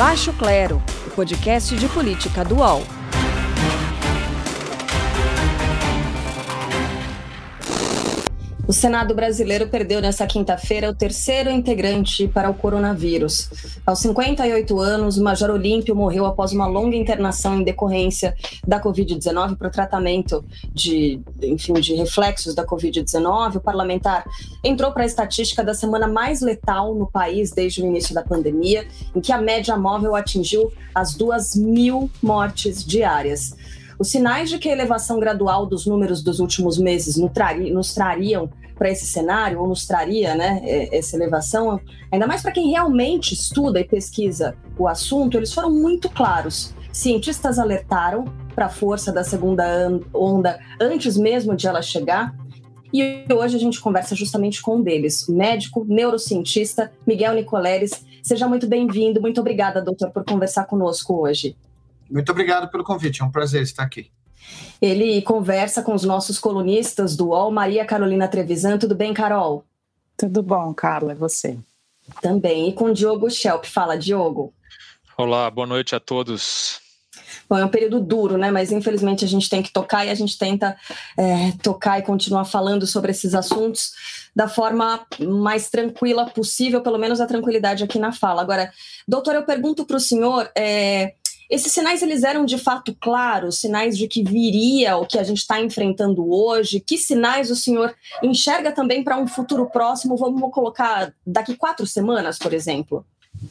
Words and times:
Baixo 0.00 0.32
Clero, 0.32 0.82
o 1.06 1.10
podcast 1.10 1.76
de 1.76 1.86
política 1.86 2.42
do 2.42 2.62
O 8.70 8.72
Senado 8.72 9.16
brasileiro 9.16 9.66
perdeu 9.66 10.00
nesta 10.00 10.24
quinta-feira 10.28 10.88
o 10.88 10.94
terceiro 10.94 11.50
integrante 11.50 12.28
para 12.28 12.48
o 12.48 12.54
coronavírus. 12.54 13.50
Aos 13.84 13.98
58 13.98 14.78
anos, 14.78 15.18
o 15.18 15.24
Major 15.24 15.50
Olímpio 15.50 15.96
morreu 15.96 16.24
após 16.24 16.52
uma 16.52 16.68
longa 16.68 16.94
internação 16.94 17.58
em 17.58 17.64
decorrência 17.64 18.32
da 18.64 18.80
Covid-19 18.80 19.56
para 19.56 19.66
o 19.66 19.70
tratamento 19.72 20.44
de, 20.72 21.20
enfim, 21.42 21.72
de 21.72 21.96
reflexos 21.96 22.54
da 22.54 22.64
Covid-19. 22.64 23.56
O 23.56 23.60
parlamentar 23.60 24.24
entrou 24.62 24.92
para 24.92 25.02
a 25.02 25.06
estatística 25.06 25.64
da 25.64 25.74
semana 25.74 26.06
mais 26.06 26.40
letal 26.40 26.94
no 26.94 27.10
país 27.10 27.50
desde 27.50 27.82
o 27.82 27.86
início 27.86 28.14
da 28.14 28.22
pandemia, 28.22 28.86
em 29.12 29.20
que 29.20 29.32
a 29.32 29.42
média 29.42 29.76
móvel 29.76 30.14
atingiu 30.14 30.72
as 30.94 31.16
2 31.16 31.56
mil 31.56 32.08
mortes 32.22 32.84
diárias. 32.84 33.52
Os 34.00 34.08
sinais 34.08 34.48
de 34.48 34.58
que 34.58 34.66
a 34.66 34.72
elevação 34.72 35.20
gradual 35.20 35.66
dos 35.66 35.84
números 35.84 36.22
dos 36.22 36.40
últimos 36.40 36.78
meses 36.78 37.18
nos 37.18 37.92
trariam 37.92 38.48
para 38.80 38.90
esse 38.90 39.04
cenário, 39.04 39.60
ou 39.60 39.68
nos 39.68 39.86
traria 39.86 40.34
né, 40.34 40.62
é, 40.64 40.96
essa 40.96 41.14
elevação, 41.14 41.78
ainda 42.10 42.26
mais 42.26 42.40
para 42.40 42.50
quem 42.50 42.70
realmente 42.70 43.34
estuda 43.34 43.78
e 43.78 43.84
pesquisa 43.84 44.56
o 44.78 44.88
assunto, 44.88 45.36
eles 45.36 45.52
foram 45.52 45.70
muito 45.70 46.08
claros. 46.08 46.74
Cientistas 46.90 47.58
alertaram 47.58 48.24
para 48.54 48.66
a 48.66 48.68
força 48.70 49.12
da 49.12 49.22
segunda 49.22 50.00
onda 50.14 50.58
antes 50.80 51.18
mesmo 51.18 51.54
de 51.54 51.66
ela 51.66 51.82
chegar. 51.82 52.34
E 52.90 53.26
hoje 53.30 53.54
a 53.54 53.60
gente 53.60 53.78
conversa 53.78 54.16
justamente 54.16 54.62
com 54.62 54.76
um 54.76 54.82
deles, 54.82 55.28
o 55.28 55.36
médico 55.36 55.84
neurocientista 55.86 56.90
Miguel 57.06 57.34
Nicoleres. 57.34 58.02
Seja 58.22 58.48
muito 58.48 58.66
bem-vindo. 58.66 59.20
Muito 59.20 59.42
obrigada, 59.42 59.82
doutor, 59.82 60.10
por 60.10 60.24
conversar 60.24 60.64
conosco 60.64 61.20
hoje. 61.20 61.54
Muito 62.10 62.32
obrigado 62.32 62.70
pelo 62.70 62.82
convite, 62.82 63.20
é 63.20 63.24
um 63.26 63.30
prazer 63.30 63.62
estar 63.62 63.82
aqui. 63.82 64.10
Ele 64.80 65.20
conversa 65.22 65.82
com 65.82 65.94
os 65.94 66.04
nossos 66.04 66.38
colunistas 66.38 67.16
do 67.16 67.28
UOL, 67.28 67.50
Maria 67.50 67.84
Carolina 67.84 68.26
Trevisan. 68.28 68.78
Tudo 68.78 68.94
bem, 68.94 69.12
Carol? 69.12 69.64
Tudo 70.16 70.42
bom, 70.42 70.72
Carla, 70.72 71.12
é 71.12 71.14
você? 71.14 71.58
Também. 72.20 72.68
E 72.68 72.72
com 72.72 72.92
Diogo 72.92 73.30
Schelp. 73.30 73.64
Fala, 73.66 73.96
Diogo. 73.96 74.52
Olá, 75.16 75.50
boa 75.50 75.66
noite 75.66 75.94
a 75.94 76.00
todos. 76.00 76.80
Bom, 77.48 77.58
é 77.58 77.64
um 77.64 77.68
período 77.68 78.00
duro, 78.00 78.38
né? 78.38 78.50
Mas 78.50 78.72
infelizmente 78.72 79.24
a 79.24 79.28
gente 79.28 79.50
tem 79.50 79.62
que 79.62 79.72
tocar 79.72 80.06
e 80.06 80.10
a 80.10 80.14
gente 80.14 80.38
tenta 80.38 80.76
é, 81.18 81.52
tocar 81.62 81.98
e 81.98 82.02
continuar 82.02 82.44
falando 82.44 82.86
sobre 82.86 83.10
esses 83.10 83.34
assuntos 83.34 83.92
da 84.34 84.48
forma 84.48 85.04
mais 85.18 85.68
tranquila 85.68 86.26
possível, 86.30 86.80
pelo 86.80 86.98
menos 86.98 87.20
a 87.20 87.26
tranquilidade 87.26 87.82
aqui 87.82 87.98
na 87.98 88.12
fala. 88.12 88.40
Agora, 88.40 88.72
doutor, 89.06 89.34
eu 89.34 89.42
pergunto 89.44 89.84
para 89.84 89.96
o 89.96 90.00
senhor. 90.00 90.50
É, 90.56 91.14
esses 91.50 91.72
sinais 91.72 92.00
eles 92.00 92.22
eram 92.22 92.44
de 92.44 92.56
fato 92.56 92.96
claros, 93.00 93.58
sinais 93.58 93.98
de 93.98 94.06
que 94.06 94.22
viria 94.22 94.96
o 94.96 95.04
que 95.04 95.18
a 95.18 95.24
gente 95.24 95.38
está 95.38 95.60
enfrentando 95.60 96.32
hoje. 96.32 96.78
Que 96.78 96.96
sinais 96.96 97.50
o 97.50 97.56
senhor 97.56 97.92
enxerga 98.22 98.70
também 98.70 99.02
para 99.02 99.18
um 99.18 99.26
futuro 99.26 99.68
próximo? 99.68 100.16
Vamos 100.16 100.52
colocar 100.52 101.12
daqui 101.26 101.56
quatro 101.56 101.86
semanas, 101.86 102.38
por 102.38 102.54
exemplo. 102.54 103.04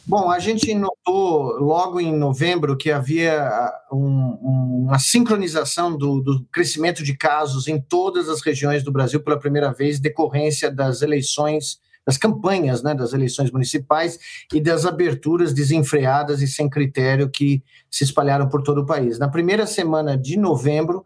Bom, 0.05 0.29
a 0.29 0.39
gente 0.39 0.73
notou 0.73 1.59
logo 1.59 1.99
em 1.99 2.15
novembro 2.15 2.77
que 2.77 2.91
havia 2.91 3.41
ah, 3.41 3.87
um, 3.91 4.85
uma 4.85 4.99
sincronização 4.99 5.97
do, 5.97 6.21
do, 6.21 6.45
crescimento 6.51 7.03
de 7.03 7.17
casos 7.17 7.67
em 7.67 7.81
todas 7.81 8.29
as 8.29 8.41
regiões 8.41 8.83
do 8.83 8.91
Brasil 8.91 9.21
pela 9.21 9.39
primeira 9.39 9.73
vez, 9.73 9.99
decorrência 9.99 10.69
das 10.69 11.01
eleições 11.01 11.79
das 12.09 12.17
campanhas 12.17 12.81
né, 12.81 12.95
das 12.95 13.13
eleições 13.13 13.51
municipais 13.51 14.17
e 14.51 14.59
das 14.59 14.83
aberturas 14.83 15.53
desenfreadas 15.53 16.41
e 16.41 16.47
sem 16.47 16.67
critério 16.67 17.29
que 17.29 17.63
se 17.87 18.03
espalharam 18.03 18.49
por 18.49 18.63
todo 18.63 18.81
o 18.81 18.85
país. 18.85 19.19
Na 19.19 19.29
primeira 19.29 19.67
semana 19.67 20.17
de 20.17 20.35
novembro, 20.35 21.05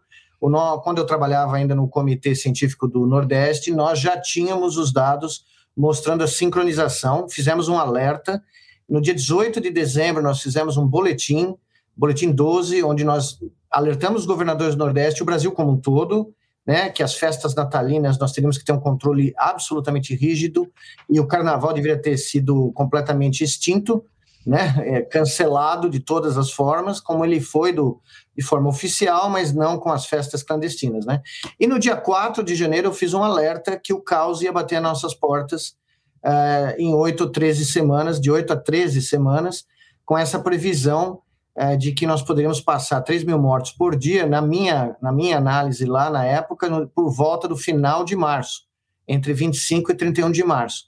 quando 0.82 0.96
eu 0.98 1.04
trabalhava 1.04 1.56
ainda 1.56 1.74
no 1.74 1.86
Comitê 1.86 2.34
Científico 2.34 2.88
do 2.88 3.06
Nordeste, 3.06 3.70
nós 3.70 3.98
já 3.98 4.18
tínhamos 4.18 4.78
os 4.78 4.90
dados 4.94 5.44
mostrando 5.76 6.24
a 6.24 6.26
sincronização, 6.26 7.28
fizemos 7.28 7.68
um 7.68 7.78
alerta. 7.78 8.42
No 8.88 8.98
dia 8.98 9.14
18 9.14 9.60
de 9.60 9.68
dezembro, 9.70 10.22
nós 10.22 10.40
fizemos 10.40 10.78
um 10.78 10.86
boletim, 10.86 11.54
boletim 11.94 12.32
12, 12.32 12.82
onde 12.82 13.04
nós 13.04 13.38
alertamos 13.70 14.22
os 14.22 14.26
governadores 14.26 14.74
do 14.74 14.78
Nordeste, 14.78 15.22
o 15.22 15.26
Brasil 15.26 15.52
como 15.52 15.72
um 15.72 15.76
todo, 15.76 16.32
né, 16.66 16.88
que 16.88 17.02
as 17.02 17.14
festas 17.14 17.54
natalinas 17.54 18.18
nós 18.18 18.32
teríamos 18.32 18.56
que 18.56 18.64
ter 18.64 18.72
um 18.72 18.80
controle 18.80 19.34
absolutamente 19.36 20.14
rígido 20.14 20.70
e 21.10 21.20
o 21.20 21.26
carnaval 21.26 21.74
deveria 21.74 22.00
ter 22.00 22.16
sido 22.16 22.72
completamente 22.72 23.44
extinto, 23.44 24.04
né, 24.46 24.74
é, 24.78 25.02
cancelado 25.02 25.88
de 25.88 26.00
todas 26.00 26.36
as 26.36 26.50
formas, 26.50 27.00
como 27.00 27.24
ele 27.24 27.40
foi 27.40 27.72
do, 27.72 28.00
de 28.36 28.42
forma 28.42 28.68
oficial, 28.68 29.30
mas 29.30 29.52
não 29.52 29.78
com 29.78 29.90
as 29.90 30.06
festas 30.06 30.42
clandestinas. 30.42 31.06
Né? 31.06 31.22
E 31.58 31.66
no 31.66 31.78
dia 31.78 31.96
4 31.96 32.42
de 32.42 32.54
janeiro 32.54 32.88
eu 32.88 32.92
fiz 32.92 33.14
um 33.14 33.22
alerta 33.22 33.78
que 33.78 33.92
o 33.92 34.00
caos 34.00 34.42
ia 34.42 34.52
bater 34.52 34.76
às 34.76 34.82
nossas 34.82 35.14
portas 35.14 35.76
uh, 36.24 36.74
em 36.78 36.94
8 36.94 37.22
ou 37.22 37.30
13 37.30 37.64
semanas, 37.64 38.20
de 38.20 38.30
8 38.30 38.52
a 38.52 38.56
13 38.56 39.02
semanas, 39.02 39.64
com 40.04 40.16
essa 40.16 40.38
previsão 40.38 41.20
é, 41.56 41.76
de 41.76 41.92
que 41.92 42.06
nós 42.06 42.20
poderíamos 42.22 42.60
passar 42.60 43.00
3 43.00 43.22
mil 43.24 43.38
mortos 43.38 43.70
por 43.70 43.96
dia, 43.96 44.26
na 44.26 44.42
minha, 44.42 44.96
na 45.00 45.12
minha 45.12 45.38
análise 45.38 45.84
lá 45.84 46.10
na 46.10 46.24
época, 46.24 46.68
no, 46.68 46.88
por 46.88 47.10
volta 47.10 47.46
do 47.46 47.56
final 47.56 48.04
de 48.04 48.16
março, 48.16 48.62
entre 49.06 49.32
25 49.32 49.92
e 49.92 49.94
31 49.94 50.32
de 50.32 50.42
março. 50.42 50.84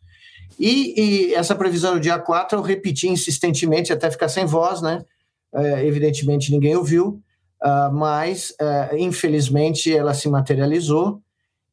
E, 0.59 1.01
e 1.01 1.35
essa 1.35 1.55
previsão 1.55 1.95
no 1.95 2.01
dia 2.01 2.19
4 2.19 2.59
eu 2.59 2.63
repeti 2.63 3.09
insistentemente 3.09 3.93
até 3.93 4.11
ficar 4.11 4.29
sem 4.29 4.45
voz, 4.45 4.81
né? 4.81 5.05
É, 5.55 5.87
evidentemente 5.87 6.51
ninguém 6.51 6.77
ouviu, 6.77 7.23
uh, 7.63 7.93
mas 7.93 8.51
uh, 8.61 8.97
infelizmente 8.97 9.95
ela 9.95 10.15
se 10.15 10.29
materializou. 10.29 11.21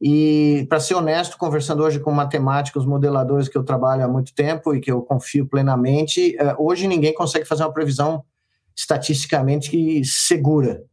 E, 0.01 0.65
para 0.67 0.81
ser 0.81 0.95
honesto, 0.95 1.37
conversando 1.37 1.81
hoje 1.81 1.99
com 1.99 2.11
matemáticos, 2.11 2.85
modeladores 2.85 3.47
que 3.47 3.57
eu 3.57 3.63
trabalho 3.63 4.03
há 4.03 4.07
muito 4.07 4.35
tempo 4.35 4.75
e 4.75 4.81
que 4.81 4.91
eu 4.91 5.01
confio 5.01 5.45
plenamente, 5.45 6.35
uh, 6.35 6.61
hoje 6.61 6.87
ninguém 6.87 7.13
consegue 7.13 7.45
fazer 7.45 7.63
uma 7.63 7.73
previsão 7.73 8.23
estatisticamente 8.75 10.03
segura. 10.05 10.83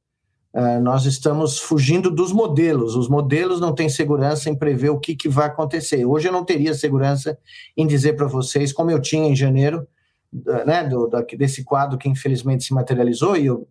Uh, 0.52 0.80
nós 0.82 1.06
estamos 1.06 1.58
fugindo 1.58 2.10
dos 2.10 2.32
modelos. 2.32 2.96
Os 2.96 3.08
modelos 3.08 3.60
não 3.60 3.72
têm 3.74 3.88
segurança 3.88 4.50
em 4.50 4.54
prever 4.56 4.90
o 4.90 4.98
que, 4.98 5.14
que 5.14 5.28
vai 5.28 5.46
acontecer. 5.46 6.04
Hoje 6.04 6.28
eu 6.28 6.32
não 6.32 6.44
teria 6.44 6.74
segurança 6.74 7.38
em 7.76 7.86
dizer 7.86 8.14
para 8.16 8.26
vocês, 8.26 8.72
como 8.72 8.90
eu 8.90 9.00
tinha 9.00 9.28
em 9.28 9.36
janeiro, 9.36 9.86
uh, 10.34 10.66
né, 10.66 10.82
do, 10.84 11.06
do, 11.06 11.24
desse 11.36 11.62
quadro 11.62 11.96
que 11.96 12.08
infelizmente 12.08 12.64
se 12.64 12.74
materializou, 12.74 13.36
e 13.36 13.46
eu 13.46 13.68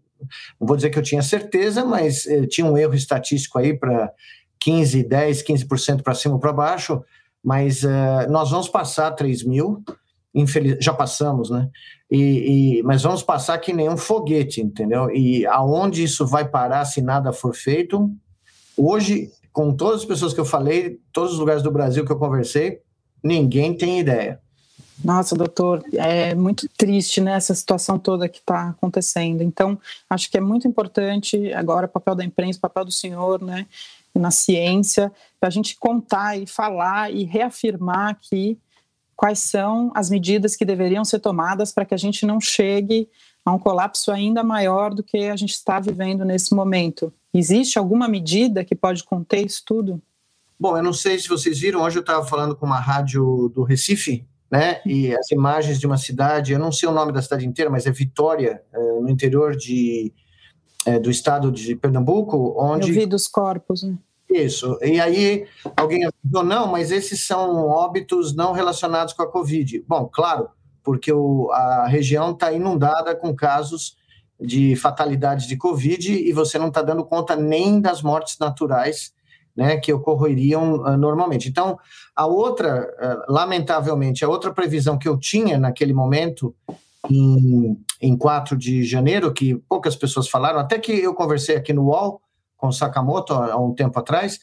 não 0.59 0.67
vou 0.67 0.75
dizer 0.75 0.89
que 0.89 0.97
eu 0.97 1.03
tinha 1.03 1.21
certeza, 1.21 1.83
mas 1.83 2.25
uh, 2.25 2.47
tinha 2.47 2.65
um 2.65 2.77
erro 2.77 2.95
estatístico 2.95 3.59
aí 3.59 3.77
para 3.77 4.11
15, 4.59 5.03
10, 5.03 5.43
15% 5.43 6.01
para 6.01 6.13
cima 6.13 6.35
ou 6.35 6.39
para 6.39 6.53
baixo, 6.53 7.03
mas 7.43 7.83
eh, 7.83 8.27
nós 8.27 8.51
vamos 8.51 8.67
passar 8.67 9.11
3 9.11 9.43
mil, 9.43 9.83
infeliz... 10.33 10.77
já 10.79 10.93
passamos, 10.93 11.49
né? 11.49 11.69
E, 12.09 12.79
e, 12.79 12.83
mas 12.83 13.03
vamos 13.03 13.21
passar 13.21 13.57
que 13.59 13.71
nem 13.71 13.89
um 13.89 13.97
foguete, 13.97 14.61
entendeu? 14.61 15.09
E 15.11 15.45
aonde 15.45 16.03
isso 16.03 16.25
vai 16.25 16.47
parar 16.47 16.85
se 16.85 17.01
nada 17.01 17.31
for 17.31 17.53
feito? 17.53 18.09
Hoje, 18.75 19.31
com 19.51 19.75
todas 19.75 20.01
as 20.01 20.05
pessoas 20.05 20.33
que 20.33 20.39
eu 20.39 20.45
falei, 20.45 20.99
todos 21.11 21.33
os 21.33 21.39
lugares 21.39 21.61
do 21.61 21.71
Brasil 21.71 22.05
que 22.05 22.11
eu 22.11 22.17
conversei, 22.17 22.79
ninguém 23.23 23.75
tem 23.75 23.99
ideia. 23.99 24.39
Nossa, 25.03 25.33
doutor, 25.33 25.81
é 25.93 26.35
muito 26.35 26.67
triste 26.77 27.21
né, 27.21 27.33
essa 27.33 27.55
situação 27.55 27.97
toda 27.97 28.27
que 28.27 28.39
está 28.39 28.69
acontecendo. 28.69 29.41
Então, 29.41 29.79
acho 30.09 30.29
que 30.29 30.37
é 30.37 30.41
muito 30.41 30.67
importante 30.67 31.53
agora 31.53 31.85
o 31.85 31.89
papel 31.89 32.15
da 32.15 32.25
imprensa, 32.25 32.57
o 32.57 32.61
papel 32.61 32.85
do 32.85 32.91
senhor, 32.91 33.41
né, 33.41 33.65
na 34.13 34.29
ciência, 34.29 35.11
para 35.39 35.47
a 35.47 35.51
gente 35.51 35.77
contar 35.77 36.37
e 36.37 36.45
falar 36.45 37.13
e 37.13 37.23
reafirmar 37.23 38.17
que 38.19 38.57
quais 39.19 39.39
são 39.39 39.91
as 39.93 40.09
medidas 40.09 40.55
que 40.55 40.63
deveriam 40.63 41.03
ser 41.03 41.19
tomadas 41.19 41.73
para 41.73 41.83
que 41.83 41.93
a 41.93 41.97
gente 41.97 42.25
não 42.25 42.39
chegue 42.39 43.09
a 43.43 43.51
um 43.51 43.59
colapso 43.59 44.13
ainda 44.13 44.45
maior 44.45 44.93
do 44.93 45.03
que 45.03 45.25
a 45.25 45.35
gente 45.35 45.51
está 45.51 45.77
vivendo 45.77 46.23
nesse 46.23 46.55
momento. 46.55 47.11
Existe 47.33 47.77
alguma 47.77 48.07
medida 48.07 48.63
que 48.63 48.73
pode 48.73 49.03
conter 49.03 49.45
isso 49.45 49.61
tudo? 49.65 50.01
Bom, 50.57 50.77
eu 50.77 50.81
não 50.81 50.93
sei 50.93 51.19
se 51.19 51.27
vocês 51.27 51.59
viram, 51.59 51.81
hoje 51.81 51.97
eu 51.97 52.01
estava 52.01 52.25
falando 52.25 52.55
com 52.55 52.65
uma 52.65 52.79
rádio 52.79 53.51
do 53.53 53.63
Recife, 53.63 54.25
né? 54.49 54.79
E 54.85 55.13
as 55.13 55.29
imagens 55.31 55.81
de 55.81 55.85
uma 55.85 55.97
cidade, 55.97 56.53
eu 56.53 56.59
não 56.59 56.71
sei 56.71 56.87
o 56.87 56.93
nome 56.93 57.11
da 57.11 57.21
cidade 57.21 57.45
inteira, 57.45 57.69
mas 57.69 57.85
é 57.85 57.91
Vitória, 57.91 58.63
é, 58.71 58.79
no 59.01 59.09
interior 59.09 59.53
de, 59.53 60.13
é, 60.85 60.97
do 60.97 61.11
estado 61.11 61.51
de 61.51 61.75
Pernambuco, 61.75 62.55
onde. 62.57 62.87
Eu 62.87 62.95
vi 62.95 63.05
dos 63.05 63.27
corpos, 63.27 63.83
né? 63.83 63.97
Isso. 64.29 64.77
E 64.81 64.99
aí 64.99 65.47
alguém 65.75 66.07
falou, 66.31 66.47
não, 66.47 66.67
mas 66.67 66.91
esses 66.91 67.25
são 67.25 67.67
óbitos 67.67 68.35
não 68.35 68.51
relacionados 68.51 69.13
com 69.13 69.23
a 69.23 69.31
Covid. 69.31 69.83
Bom, 69.87 70.07
claro, 70.11 70.49
porque 70.83 71.11
o, 71.11 71.49
a 71.51 71.87
região 71.87 72.31
está 72.31 72.51
inundada 72.51 73.15
com 73.15 73.35
casos 73.35 73.97
de 74.39 74.75
fatalidades 74.75 75.47
de 75.47 75.57
Covid 75.57 76.13
e 76.13 76.31
você 76.31 76.59
não 76.59 76.67
está 76.67 76.81
dando 76.81 77.03
conta 77.03 77.35
nem 77.35 77.81
das 77.81 78.01
mortes 78.01 78.37
naturais 78.39 79.11
né, 79.55 79.77
que 79.77 79.91
ocorreriam 79.91 80.75
uh, 80.75 80.95
normalmente. 80.95 81.49
Então, 81.49 81.77
a 82.15 82.25
outra, 82.25 82.87
uh, 83.27 83.33
lamentavelmente, 83.33 84.23
a 84.23 84.29
outra 84.29 84.53
previsão 84.53 84.97
que 84.97 85.07
eu 85.07 85.17
tinha 85.17 85.57
naquele 85.57 85.91
momento 85.91 86.55
em, 87.09 87.77
em 87.99 88.17
4 88.17 88.55
de 88.55 88.83
janeiro, 88.83 89.33
que 89.33 89.55
poucas 89.67 89.95
pessoas 89.95 90.29
falaram, 90.29 90.59
até 90.59 90.79
que 90.79 90.91
eu 90.91 91.13
conversei 91.13 91.57
aqui 91.57 91.73
no 91.73 91.87
UOL 91.87 92.21
com 92.59 92.71
Sakamoto 92.71 93.33
há 93.33 93.57
um 93.57 93.73
tempo 93.73 93.97
atrás. 93.97 94.39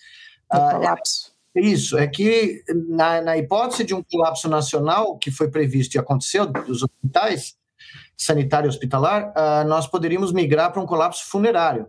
Ah, 0.51 0.75
colapso. 0.75 1.33
É, 1.55 1.61
isso, 1.61 1.97
é 1.97 2.07
que 2.07 2.65
na, 2.89 3.21
na 3.21 3.37
hipótese 3.37 3.85
de 3.85 3.95
um 3.95 4.03
colapso 4.03 4.49
nacional 4.49 5.17
que 5.17 5.31
foi 5.31 5.49
previsto 5.49 5.95
e 5.95 5.99
aconteceu 5.99 6.47
dos 6.47 6.83
hospitais, 6.83 7.55
sanitário 8.17 8.67
e 8.67 8.71
hospitalar, 8.71 9.33
uh, 9.33 9.69
nós 9.69 9.87
poderíamos 9.87 10.33
migrar 10.33 10.73
para 10.73 10.83
um 10.83 10.87
colapso 10.87 11.29
funerário, 11.29 11.89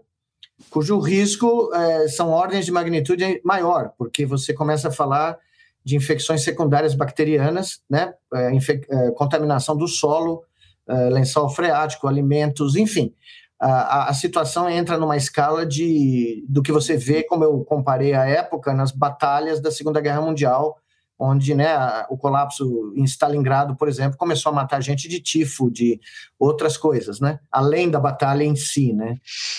cujo 0.69 1.00
risco 1.00 1.69
uh, 1.69 2.09
são 2.09 2.29
ordens 2.29 2.65
de 2.65 2.71
magnitude 2.71 3.41
maior, 3.44 3.94
porque 3.97 4.25
você 4.25 4.53
começa 4.53 4.89
a 4.89 4.91
falar 4.91 5.38
de 5.83 5.95
infecções 5.95 6.44
secundárias 6.44 6.94
bacterianas, 6.94 7.81
né, 7.89 8.13
uh, 8.33 9.13
contaminação 9.13 9.75
do 9.75 9.88
solo, 9.88 10.44
eh, 10.89 11.09
lençol 11.09 11.50
freático, 11.50 12.07
alimentos, 12.07 12.77
enfim. 12.77 13.13
A, 13.59 14.09
a, 14.09 14.13
situação 14.13 14.69
entra 14.69 14.98
numa 14.98 15.18
escala 15.18 15.65
de 15.65 16.45
do 16.48 16.62
que 16.62 16.71
você 16.71 16.95
vê, 16.95 17.24
como 17.24 17.44
eu 17.44 17.63
comparei 17.63 18.13
a 18.13 18.24
época, 18.24 18.74
nas 18.74 18.92
batalhas 18.92 19.59
da 19.59 19.71
Segunda 19.71 20.00
Guerra 20.00 20.21
Mundial, 20.21 20.77
onde 21.19 21.56
né, 21.56 21.75
o 22.09 22.18
colapso 22.18 22.94
em 22.95 23.04
Stalingrado, 23.04 23.75
por 23.75 23.88
exemplo, 23.88 24.18
começou 24.18 24.51
a 24.51 24.56
matar 24.56 24.81
gente 24.81 25.09
de 25.09 25.19
tifo, 25.19 25.71
de 25.71 26.00
outras 26.38 26.77
coisas, 26.77 27.19
né? 27.19 27.39
além 27.51 27.89
da 27.89 28.00
batalha 28.00 28.44
em 28.44 28.56
si. 28.56 28.94
Né? 28.94 29.18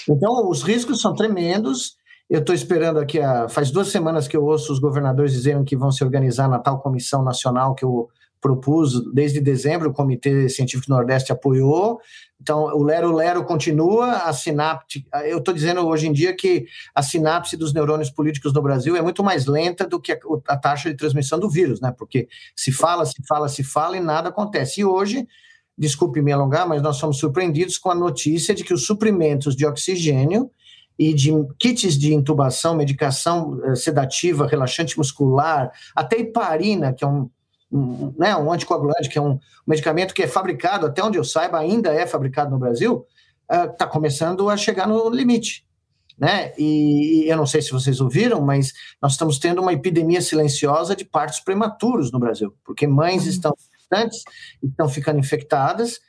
Então, 0.08 0.48
os 0.48 0.62
riscos 0.62 1.00
são 1.00 1.14
tremendos. 1.14 1.96
Eu 2.30 2.40
estou 2.40 2.54
esperando 2.54 3.00
aqui, 3.00 3.18
a, 3.20 3.48
faz 3.48 3.70
duas 3.72 3.88
semanas 3.88 4.28
que 4.28 4.36
eu 4.36 4.44
ouço 4.44 4.72
os 4.72 4.78
governadores 4.78 5.32
dizendo 5.32 5.64
que 5.64 5.76
vão 5.76 5.90
se 5.90 6.04
organizar 6.04 6.48
na 6.48 6.60
tal 6.60 6.80
comissão 6.80 7.24
nacional 7.24 7.74
que 7.74 7.84
eu 7.84 8.08
propus 8.40 8.92
desde 9.12 9.40
dezembro, 9.40 9.90
o 9.90 9.92
Comitê 9.92 10.48
Científico 10.48 10.92
Nordeste 10.92 11.32
apoiou. 11.32 11.98
Então, 12.40 12.64
o 12.66 12.82
Lero 12.82 13.12
Lero 13.12 13.44
continua, 13.44 14.12
a 14.18 14.32
sinapse. 14.32 15.04
Eu 15.24 15.38
estou 15.38 15.52
dizendo 15.52 15.86
hoje 15.86 16.06
em 16.06 16.12
dia 16.12 16.34
que 16.34 16.66
a 16.94 17.02
sinapse 17.02 17.56
dos 17.56 17.72
neurônios 17.72 18.10
políticos 18.10 18.52
no 18.52 18.62
Brasil 18.62 18.96
é 18.96 19.02
muito 19.02 19.24
mais 19.24 19.46
lenta 19.46 19.86
do 19.86 20.00
que 20.00 20.12
a, 20.12 20.18
a 20.46 20.56
taxa 20.56 20.88
de 20.88 20.96
transmissão 20.96 21.38
do 21.38 21.50
vírus, 21.50 21.80
né? 21.80 21.92
Porque 21.96 22.28
se 22.54 22.70
fala, 22.70 23.04
se 23.04 23.20
fala, 23.26 23.48
se 23.48 23.64
fala 23.64 23.96
e 23.96 24.00
nada 24.00 24.28
acontece. 24.28 24.80
E 24.80 24.84
hoje, 24.84 25.26
desculpe 25.76 26.22
me 26.22 26.32
alongar, 26.32 26.66
mas 26.68 26.80
nós 26.80 26.96
somos 26.96 27.18
surpreendidos 27.18 27.76
com 27.76 27.90
a 27.90 27.94
notícia 27.94 28.54
de 28.54 28.62
que 28.62 28.72
os 28.72 28.86
suprimentos 28.86 29.56
de 29.56 29.66
oxigênio 29.66 30.50
e 30.98 31.14
de 31.14 31.30
kits 31.58 31.96
de 31.96 32.14
intubação, 32.14 32.74
medicação 32.74 33.60
eh, 33.64 33.76
sedativa, 33.76 34.46
relaxante 34.46 34.98
muscular, 34.98 35.70
até 35.94 36.18
heparina, 36.18 36.92
que 36.92 37.04
é 37.04 37.06
um 37.06 37.30
um, 37.70 38.14
né, 38.18 38.34
um 38.36 38.52
anticoagulante, 38.52 39.08
que 39.08 39.18
é 39.18 39.22
um 39.22 39.38
medicamento 39.66 40.14
que 40.14 40.22
é 40.22 40.26
fabricado, 40.26 40.86
até 40.86 41.02
onde 41.02 41.18
eu 41.18 41.24
saiba, 41.24 41.58
ainda 41.58 41.92
é 41.92 42.06
fabricado 42.06 42.50
no 42.50 42.58
Brasil, 42.58 43.06
está 43.50 43.86
uh, 43.86 43.90
começando 43.90 44.48
a 44.48 44.56
chegar 44.56 44.86
no 44.86 45.08
limite. 45.10 45.66
Né? 46.18 46.52
E, 46.58 47.24
e 47.24 47.28
eu 47.30 47.36
não 47.36 47.46
sei 47.46 47.62
se 47.62 47.70
vocês 47.70 48.00
ouviram, 48.00 48.40
mas 48.40 48.72
nós 49.00 49.12
estamos 49.12 49.38
tendo 49.38 49.62
uma 49.62 49.72
epidemia 49.72 50.20
silenciosa 50.20 50.96
de 50.96 51.04
partos 51.04 51.38
prematuros 51.40 52.10
no 52.10 52.18
Brasil, 52.18 52.52
porque 52.64 52.86
mães 52.86 53.22
uhum. 53.22 53.30
estão 53.30 53.54
gestantes, 53.78 54.22
estão 54.62 54.88
ficando 54.88 55.18
infectadas, 55.18 56.00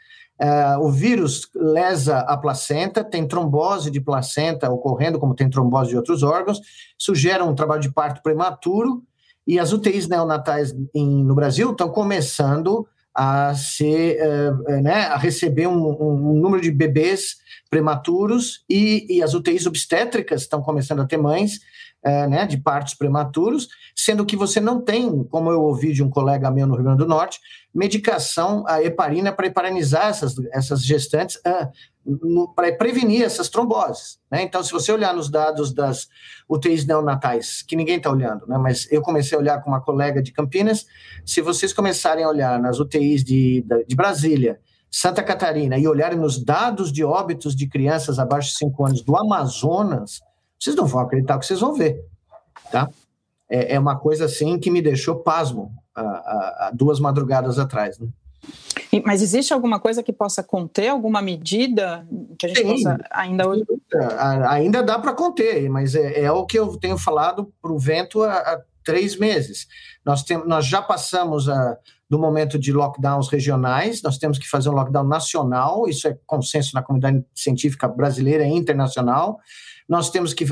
Uh, 0.42 0.80
o 0.86 0.90
vírus 0.90 1.50
lesa 1.54 2.20
a 2.20 2.38
placenta, 2.38 3.04
tem 3.04 3.28
trombose 3.28 3.92
de 3.92 4.00
placenta 4.00 4.72
ocorrendo, 4.72 5.20
como 5.20 5.36
tem 5.36 5.50
trombose 5.50 5.90
de 5.90 5.98
outros 5.98 6.24
órgãos, 6.24 6.62
isso 6.98 7.14
gera 7.14 7.44
um 7.44 7.54
trabalho 7.54 7.82
de 7.82 7.92
parto 7.92 8.24
prematuro, 8.24 9.04
e 9.50 9.58
as 9.58 9.74
UTIs 9.74 10.08
neonatais 10.08 10.76
em, 10.94 11.24
no 11.24 11.34
Brasil 11.34 11.72
estão 11.72 11.90
começando 11.90 12.88
a 13.16 13.56
ser, 13.56 14.20
uh, 14.22 14.82
né, 14.84 15.08
a 15.08 15.18
receber 15.18 15.66
um, 15.66 15.88
um, 16.00 16.40
número 16.40 16.62
de 16.62 16.70
bebês 16.70 17.38
prematuros 17.68 18.64
e, 18.70 19.08
e, 19.10 19.24
as 19.24 19.34
UTIs 19.34 19.66
obstétricas 19.66 20.44
estão 20.44 20.62
começando 20.62 21.02
a 21.02 21.08
ter 21.08 21.18
mães 21.18 21.62
uh, 22.06 22.30
né, 22.30 22.46
de 22.46 22.58
partos 22.58 22.94
prematuros, 22.94 23.68
sendo 23.96 24.26
que 24.26 24.36
você 24.36 24.60
não 24.60 24.82
tem, 24.82 25.24
como 25.26 25.50
eu 25.52 25.62
ouvi 25.62 25.94
de 25.94 26.04
um 26.04 26.10
colega 26.10 26.52
meu 26.52 26.68
no 26.68 26.76
Rio 26.76 26.84
Grande 26.84 27.00
do 27.00 27.08
Norte, 27.08 27.40
medicação, 27.74 28.64
a 28.68 28.82
heparina 28.84 29.32
para 29.32 29.48
heparinizar 29.48 30.08
essas, 30.08 30.36
essas 30.52 30.84
gestantes, 30.84 31.38
uh, 31.38 32.54
para 32.56 32.74
prevenir 32.74 33.24
essas 33.24 33.50
tromboses. 33.50 34.20
Né? 34.32 34.42
Então, 34.42 34.64
se 34.64 34.72
você 34.72 34.92
olhar 34.92 35.14
nos 35.14 35.30
dados 35.30 35.74
das 35.74 36.08
UTIs 36.48 36.86
neonatais, 36.86 37.62
que 37.62 37.76
ninguém 37.76 37.98
está 37.98 38.10
olhando, 38.10 38.48
né? 38.48 38.58
mas 38.58 38.92
eu 38.92 39.02
comecei 39.02 39.38
a 39.38 39.42
olhar 39.42 39.62
com 39.62 39.70
uma 39.70 39.82
colega 39.82 40.22
de 40.22 40.32
Campinas, 40.32 40.86
se 41.26 41.42
vocês 41.42 41.74
começarem 41.74 42.24
a 42.24 42.30
olhar 42.30 42.60
nas 42.60 42.80
UTIs 42.80 43.24
de, 43.24 43.64
de 43.88 43.96
Brasília, 43.96 44.60
Santa 44.92 45.22
Catarina, 45.22 45.78
e 45.78 45.88
olharem 45.88 46.18
nos 46.18 46.44
dados 46.44 46.92
de 46.92 47.04
óbitos 47.04 47.56
de 47.56 47.68
crianças 47.68 48.18
abaixo 48.18 48.50
de 48.50 48.58
5 48.58 48.86
anos 48.86 49.02
do 49.04 49.16
Amazonas, 49.16 50.20
vocês 50.60 50.76
não 50.76 50.86
vão 50.86 51.02
acreditar 51.02 51.38
o 51.38 51.40
que 51.40 51.46
vocês 51.46 51.60
vão 51.60 51.74
ver. 51.74 52.04
Tá? 52.72 52.90
É, 53.50 53.76
é 53.76 53.80
uma 53.80 53.98
coisa 53.98 54.26
assim 54.26 54.60
que 54.60 54.70
me 54.70 54.82
deixou 54.82 55.16
pasmo 55.16 55.72
há, 55.96 56.72
duas 56.74 57.00
madrugadas 57.00 57.58
atrás. 57.58 57.98
Né? 57.98 58.08
Mas 59.06 59.22
existe 59.22 59.54
alguma 59.54 59.80
coisa 59.80 60.02
que 60.02 60.12
possa 60.12 60.44
conter, 60.44 60.88
alguma 60.88 61.22
medida 61.22 62.08
que 62.38 62.46
a 62.46 62.50
gente 62.50 62.62
Sim, 62.62 62.68
possa 62.70 62.98
ainda 63.12 63.48
hoje? 63.48 63.64
Ainda 64.50 64.82
dá 64.82 64.98
para 64.98 65.14
conter, 65.14 65.70
mas 65.70 65.96
é, 65.96 66.22
é, 66.22 66.32
o 66.32 66.46
que 66.46 66.58
eu 66.58 66.76
tenho 66.78 66.98
falado 66.98 67.52
para 67.62 67.72
o 67.72 67.80
vento 67.80 68.24
há, 68.24 68.34
há, 68.34 68.62
três 68.84 69.18
meses. 69.18 69.68
Nós, 70.04 70.24
tem, 70.24 70.44
nós 70.48 70.66
já 70.66 70.82
passamos 70.82 71.48
a, 71.48 71.78
do 72.10 72.18
momento 72.18 72.58
de 72.58 72.74
lockdowns 72.74 73.28
regionais, 73.28 74.02
nós 74.02 74.18
temos 74.18 74.40
que 74.40 74.50
fazer 74.50 74.70
um 74.70 74.74
lockdown 74.74 75.04
nacional, 75.04 75.88
isso 75.88 76.08
é 76.08 76.18
consenso 76.26 76.74
na 76.74 76.82
comunidade 76.82 77.24
científica 77.36 77.88
brasileira 77.88 78.44
e 78.44 78.52
internacional. 78.52 79.40
Nós 79.90 80.12
temos 80.12 80.34
que, 80.34 80.46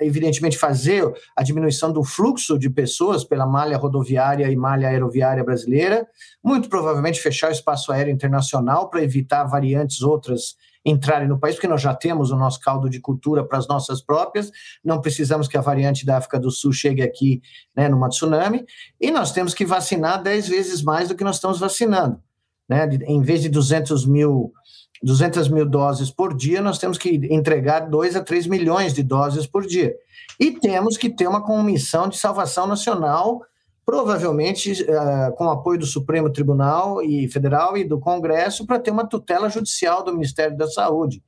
evidentemente, 0.00 0.58
fazer 0.58 1.08
a 1.36 1.42
diminuição 1.44 1.92
do 1.92 2.02
fluxo 2.02 2.58
de 2.58 2.68
pessoas 2.68 3.22
pela 3.22 3.46
malha 3.46 3.76
rodoviária 3.76 4.50
e 4.50 4.56
malha 4.56 4.88
aeroviária 4.88 5.44
brasileira, 5.44 6.04
muito 6.42 6.68
provavelmente 6.68 7.20
fechar 7.20 7.50
o 7.50 7.52
espaço 7.52 7.92
aéreo 7.92 8.12
internacional 8.12 8.90
para 8.90 9.02
evitar 9.02 9.44
variantes 9.44 10.02
outras 10.02 10.56
entrarem 10.84 11.28
no 11.28 11.38
país, 11.38 11.54
porque 11.54 11.68
nós 11.68 11.80
já 11.80 11.94
temos 11.94 12.30
o 12.30 12.36
nosso 12.36 12.60
caldo 12.60 12.90
de 12.90 12.98
cultura 12.98 13.44
para 13.44 13.58
as 13.58 13.68
nossas 13.68 14.02
próprias, 14.02 14.50
não 14.84 15.00
precisamos 15.00 15.46
que 15.46 15.56
a 15.56 15.60
variante 15.60 16.04
da 16.04 16.16
África 16.16 16.40
do 16.40 16.50
Sul 16.50 16.72
chegue 16.72 17.02
aqui 17.02 17.40
né, 17.76 17.88
numa 17.88 18.08
tsunami, 18.08 18.64
e 19.00 19.10
nós 19.10 19.32
temos 19.32 19.54
que 19.54 19.64
vacinar 19.64 20.20
10 20.22 20.48
vezes 20.48 20.82
mais 20.82 21.08
do 21.08 21.14
que 21.14 21.24
nós 21.24 21.36
estamos 21.36 21.60
vacinando. 21.60 22.20
Né? 22.68 22.88
Em 23.06 23.22
vez 23.22 23.42
de 23.42 23.48
200 23.48 24.06
mil 24.06 24.52
200 25.02 25.48
mil 25.48 25.66
doses 25.66 26.10
por 26.10 26.34
dia, 26.34 26.60
nós 26.60 26.78
temos 26.78 26.96
que 26.96 27.10
entregar 27.30 27.80
2 27.80 28.16
a 28.16 28.22
3 28.22 28.46
milhões 28.46 28.94
de 28.94 29.02
doses 29.02 29.46
por 29.46 29.66
dia. 29.66 29.94
E 30.38 30.52
temos 30.52 30.96
que 30.96 31.10
ter 31.10 31.26
uma 31.26 31.42
comissão 31.42 32.08
de 32.08 32.16
salvação 32.16 32.66
nacional, 32.66 33.42
provavelmente 33.84 34.72
uh, 34.82 35.34
com 35.36 35.50
apoio 35.50 35.80
do 35.80 35.86
Supremo 35.86 36.30
Tribunal 36.30 37.02
e 37.02 37.28
Federal 37.28 37.76
e 37.76 37.84
do 37.84 37.98
Congresso, 37.98 38.64
para 38.66 38.78
ter 38.78 38.92
uma 38.92 39.06
tutela 39.06 39.48
judicial 39.48 40.04
do 40.04 40.12
Ministério 40.12 40.56
da 40.56 40.68
Saúde. 40.68 41.22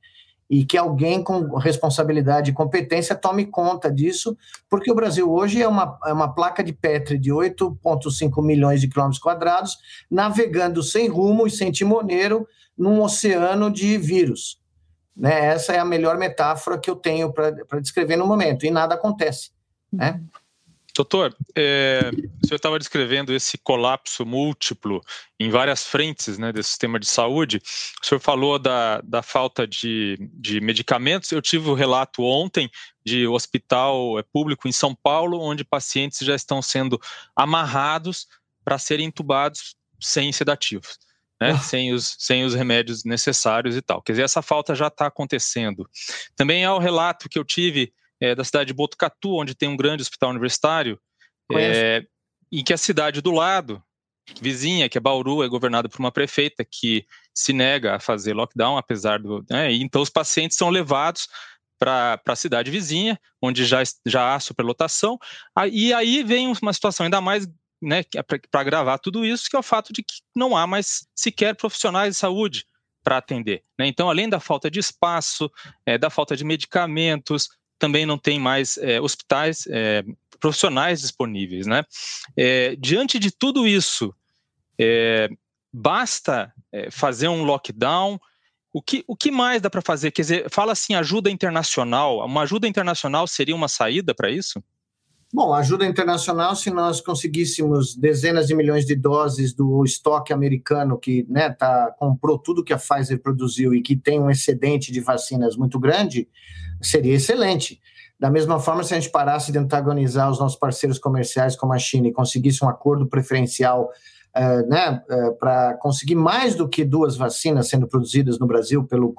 E 0.49 0.63
que 0.63 0.77
alguém 0.77 1.23
com 1.23 1.57
responsabilidade 1.57 2.51
e 2.51 2.53
competência 2.53 3.15
tome 3.15 3.45
conta 3.45 3.91
disso, 3.91 4.37
porque 4.69 4.91
o 4.91 4.95
Brasil 4.95 5.31
hoje 5.31 5.61
é 5.61 5.67
uma, 5.67 5.97
é 6.05 6.13
uma 6.13 6.33
placa 6.33 6.63
de 6.63 6.71
Petri 6.71 7.17
de 7.17 7.31
8,5 7.31 8.43
milhões 8.43 8.79
de 8.79 8.87
quilômetros 8.87 9.21
quadrados, 9.21 9.77
navegando 10.09 10.83
sem 10.83 11.07
rumo 11.07 11.47
e 11.47 11.51
sem 11.51 11.71
timoneiro 11.71 12.47
num 12.77 13.01
oceano 13.01 13.71
de 13.71 13.97
vírus. 13.97 14.59
Né? 15.15 15.45
Essa 15.45 15.73
é 15.73 15.79
a 15.79 15.85
melhor 15.85 16.17
metáfora 16.17 16.77
que 16.77 16.89
eu 16.89 16.95
tenho 16.95 17.31
para 17.31 17.79
descrever 17.79 18.17
no 18.17 18.27
momento, 18.27 18.65
e 18.65 18.71
nada 18.71 18.95
acontece. 18.95 19.51
Né? 19.91 20.21
Doutor, 20.95 21.35
é, 21.55 22.09
o 22.41 22.47
senhor 22.47 22.55
estava 22.55 22.79
descrevendo 22.79 23.33
esse 23.33 23.57
colapso 23.57 24.25
múltiplo 24.25 25.01
em 25.37 25.49
várias 25.49 25.83
frentes 25.83 26.37
né, 26.37 26.53
desse 26.53 26.69
sistema 26.69 26.97
de 26.97 27.05
saúde. 27.05 27.61
O 28.01 28.05
senhor 28.05 28.19
falou 28.21 28.57
da, 28.57 29.01
da 29.01 29.21
falta 29.21 29.67
de, 29.67 30.17
de 30.33 30.61
medicamentos. 30.61 31.31
Eu 31.31 31.41
tive 31.41 31.67
o 31.69 31.73
um 31.73 31.75
relato 31.75 32.23
ontem 32.23 32.69
de 33.05 33.27
hospital 33.27 34.17
é, 34.17 34.23
público 34.23 34.69
em 34.69 34.71
São 34.71 34.95
Paulo, 34.95 35.41
onde 35.41 35.65
pacientes 35.65 36.19
já 36.19 36.33
estão 36.33 36.61
sendo 36.61 36.99
amarrados 37.35 38.27
para 38.63 38.77
serem 38.77 39.07
intubados 39.07 39.75
sem 39.99 40.31
sedativos 40.31 40.97
né, 41.41 41.51
ah. 41.51 41.57
sem, 41.57 41.93
os, 41.93 42.15
sem 42.17 42.45
os 42.45 42.53
remédios 42.53 43.03
necessários 43.03 43.75
e 43.75 43.81
tal. 43.81 44.01
Quer 44.01 44.13
dizer, 44.13 44.23
essa 44.23 44.41
falta 44.41 44.73
já 44.73 44.87
está 44.87 45.07
acontecendo. 45.07 45.87
Também 46.35 46.65
há 46.65 46.73
o 46.73 46.79
relato 46.79 47.29
que 47.29 47.37
eu 47.37 47.43
tive 47.43 47.93
é, 48.25 48.35
da 48.35 48.43
cidade 48.43 48.67
de 48.67 48.73
Botucatu, 48.73 49.35
onde 49.35 49.55
tem 49.55 49.69
um 49.69 49.77
grande 49.77 50.01
hospital 50.01 50.31
universitário, 50.31 50.99
é, 51.53 52.03
em 52.51 52.63
que 52.63 52.73
a 52.73 52.77
cidade 52.77 53.21
do 53.21 53.31
lado, 53.31 53.83
vizinha, 54.41 54.89
que 54.89 54.97
é 54.97 55.01
Bauru, 55.01 55.43
é 55.43 55.47
governada 55.47 55.87
por 55.87 55.99
uma 55.99 56.11
prefeita 56.11 56.65
que 56.65 57.05
se 57.33 57.53
nega 57.53 57.95
a 57.95 57.99
fazer 57.99 58.33
lockdown, 58.33 58.77
apesar 58.77 59.19
do. 59.19 59.45
Né, 59.49 59.73
então, 59.73 60.01
os 60.01 60.09
pacientes 60.09 60.57
são 60.57 60.69
levados 60.69 61.27
para 61.77 62.19
a 62.25 62.35
cidade 62.35 62.71
vizinha, 62.71 63.19
onde 63.41 63.65
já, 63.65 63.83
já 64.05 64.33
há 64.33 64.39
superlotação, 64.39 65.19
e 65.71 65.93
aí 65.93 66.23
vem 66.23 66.51
uma 66.61 66.73
situação 66.73 67.03
ainda 67.03 67.19
mais 67.19 67.45
né, 67.81 68.03
para 68.49 68.63
gravar 68.63 68.97
tudo 68.97 69.25
isso, 69.25 69.49
que 69.49 69.55
é 69.55 69.59
o 69.59 69.63
fato 69.63 69.91
de 69.91 70.01
que 70.01 70.15
não 70.35 70.55
há 70.55 70.65
mais 70.65 71.05
sequer 71.13 71.53
profissionais 71.53 72.13
de 72.13 72.19
saúde 72.19 72.65
para 73.03 73.17
atender. 73.17 73.63
Né? 73.77 73.87
Então, 73.87 74.09
além 74.09 74.27
da 74.27 74.39
falta 74.39 74.71
de 74.71 74.79
espaço, 74.79 75.51
é, 75.85 75.97
da 75.97 76.09
falta 76.09 76.35
de 76.35 76.43
medicamentos, 76.43 77.49
também 77.85 78.03
não 78.03 78.17
tem 78.17 78.39
mais 78.39 78.77
é, 78.77 78.99
hospitais 78.99 79.67
é, 79.69 80.03
profissionais 80.39 81.01
disponíveis. 81.01 81.67
Né? 81.67 81.83
É, 82.35 82.75
diante 82.77 83.19
de 83.19 83.29
tudo 83.29 83.67
isso, 83.67 84.11
é, 84.79 85.29
basta 85.71 86.51
é, 86.73 86.89
fazer 86.89 87.27
um 87.27 87.43
lockdown. 87.43 88.19
O 88.73 88.81
que, 88.81 89.03
o 89.07 89.15
que 89.15 89.29
mais 89.29 89.61
dá 89.61 89.69
para 89.69 89.83
fazer? 89.83 90.09
Quer 90.09 90.23
dizer, 90.23 90.49
fala 90.49 90.71
assim, 90.71 90.95
ajuda 90.95 91.29
internacional. 91.29 92.25
Uma 92.25 92.41
ajuda 92.41 92.67
internacional 92.67 93.27
seria 93.27 93.55
uma 93.55 93.67
saída 93.67 94.15
para 94.15 94.31
isso? 94.31 94.63
Bom, 95.31 95.53
ajuda 95.53 95.85
internacional, 95.85 96.55
se 96.55 96.71
nós 96.71 97.01
conseguíssemos 97.01 97.95
dezenas 97.95 98.47
de 98.47 98.55
milhões 98.55 98.85
de 98.85 98.95
doses 98.95 99.53
do 99.53 99.83
estoque 99.83 100.33
americano 100.33 100.97
que 100.97 101.25
né, 101.29 101.51
tá, 101.51 101.93
comprou 101.99 102.39
tudo 102.39 102.63
que 102.63 102.73
a 102.73 102.77
Pfizer 102.77 103.21
produziu 103.21 103.75
e 103.75 103.81
que 103.81 103.95
tem 103.95 104.19
um 104.19 104.29
excedente 104.29 104.91
de 104.91 105.01
vacinas 105.01 105.55
muito 105.55 105.77
grande, 105.77 106.27
seria 106.81 107.13
excelente. 107.13 107.79
Da 108.19 108.29
mesma 108.29 108.59
forma, 108.59 108.83
se 108.83 108.93
a 108.93 108.99
gente 108.99 109.11
parasse 109.11 109.51
de 109.51 109.57
antagonizar 109.57 110.31
os 110.31 110.39
nossos 110.39 110.57
parceiros 110.57 110.97
comerciais 110.97 111.55
como 111.55 111.73
a 111.73 111.77
China 111.77 112.07
e 112.07 112.13
conseguisse 112.13 112.63
um 112.63 112.69
acordo 112.69 113.05
preferencial 113.05 113.89
uh, 114.35 114.69
né, 114.69 115.03
uh, 115.09 115.35
para 115.37 115.73
conseguir 115.75 116.15
mais 116.15 116.55
do 116.55 116.67
que 116.67 116.85
duas 116.85 117.17
vacinas 117.17 117.67
sendo 117.67 117.87
produzidas 117.87 118.39
no 118.39 118.47
Brasil 118.47 118.85
pelo 118.85 119.13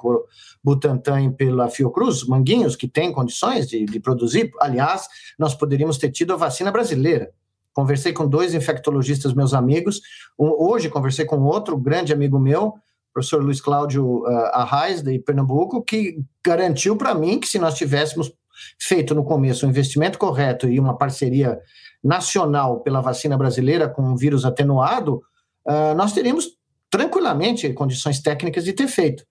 Butantan 0.63 1.25
e 1.25 1.31
pela 1.31 1.69
Fiocruz, 1.69 2.25
Manguinhos, 2.25 2.75
que 2.75 2.87
tem 2.87 3.11
condições 3.11 3.67
de, 3.67 3.85
de 3.85 3.99
produzir. 3.99 4.51
Aliás, 4.59 5.07
nós 5.37 5.53
poderíamos 5.53 5.97
ter 5.97 6.11
tido 6.11 6.33
a 6.33 6.37
vacina 6.37 6.71
brasileira. 6.71 7.31
Conversei 7.73 8.11
com 8.11 8.27
dois 8.27 8.55
infectologistas, 8.55 9.35
meus 9.35 9.53
amigos. 9.53 10.01
Hoje 10.35 10.89
conversei 10.89 11.25
com 11.25 11.39
outro 11.43 11.77
grande 11.77 12.11
amigo 12.11 12.39
meu, 12.39 12.73
professor 13.17 13.43
Luiz 13.43 13.59
Cláudio 13.59 14.19
uh, 14.19 14.27
Arraes, 14.53 15.01
de 15.01 15.17
Pernambuco, 15.17 15.81
que 15.81 16.19
garantiu 16.45 16.95
para 16.95 17.15
mim 17.15 17.39
que 17.39 17.47
se 17.47 17.57
nós 17.57 17.73
tivéssemos 17.73 18.31
feito 18.79 19.15
no 19.15 19.23
começo 19.23 19.65
um 19.65 19.69
investimento 19.69 20.19
correto 20.19 20.69
e 20.69 20.79
uma 20.79 20.95
parceria 20.95 21.59
nacional 22.03 22.81
pela 22.81 23.01
vacina 23.01 23.35
brasileira 23.35 23.89
com 23.89 24.03
um 24.03 24.15
vírus 24.15 24.45
atenuado, 24.45 25.23
uh, 25.67 25.95
nós 25.95 26.13
teríamos 26.13 26.45
tranquilamente 26.91 27.73
condições 27.73 28.21
técnicas 28.21 28.63
de 28.63 28.71
ter 28.71 28.87
feito. 28.87 29.23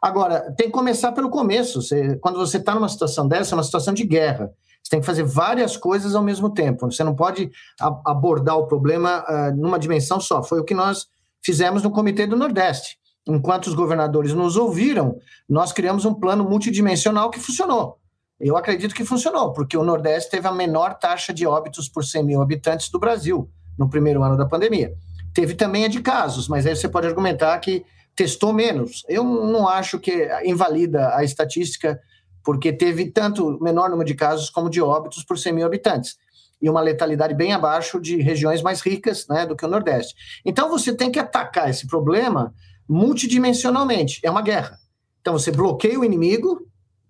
Agora, 0.00 0.50
tem 0.56 0.68
que 0.68 0.72
começar 0.72 1.12
pelo 1.12 1.28
começo. 1.28 1.82
Você, 1.82 2.16
quando 2.22 2.38
você 2.38 2.56
está 2.56 2.74
numa 2.74 2.88
situação 2.88 3.28
dessa, 3.28 3.54
é 3.54 3.56
uma 3.58 3.62
situação 3.62 3.92
de 3.92 4.06
guerra. 4.06 4.50
Você 4.82 4.90
tem 4.90 5.00
que 5.00 5.06
fazer 5.06 5.22
várias 5.22 5.76
coisas 5.76 6.14
ao 6.14 6.22
mesmo 6.22 6.48
tempo. 6.48 6.90
Você 6.90 7.04
não 7.04 7.14
pode 7.14 7.50
a, 7.78 7.88
abordar 8.06 8.56
o 8.56 8.66
problema 8.66 9.22
uh, 9.28 9.54
numa 9.54 9.78
dimensão 9.78 10.18
só. 10.18 10.42
Foi 10.42 10.60
o 10.60 10.64
que 10.64 10.74
nós 10.74 11.06
fizemos 11.44 11.82
no 11.82 11.90
Comitê 11.90 12.26
do 12.26 12.36
Nordeste. 12.36 13.03
Enquanto 13.26 13.66
os 13.66 13.74
governadores 13.74 14.34
nos 14.34 14.56
ouviram, 14.56 15.18
nós 15.48 15.72
criamos 15.72 16.04
um 16.04 16.12
plano 16.12 16.44
multidimensional 16.44 17.30
que 17.30 17.40
funcionou. 17.40 17.98
Eu 18.38 18.56
acredito 18.56 18.94
que 18.94 19.04
funcionou, 19.04 19.52
porque 19.52 19.76
o 19.76 19.84
Nordeste 19.84 20.30
teve 20.30 20.46
a 20.46 20.52
menor 20.52 20.94
taxa 20.94 21.32
de 21.32 21.46
óbitos 21.46 21.88
por 21.88 22.04
100 22.04 22.24
mil 22.24 22.42
habitantes 22.42 22.90
do 22.90 22.98
Brasil 22.98 23.48
no 23.78 23.88
primeiro 23.88 24.22
ano 24.22 24.36
da 24.36 24.44
pandemia. 24.44 24.92
Teve 25.32 25.54
também 25.54 25.84
a 25.84 25.88
de 25.88 26.00
casos, 26.00 26.48
mas 26.48 26.66
aí 26.66 26.76
você 26.76 26.88
pode 26.88 27.06
argumentar 27.06 27.58
que 27.58 27.84
testou 28.14 28.52
menos. 28.52 29.02
Eu 29.08 29.24
não 29.24 29.66
acho 29.66 29.98
que 29.98 30.28
invalida 30.44 31.14
a 31.16 31.24
estatística, 31.24 31.98
porque 32.44 32.72
teve 32.72 33.10
tanto 33.10 33.58
menor 33.60 33.88
número 33.88 34.06
de 34.06 34.14
casos 34.14 34.50
como 34.50 34.68
de 34.68 34.80
óbitos 34.80 35.24
por 35.24 35.38
100 35.38 35.52
mil 35.52 35.66
habitantes. 35.66 36.16
E 36.60 36.68
uma 36.68 36.80
letalidade 36.80 37.34
bem 37.34 37.52
abaixo 37.52 38.00
de 38.00 38.20
regiões 38.20 38.62
mais 38.62 38.80
ricas 38.80 39.26
né, 39.28 39.46
do 39.46 39.56
que 39.56 39.64
o 39.64 39.68
Nordeste. 39.68 40.14
Então 40.44 40.68
você 40.68 40.94
tem 40.94 41.10
que 41.10 41.18
atacar 41.18 41.68
esse 41.68 41.86
problema 41.86 42.54
multidimensionalmente. 42.88 44.20
É 44.22 44.30
uma 44.30 44.42
guerra. 44.42 44.78
Então 45.20 45.32
você 45.32 45.50
bloqueia 45.50 45.98
o 45.98 46.04
inimigo, 46.04 46.66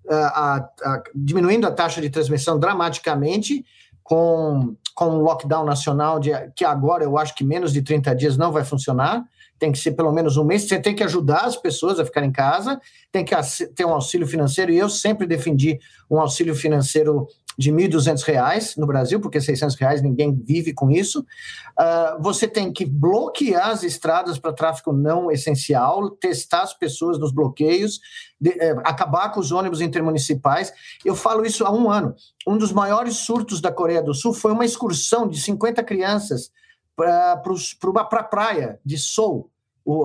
a, 0.08 0.68
a, 0.82 1.02
diminuindo 1.14 1.66
a 1.66 1.70
taxa 1.70 2.00
de 2.00 2.10
transmissão 2.10 2.58
dramaticamente, 2.58 3.64
com, 4.02 4.76
com 4.94 5.06
um 5.06 5.22
lockdown 5.22 5.64
nacional, 5.64 6.20
de, 6.20 6.30
que 6.54 6.64
agora 6.64 7.04
eu 7.04 7.16
acho 7.16 7.34
que 7.34 7.42
menos 7.42 7.72
de 7.72 7.82
30 7.82 8.14
dias 8.14 8.36
não 8.36 8.52
vai 8.52 8.62
funcionar, 8.62 9.24
tem 9.58 9.72
que 9.72 9.78
ser 9.78 9.92
pelo 9.92 10.12
menos 10.12 10.36
um 10.36 10.44
mês. 10.44 10.68
Você 10.68 10.78
tem 10.78 10.94
que 10.94 11.02
ajudar 11.02 11.44
as 11.46 11.56
pessoas 11.56 11.98
a 11.98 12.04
ficar 12.04 12.24
em 12.24 12.30
casa, 12.30 12.78
tem 13.10 13.24
que 13.24 13.34
ter 13.74 13.84
um 13.84 13.94
auxílio 13.94 14.26
financeiro, 14.26 14.70
e 14.70 14.78
eu 14.78 14.90
sempre 14.90 15.26
defendi 15.26 15.78
um 16.10 16.20
auxílio 16.20 16.54
financeiro 16.54 17.26
de 17.58 17.70
R$ 17.70 17.88
1.200 17.88 18.76
no 18.76 18.86
Brasil, 18.86 19.20
porque 19.20 19.40
600 19.40 19.76
reais 19.76 20.02
ninguém 20.02 20.34
vive 20.34 20.72
com 20.72 20.90
isso. 20.90 21.20
Uh, 21.20 22.22
você 22.22 22.46
tem 22.46 22.72
que 22.72 22.84
bloquear 22.84 23.68
as 23.68 23.82
estradas 23.82 24.38
para 24.38 24.52
tráfego 24.52 24.92
não 24.92 25.30
essencial, 25.30 26.10
testar 26.10 26.62
as 26.62 26.74
pessoas 26.74 27.18
nos 27.18 27.32
bloqueios, 27.32 28.00
de, 28.40 28.50
eh, 28.50 28.76
acabar 28.84 29.30
com 29.30 29.40
os 29.40 29.52
ônibus 29.52 29.80
intermunicipais. 29.80 30.72
Eu 31.04 31.14
falo 31.14 31.46
isso 31.46 31.64
há 31.64 31.72
um 31.72 31.90
ano. 31.90 32.14
Um 32.46 32.58
dos 32.58 32.72
maiores 32.72 33.16
surtos 33.18 33.60
da 33.60 33.72
Coreia 33.72 34.02
do 34.02 34.12
Sul 34.12 34.34
foi 34.34 34.52
uma 34.52 34.64
excursão 34.64 35.26
de 35.26 35.40
50 35.40 35.82
crianças 35.82 36.50
para 36.96 37.32
a 37.32 38.04
pra 38.04 38.22
praia 38.22 38.78
de 38.84 38.98
Seoul, 38.98 39.50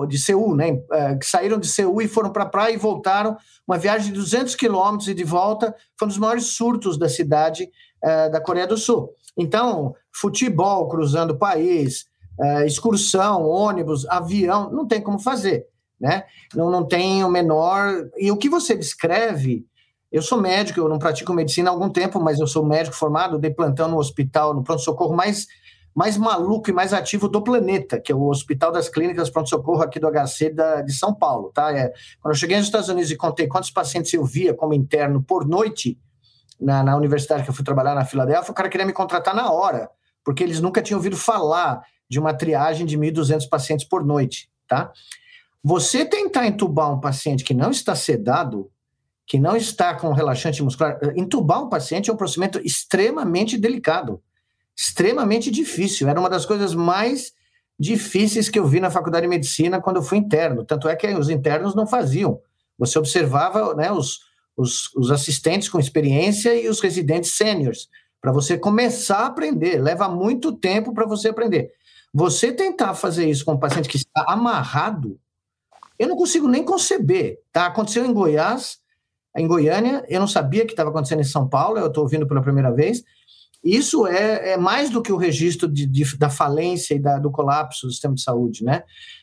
de 0.06 0.18
Seul, 0.18 0.54
né, 0.54 0.78
é, 0.92 1.16
que 1.16 1.26
saíram 1.26 1.58
de 1.58 1.66
Seul 1.66 2.02
e 2.02 2.08
foram 2.08 2.30
para 2.30 2.42
a 2.42 2.48
praia 2.48 2.74
e 2.74 2.76
voltaram, 2.76 3.36
uma 3.66 3.78
viagem 3.78 4.12
de 4.12 4.18
200 4.18 4.54
quilômetros 4.54 5.08
e 5.08 5.14
de 5.14 5.24
volta, 5.24 5.74
foi 5.98 6.06
um 6.06 6.08
dos 6.08 6.18
maiores 6.18 6.46
surtos 6.46 6.98
da 6.98 7.08
cidade 7.08 7.68
é, 8.02 8.28
da 8.28 8.40
Coreia 8.40 8.66
do 8.66 8.76
Sul. 8.76 9.10
Então, 9.36 9.94
futebol 10.12 10.88
cruzando 10.88 11.30
o 11.30 11.38
país, 11.38 12.04
é, 12.38 12.66
excursão, 12.66 13.48
ônibus, 13.48 14.06
avião, 14.06 14.70
não 14.70 14.86
tem 14.86 15.00
como 15.00 15.18
fazer, 15.18 15.66
né? 16.00 16.24
Não, 16.54 16.70
não 16.70 16.86
tem 16.86 17.24
o 17.24 17.30
menor... 17.30 18.08
E 18.18 18.30
o 18.30 18.36
que 18.36 18.48
você 18.48 18.74
descreve... 18.74 19.66
Eu 20.12 20.22
sou 20.22 20.40
médico, 20.40 20.80
eu 20.80 20.88
não 20.88 20.98
pratico 20.98 21.32
medicina 21.32 21.70
há 21.70 21.72
algum 21.72 21.88
tempo, 21.88 22.18
mas 22.18 22.40
eu 22.40 22.46
sou 22.46 22.66
médico 22.66 22.96
formado, 22.96 23.38
dei 23.38 23.52
plantão 23.52 23.88
no 23.88 23.96
hospital, 23.96 24.52
no 24.52 24.64
pronto-socorro 24.64 25.14
mais 25.14 25.46
mais 25.94 26.16
maluco 26.16 26.70
e 26.70 26.72
mais 26.72 26.92
ativo 26.92 27.28
do 27.28 27.42
planeta, 27.42 28.00
que 28.00 28.12
é 28.12 28.14
o 28.14 28.28
Hospital 28.28 28.72
das 28.72 28.88
Clínicas 28.88 29.28
Pronto-Socorro 29.28 29.82
aqui 29.82 29.98
do 29.98 30.08
HC 30.08 30.50
da, 30.50 30.82
de 30.82 30.92
São 30.92 31.14
Paulo. 31.14 31.50
Tá? 31.52 31.76
É, 31.76 31.92
quando 32.20 32.34
eu 32.34 32.38
cheguei 32.38 32.56
nos 32.56 32.66
Estados 32.66 32.88
Unidos 32.88 33.10
e 33.10 33.16
contei 33.16 33.46
quantos 33.46 33.70
pacientes 33.70 34.12
eu 34.14 34.24
via 34.24 34.54
como 34.54 34.72
interno 34.72 35.22
por 35.22 35.46
noite 35.46 35.98
na, 36.60 36.82
na 36.82 36.96
universidade 36.96 37.42
que 37.42 37.50
eu 37.50 37.54
fui 37.54 37.64
trabalhar 37.64 37.94
na 37.94 38.04
Filadélfia, 38.04 38.52
o 38.52 38.54
cara 38.54 38.68
queria 38.68 38.86
me 38.86 38.92
contratar 38.92 39.34
na 39.34 39.50
hora, 39.50 39.90
porque 40.24 40.44
eles 40.44 40.60
nunca 40.60 40.82
tinham 40.82 40.98
ouvido 40.98 41.16
falar 41.16 41.82
de 42.08 42.18
uma 42.18 42.34
triagem 42.34 42.86
de 42.86 42.98
1.200 42.98 43.48
pacientes 43.48 43.86
por 43.86 44.04
noite. 44.04 44.50
Tá? 44.68 44.92
Você 45.62 46.04
tentar 46.04 46.46
entubar 46.46 46.92
um 46.92 47.00
paciente 47.00 47.42
que 47.44 47.54
não 47.54 47.70
está 47.70 47.94
sedado, 47.94 48.70
que 49.26 49.38
não 49.38 49.56
está 49.56 49.94
com 49.94 50.12
relaxante 50.12 50.62
muscular, 50.62 50.98
entubar 51.16 51.62
um 51.62 51.68
paciente 51.68 52.10
é 52.10 52.12
um 52.12 52.16
procedimento 52.16 52.58
extremamente 52.60 53.58
delicado 53.58 54.22
extremamente 54.80 55.50
difícil. 55.50 56.08
Era 56.08 56.18
uma 56.18 56.30
das 56.30 56.46
coisas 56.46 56.74
mais 56.74 57.34
difíceis 57.78 58.48
que 58.48 58.58
eu 58.58 58.66
vi 58.66 58.80
na 58.80 58.90
faculdade 58.90 59.24
de 59.24 59.28
medicina 59.28 59.80
quando 59.80 59.96
eu 59.96 60.02
fui 60.02 60.16
interno. 60.16 60.64
Tanto 60.64 60.88
é 60.88 60.96
que 60.96 61.06
os 61.08 61.28
internos 61.28 61.74
não 61.74 61.86
faziam. 61.86 62.40
Você 62.78 62.98
observava 62.98 63.74
né, 63.74 63.92
os, 63.92 64.20
os, 64.56 64.94
os 64.94 65.10
assistentes 65.10 65.68
com 65.68 65.78
experiência 65.78 66.54
e 66.54 66.66
os 66.66 66.80
residentes 66.80 67.36
sêniores, 67.36 67.88
para 68.22 68.32
você 68.32 68.56
começar 68.56 69.18
a 69.18 69.26
aprender. 69.26 69.82
Leva 69.82 70.08
muito 70.08 70.52
tempo 70.52 70.94
para 70.94 71.06
você 71.06 71.28
aprender. 71.28 71.72
Você 72.12 72.50
tentar 72.50 72.94
fazer 72.94 73.28
isso 73.28 73.44
com 73.44 73.52
um 73.52 73.58
paciente 73.58 73.88
que 73.88 73.98
está 73.98 74.24
amarrado, 74.26 75.20
eu 75.98 76.08
não 76.08 76.16
consigo 76.16 76.48
nem 76.48 76.64
conceber. 76.64 77.38
Tá? 77.52 77.66
Aconteceu 77.66 78.04
em 78.06 78.14
Goiás, 78.14 78.78
em 79.36 79.46
Goiânia, 79.46 80.04
eu 80.08 80.18
não 80.18 80.26
sabia 80.26 80.64
que 80.64 80.72
estava 80.72 80.88
acontecendo 80.88 81.20
em 81.20 81.24
São 81.24 81.46
Paulo, 81.46 81.78
eu 81.78 81.86
estou 81.86 82.02
ouvindo 82.02 82.26
pela 82.26 82.42
primeira 82.42 82.72
vez. 82.72 83.04
Isso 83.62 84.06
é, 84.06 84.52
é 84.52 84.56
mais 84.56 84.88
do 84.88 85.02
que 85.02 85.12
o 85.12 85.16
registro 85.16 85.68
de, 85.68 85.86
de, 85.86 86.16
da 86.16 86.30
falência 86.30 86.94
e 86.94 86.98
da, 86.98 87.18
do 87.18 87.30
colapso 87.30 87.86
do 87.86 87.92
sistema 87.92 88.14
de 88.14 88.22
saúde, 88.22 88.64
né? 88.64 88.82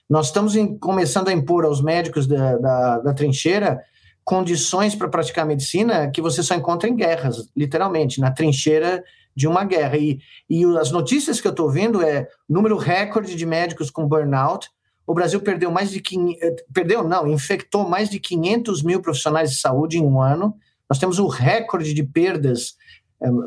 Nós 0.09 0.27
estamos 0.27 0.55
em, 0.55 0.77
começando 0.77 1.29
a 1.29 1.33
impor 1.33 1.65
aos 1.65 1.81
médicos 1.81 2.27
da, 2.27 2.55
da, 2.57 2.99
da 2.99 3.13
trincheira 3.13 3.81
condições 4.27 4.93
para 4.93 5.07
praticar 5.07 5.45
medicina 5.45 6.11
que 6.11 6.21
você 6.21 6.43
só 6.43 6.53
encontra 6.53 6.89
em 6.89 6.95
guerras, 6.97 7.49
literalmente, 7.55 8.19
na 8.19 8.29
trincheira 8.29 9.01
de 9.33 9.47
uma 9.47 9.63
guerra. 9.63 9.95
E, 9.95 10.19
e 10.49 10.65
as 10.77 10.91
notícias 10.91 11.39
que 11.39 11.47
eu 11.47 11.51
estou 11.51 11.69
vendo 11.69 12.01
é 12.01 12.27
número 12.49 12.75
recorde 12.75 13.35
de 13.35 13.45
médicos 13.45 13.89
com 13.89 14.05
burnout. 14.05 14.69
O 15.05 15.13
Brasil 15.13 15.39
perdeu 15.39 15.71
mais 15.71 15.91
de 15.91 16.03
eh, 16.41 16.55
perdeu 16.73 17.07
não, 17.07 17.25
infectou 17.25 17.87
mais 17.87 18.09
de 18.09 18.19
500 18.19 18.83
mil 18.83 19.01
profissionais 19.01 19.51
de 19.51 19.61
saúde 19.61 19.97
em 19.97 20.03
um 20.03 20.21
ano. 20.21 20.53
Nós 20.89 20.99
temos 20.99 21.19
o 21.19 21.27
recorde 21.27 21.93
de 21.93 22.03
perdas 22.03 22.75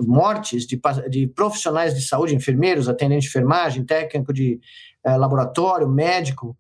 mortes 0.03 0.67
de, 0.67 0.81
de, 1.09 1.27
profissionais 1.29 1.95
de 1.95 2.03
saúde, 2.03 2.35
enfermeiros, 2.35 2.89
atendentes 2.89 3.25
de 3.25 3.31
enfermagem, 3.31 3.85
técnico 3.85 4.33
de 4.33 4.61
é, 5.05 5.17
laboratório, 5.17 5.89
médico. 5.89 6.57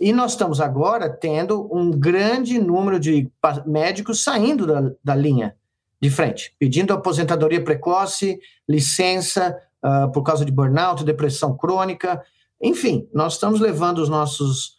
E 0.00 0.12
nós 0.12 0.32
estamos 0.32 0.60
agora 0.60 1.08
tendo 1.08 1.68
um 1.72 1.90
grande 1.90 2.58
número 2.58 2.98
de 2.98 3.30
médicos 3.66 4.22
saindo 4.22 4.66
da, 4.66 4.90
da 5.02 5.14
linha 5.14 5.54
de 6.00 6.10
frente, 6.10 6.54
pedindo 6.58 6.92
aposentadoria 6.92 7.62
precoce, 7.62 8.38
licença, 8.68 9.56
uh, 9.82 10.10
por 10.12 10.22
causa 10.22 10.44
de 10.44 10.52
burnout, 10.52 11.04
depressão 11.04 11.56
crônica. 11.56 12.22
Enfim, 12.60 13.08
nós 13.12 13.34
estamos 13.34 13.60
levando 13.60 13.98
os 13.98 14.08
nossos 14.08 14.74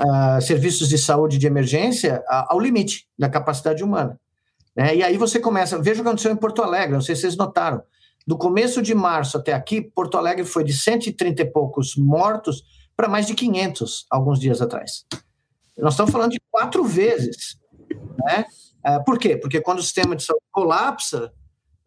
uh, 0.00 0.40
serviços 0.40 0.88
de 0.88 0.98
saúde 0.98 1.38
de 1.38 1.46
emergência 1.46 2.24
ao 2.28 2.58
limite 2.58 3.06
da 3.18 3.28
capacidade 3.28 3.84
humana. 3.84 4.18
Né? 4.76 4.96
E 4.96 5.02
aí 5.02 5.16
você 5.16 5.38
começa, 5.38 5.78
veja 5.78 6.00
o 6.00 6.02
que 6.02 6.08
aconteceu 6.08 6.32
em 6.32 6.36
Porto 6.36 6.62
Alegre, 6.62 6.94
não 6.94 7.00
sei 7.00 7.14
se 7.14 7.22
vocês 7.22 7.36
notaram, 7.36 7.82
do 8.26 8.38
começo 8.38 8.80
de 8.80 8.94
março 8.94 9.36
até 9.36 9.52
aqui, 9.52 9.82
Porto 9.82 10.16
Alegre 10.16 10.44
foi 10.44 10.64
de 10.64 10.72
130 10.72 11.42
e 11.42 11.44
poucos 11.44 11.94
mortos 11.96 12.62
para 12.96 13.08
mais 13.08 13.26
de 13.26 13.34
500 13.34 14.06
alguns 14.10 14.40
dias 14.40 14.62
atrás. 14.62 15.04
Nós 15.76 15.94
estamos 15.94 16.12
falando 16.12 16.32
de 16.32 16.40
quatro 16.50 16.84
vezes. 16.84 17.58
Né? 18.24 18.44
Uh, 18.86 19.04
por 19.04 19.18
quê? 19.18 19.36
Porque 19.36 19.60
quando 19.60 19.80
o 19.80 19.82
sistema 19.82 20.16
de 20.16 20.22
saúde 20.22 20.44
colapsa, 20.50 21.32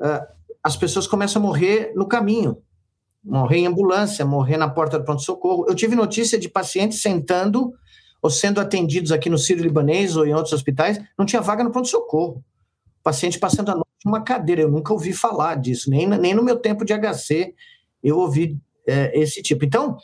uh, 0.01 0.37
as 0.63 0.75
pessoas 0.75 1.07
começam 1.07 1.41
a 1.41 1.45
morrer 1.45 1.93
no 1.95 2.07
caminho, 2.07 2.61
morrer 3.23 3.59
em 3.59 3.67
ambulância, 3.67 4.25
morrer 4.25 4.57
na 4.57 4.69
porta 4.69 4.99
do 4.99 5.05
pronto-socorro. 5.05 5.65
Eu 5.67 5.75
tive 5.75 5.95
notícia 5.95 6.37
de 6.37 6.49
pacientes 6.49 7.01
sentando 7.01 7.73
ou 8.21 8.29
sendo 8.29 8.59
atendidos 8.59 9.11
aqui 9.11 9.29
no 9.29 9.37
Sírio 9.37 9.63
Libanês 9.63 10.15
ou 10.17 10.25
em 10.25 10.33
outros 10.33 10.53
hospitais, 10.53 10.99
não 11.17 11.25
tinha 11.25 11.41
vaga 11.41 11.63
no 11.63 11.71
pronto-socorro. 11.71 12.43
Paciente 13.07 13.39
passando 13.39 13.69
a 13.69 13.73
noite 13.73 13.87
numa 14.03 14.21
cadeira. 14.21 14.63
Eu 14.63 14.69
nunca 14.69 14.91
ouvi 14.91 15.13
falar 15.13 15.55
disso, 15.55 15.89
nem, 15.89 16.05
nem 16.05 16.33
no 16.33 16.43
meu 16.43 16.57
tempo 16.57 16.83
de 16.83 16.93
HC 16.93 17.55
eu 18.03 18.17
ouvi 18.17 18.59
é, 18.85 19.17
esse 19.17 19.41
tipo. 19.41 19.63
Então, 19.63 19.97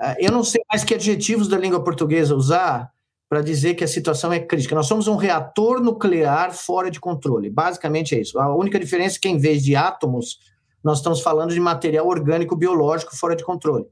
é, 0.00 0.26
eu 0.26 0.32
não 0.32 0.42
sei 0.42 0.62
mais 0.70 0.82
que 0.82 0.94
adjetivos 0.94 1.48
da 1.48 1.58
língua 1.58 1.84
portuguesa 1.84 2.34
usar 2.34 2.90
para 3.28 3.42
dizer 3.42 3.74
que 3.74 3.84
a 3.84 3.88
situação 3.88 4.32
é 4.32 4.40
crítica. 4.40 4.74
Nós 4.74 4.86
somos 4.86 5.06
um 5.06 5.16
reator 5.16 5.82
nuclear 5.82 6.54
fora 6.54 6.90
de 6.90 6.98
controle. 6.98 7.50
Basicamente 7.50 8.14
é 8.14 8.20
isso. 8.22 8.40
A 8.40 8.56
única 8.56 8.80
diferença 8.80 9.18
é 9.18 9.20
que, 9.20 9.28
em 9.28 9.36
vez 9.36 9.62
de 9.62 9.76
átomos, 9.76 10.38
nós 10.82 10.96
estamos 10.96 11.20
falando 11.20 11.52
de 11.52 11.60
material 11.60 12.08
orgânico 12.08 12.56
biológico 12.56 13.14
fora 13.14 13.36
de 13.36 13.44
controle. 13.44 13.84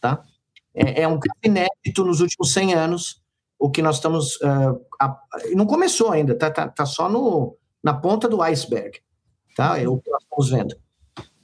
Tá? 0.00 0.22
É, 0.74 1.02
é 1.02 1.08
um 1.08 1.20
caso 1.20 1.38
inédito 1.44 2.02
nos 2.02 2.22
últimos 2.22 2.50
100 2.50 2.72
anos, 2.72 3.22
o 3.58 3.70
que 3.70 3.82
nós 3.82 3.96
estamos. 3.96 4.36
Uh, 4.36 4.80
a, 4.98 5.18
não 5.54 5.66
começou 5.66 6.10
ainda, 6.10 6.32
está 6.32 6.50
tá, 6.50 6.66
tá 6.66 6.86
só 6.86 7.10
no, 7.10 7.58
na 7.84 7.92
ponta 7.92 8.26
do 8.28 8.40
iceberg. 8.40 8.98
Tá? 9.54 9.78
É 9.78 9.86
o 9.86 9.98
que 9.98 10.10
nós 10.10 10.22
estamos 10.22 10.50
vendo. 10.50 10.84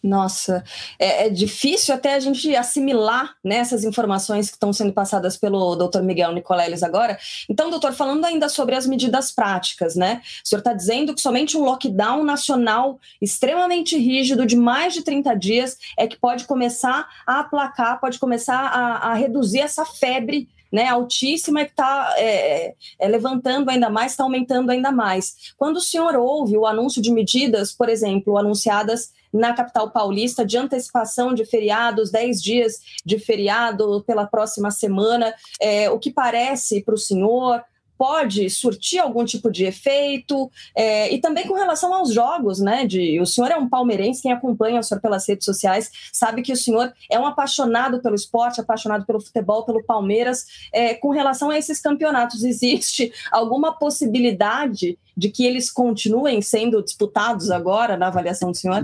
Nossa, 0.03 0.65
é, 0.99 1.27
é, 1.27 1.29
difícil 1.31 1.95
até 1.95 2.15
a 2.15 2.21
gente 2.21 2.57
assimilar 2.57 3.35
né, 3.45 3.63
informações 3.85 4.49
que 4.49 4.57
estão 4.57 4.73
sendo 4.73 4.95
passadas 4.95 5.37
pelo 5.37 5.77
doutor 5.77 6.03
Miguel 6.03 6.33
Nicoleles 6.33 6.83
agora. 6.83 7.19
Então, 7.51 7.69
doutor, 7.69 7.93
falando 7.93 8.25
ainda 8.25 8.49
sobre 8.49 8.75
as 8.75 8.87
medidas 8.87 9.31
práticas, 9.31 9.95
né? 9.95 10.23
O 10.43 10.49
senhor 10.49 10.61
está 10.61 10.73
dizendo 10.73 11.15
que 11.15 11.21
somente 11.21 11.55
um 11.55 11.65
lockdown 11.65 12.25
nacional 12.25 12.99
extremamente 13.21 13.99
rígido 13.99 14.47
de 14.47 14.57
mais 14.57 14.95
de 14.95 15.03
30 15.03 15.35
dias 15.35 15.77
é 15.99 16.07
que 16.07 16.19
pode 16.19 16.45
começar 16.45 17.07
a 17.27 17.41
aplacar, 17.41 18.01
pode 18.01 18.19
começar 18.19 18.59
a, 18.59 19.11
a 19.11 19.15
reduzir 19.15 19.61
essa 19.61 19.85
febre 19.85 20.49
né, 20.71 20.87
altíssima 20.89 21.65
que 21.65 21.71
está 21.71 22.15
é, 22.17 22.75
é, 22.99 23.09
levantando 23.09 23.71
ainda 23.71 23.91
mais, 23.91 24.12
está 24.12 24.25
aumentando 24.25 24.71
ainda 24.71 24.93
mais. 24.93 25.53
Quando 25.57 25.77
o 25.77 25.81
senhor 25.81 26.15
ouve 26.17 26.57
o 26.57 26.67
anúncio 26.67 27.03
de 27.03 27.11
medidas, 27.11 27.73
por 27.73 27.89
exemplo, 27.89 28.39
anunciadas 28.39 29.12
na 29.33 29.53
capital 29.53 29.91
paulista 29.91 30.45
de 30.45 30.59
antecipação 30.59 31.33
de 31.33 31.45
feriados, 31.45 32.11
10 32.11 32.43
dias 32.43 32.81
de 33.05 33.19
feriado 33.19 34.03
pela 34.07 34.27
próxima 34.27 34.71
semana, 34.71 35.33
é, 35.61 35.89
o 35.91 35.99
que 35.99 36.11
parece 36.11 36.83
para 36.83 36.95
o 36.95 36.99
senhor 36.99 37.62
pode 38.00 38.49
surtir 38.49 38.99
algum 38.99 39.26
tipo 39.26 39.52
de 39.52 39.66
efeito 39.66 40.50
é, 40.75 41.12
e 41.12 41.21
também 41.21 41.47
com 41.47 41.52
relação 41.52 41.92
aos 41.92 42.14
jogos, 42.14 42.59
né? 42.59 42.87
De, 42.87 43.21
o 43.21 43.26
senhor 43.26 43.50
é 43.50 43.59
um 43.59 43.69
palmeirense, 43.69 44.23
quem 44.23 44.33
acompanha 44.33 44.80
o 44.80 44.83
senhor 44.83 45.02
pelas 45.02 45.28
redes 45.28 45.45
sociais 45.45 45.90
sabe 46.11 46.40
que 46.40 46.50
o 46.50 46.57
senhor 46.57 46.95
é 47.11 47.21
um 47.21 47.26
apaixonado 47.26 48.00
pelo 48.00 48.14
esporte, 48.14 48.59
apaixonado 48.59 49.04
pelo 49.04 49.21
futebol, 49.21 49.66
pelo 49.66 49.85
Palmeiras. 49.85 50.47
É, 50.73 50.95
com 50.95 51.11
relação 51.11 51.50
a 51.50 51.59
esses 51.59 51.78
campeonatos, 51.78 52.40
existe 52.42 53.12
alguma 53.30 53.78
possibilidade 53.78 54.99
de 55.14 55.28
que 55.28 55.45
eles 55.45 55.71
continuem 55.71 56.40
sendo 56.40 56.83
disputados 56.83 57.50
agora 57.50 57.99
na 57.99 58.06
avaliação 58.06 58.50
do 58.50 58.56
senhor? 58.56 58.80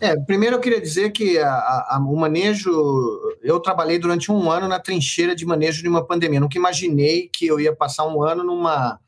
É, 0.00 0.16
primeiro 0.16 0.56
eu 0.56 0.60
queria 0.60 0.80
dizer 0.80 1.10
que 1.10 1.38
a, 1.38 1.48
a, 1.50 1.98
o 2.06 2.16
manejo. 2.16 2.70
Eu 3.42 3.60
trabalhei 3.60 3.98
durante 3.98 4.30
um 4.30 4.50
ano 4.50 4.68
na 4.68 4.78
trincheira 4.78 5.34
de 5.34 5.46
manejo 5.46 5.82
de 5.82 5.88
uma 5.88 6.04
pandemia. 6.04 6.40
nunca 6.40 6.58
imaginei 6.58 7.28
que 7.32 7.46
eu 7.46 7.58
ia 7.60 7.74
passar 7.74 8.06
um 8.06 8.22
ano 8.22 8.44
numa 8.44 8.98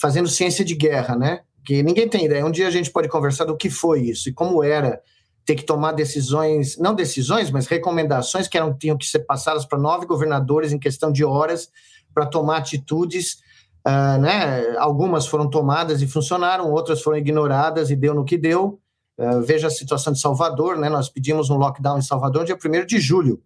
fazendo 0.00 0.28
ciência 0.28 0.64
de 0.64 0.74
guerra, 0.74 1.16
né? 1.16 1.40
Que 1.64 1.82
ninguém 1.82 2.08
tem 2.08 2.24
ideia. 2.26 2.44
Um 2.44 2.50
dia 2.50 2.68
a 2.68 2.70
gente 2.70 2.90
pode 2.90 3.08
conversar 3.08 3.44
do 3.44 3.56
que 3.56 3.70
foi 3.70 4.02
isso 4.02 4.28
e 4.28 4.32
como 4.32 4.62
era 4.62 5.00
ter 5.44 5.54
que 5.54 5.64
tomar 5.64 5.92
decisões, 5.92 6.76
não 6.76 6.92
decisões, 6.94 7.50
mas 7.50 7.68
recomendações 7.68 8.48
que 8.48 8.58
eram, 8.58 8.76
tinham 8.76 8.98
que 8.98 9.06
ser 9.06 9.20
passadas 9.20 9.64
para 9.64 9.78
nove 9.78 10.04
governadores 10.04 10.72
em 10.72 10.78
questão 10.78 11.12
de 11.12 11.24
horas 11.24 11.70
para 12.12 12.26
tomar 12.26 12.58
atitudes. 12.58 13.38
Uh, 13.86 14.20
né? 14.20 14.76
Algumas 14.78 15.26
foram 15.26 15.48
tomadas 15.48 16.02
e 16.02 16.06
funcionaram, 16.08 16.72
outras 16.72 17.00
foram 17.00 17.18
ignoradas 17.18 17.90
e 17.90 17.96
deu 17.96 18.12
no 18.12 18.24
que 18.24 18.36
deu. 18.36 18.80
Uh, 19.18 19.40
veja 19.40 19.68
a 19.68 19.70
situação 19.70 20.12
de 20.12 20.20
Salvador, 20.20 20.78
né? 20.78 20.88
Nós 20.88 21.08
pedimos 21.08 21.48
um 21.48 21.56
lockdown 21.56 21.98
em 21.98 22.02
Salvador 22.02 22.44
dia 22.44 22.56
1 22.56 22.84
de 22.84 23.00
julho. 23.00 23.42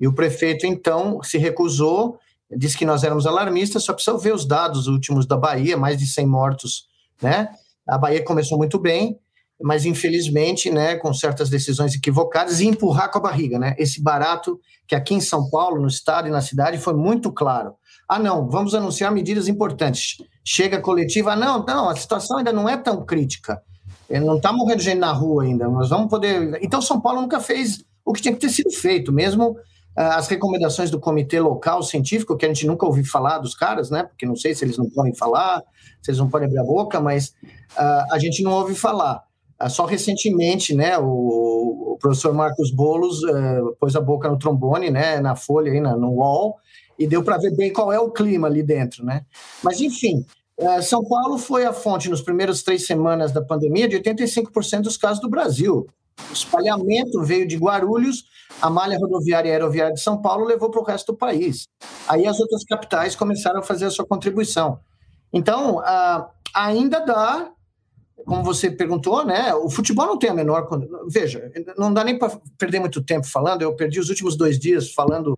E 0.00 0.08
o 0.08 0.12
prefeito, 0.12 0.66
então, 0.66 1.22
se 1.22 1.38
recusou, 1.38 2.18
disse 2.50 2.76
que 2.76 2.84
nós 2.84 3.04
éramos 3.04 3.26
alarmistas, 3.26 3.84
só 3.84 3.92
precisa 3.92 4.18
ver 4.18 4.34
os 4.34 4.44
dados 4.44 4.88
últimos 4.88 5.26
da 5.26 5.36
Bahia, 5.36 5.76
mais 5.76 5.98
de 5.98 6.06
100 6.06 6.26
mortos, 6.26 6.88
né? 7.20 7.48
A 7.88 7.96
Bahia 7.96 8.24
começou 8.24 8.58
muito 8.58 8.78
bem, 8.78 9.18
mas 9.60 9.84
infelizmente, 9.84 10.70
né, 10.70 10.96
com 10.96 11.12
certas 11.14 11.48
decisões 11.48 11.94
equivocadas 11.94 12.60
e 12.60 12.66
empurrar 12.66 13.10
com 13.10 13.18
a 13.18 13.22
barriga, 13.22 13.58
né? 13.58 13.74
Esse 13.78 14.02
barato 14.02 14.60
que 14.86 14.94
aqui 14.94 15.14
em 15.14 15.20
São 15.20 15.48
Paulo, 15.48 15.80
no 15.80 15.88
estado 15.88 16.28
e 16.28 16.30
na 16.30 16.40
cidade, 16.40 16.78
foi 16.78 16.94
muito 16.94 17.32
claro. 17.32 17.74
Ah, 18.08 18.18
não, 18.18 18.48
vamos 18.48 18.74
anunciar 18.74 19.12
medidas 19.12 19.48
importantes. 19.48 20.16
Chega 20.44 20.80
coletiva, 20.80 21.32
ah, 21.32 21.36
não, 21.36 21.64
não, 21.64 21.88
a 21.88 21.96
situação 21.96 22.38
ainda 22.38 22.52
não 22.52 22.68
é 22.68 22.76
tão 22.76 23.04
crítica. 23.04 23.62
Não 24.20 24.36
está 24.36 24.52
morrendo 24.52 24.82
gente 24.82 24.98
na 24.98 25.12
rua 25.12 25.44
ainda, 25.44 25.68
mas 25.68 25.88
vamos 25.88 26.08
poder. 26.08 26.58
Então, 26.62 26.82
São 26.82 27.00
Paulo 27.00 27.20
nunca 27.22 27.40
fez 27.40 27.84
o 28.04 28.12
que 28.12 28.20
tinha 28.20 28.34
que 28.34 28.40
ter 28.40 28.50
sido 28.50 28.70
feito, 28.70 29.12
mesmo 29.12 29.56
ah, 29.96 30.16
as 30.16 30.28
recomendações 30.28 30.90
do 30.90 30.98
comitê 30.98 31.38
local 31.38 31.82
científico, 31.82 32.36
que 32.36 32.44
a 32.44 32.48
gente 32.48 32.66
nunca 32.66 32.86
ouviu 32.86 33.04
falar 33.04 33.38
dos 33.38 33.54
caras, 33.54 33.90
né? 33.90 34.04
Porque 34.04 34.26
não 34.26 34.36
sei 34.36 34.54
se 34.54 34.64
eles 34.64 34.78
não 34.78 34.88
podem 34.88 35.14
falar, 35.14 35.62
se 36.00 36.10
eles 36.10 36.18
não 36.18 36.28
podem 36.28 36.46
abrir 36.46 36.60
a 36.60 36.64
boca, 36.64 37.00
mas 37.00 37.28
uh, 37.76 38.12
a 38.12 38.18
gente 38.18 38.42
não 38.42 38.52
ouve 38.52 38.74
falar. 38.74 39.22
Uh, 39.60 39.68
só 39.68 39.84
recentemente, 39.84 40.74
né, 40.74 40.98
o, 40.98 41.92
o 41.92 41.98
professor 42.00 42.32
Marcos 42.32 42.70
Bolos 42.70 43.22
uh, 43.22 43.76
pôs 43.78 43.94
a 43.94 44.00
boca 44.00 44.28
no 44.28 44.38
trombone, 44.38 44.90
né, 44.90 45.20
na 45.20 45.36
folha 45.36 45.70
aí, 45.70 45.80
na, 45.80 45.94
no 45.94 46.14
wall, 46.14 46.56
e 46.98 47.06
deu 47.06 47.22
para 47.22 47.36
ver 47.36 47.54
bem 47.54 47.72
qual 47.72 47.92
é 47.92 48.00
o 48.00 48.10
clima 48.10 48.48
ali 48.48 48.62
dentro, 48.62 49.04
né? 49.04 49.24
Mas, 49.62 49.80
enfim, 49.80 50.24
São 50.82 51.04
Paulo 51.04 51.38
foi 51.38 51.64
a 51.64 51.72
fonte, 51.72 52.08
nos 52.08 52.20
primeiros 52.20 52.62
três 52.62 52.86
semanas 52.86 53.32
da 53.32 53.42
pandemia, 53.42 53.88
de 53.88 53.96
85% 53.98 54.82
dos 54.82 54.96
casos 54.96 55.20
do 55.20 55.28
Brasil. 55.28 55.86
O 56.30 56.32
espalhamento 56.32 57.22
veio 57.22 57.46
de 57.48 57.56
Guarulhos, 57.56 58.24
a 58.60 58.68
malha 58.68 58.98
rodoviária 58.98 59.48
e 59.48 59.52
aeroviária 59.52 59.94
de 59.94 60.00
São 60.00 60.20
Paulo 60.20 60.44
levou 60.44 60.70
para 60.70 60.80
o 60.80 60.84
resto 60.84 61.12
do 61.12 61.18
país. 61.18 61.68
Aí 62.06 62.26
as 62.26 62.38
outras 62.38 62.64
capitais 62.64 63.16
começaram 63.16 63.60
a 63.60 63.62
fazer 63.62 63.86
a 63.86 63.90
sua 63.90 64.06
contribuição. 64.06 64.78
Então, 65.32 65.82
ainda 66.54 67.00
dá, 67.00 67.50
como 68.26 68.44
você 68.44 68.70
perguntou, 68.70 69.24
né? 69.24 69.54
O 69.54 69.70
futebol 69.70 70.06
não 70.06 70.18
tem 70.18 70.30
a 70.30 70.34
menor. 70.34 70.68
Veja, 71.08 71.50
não 71.78 71.92
dá 71.92 72.04
nem 72.04 72.18
para 72.18 72.38
perder 72.58 72.78
muito 72.78 73.02
tempo 73.02 73.26
falando. 73.26 73.62
Eu 73.62 73.74
perdi 73.74 73.98
os 73.98 74.10
últimos 74.10 74.36
dois 74.36 74.58
dias 74.58 74.92
falando 74.92 75.34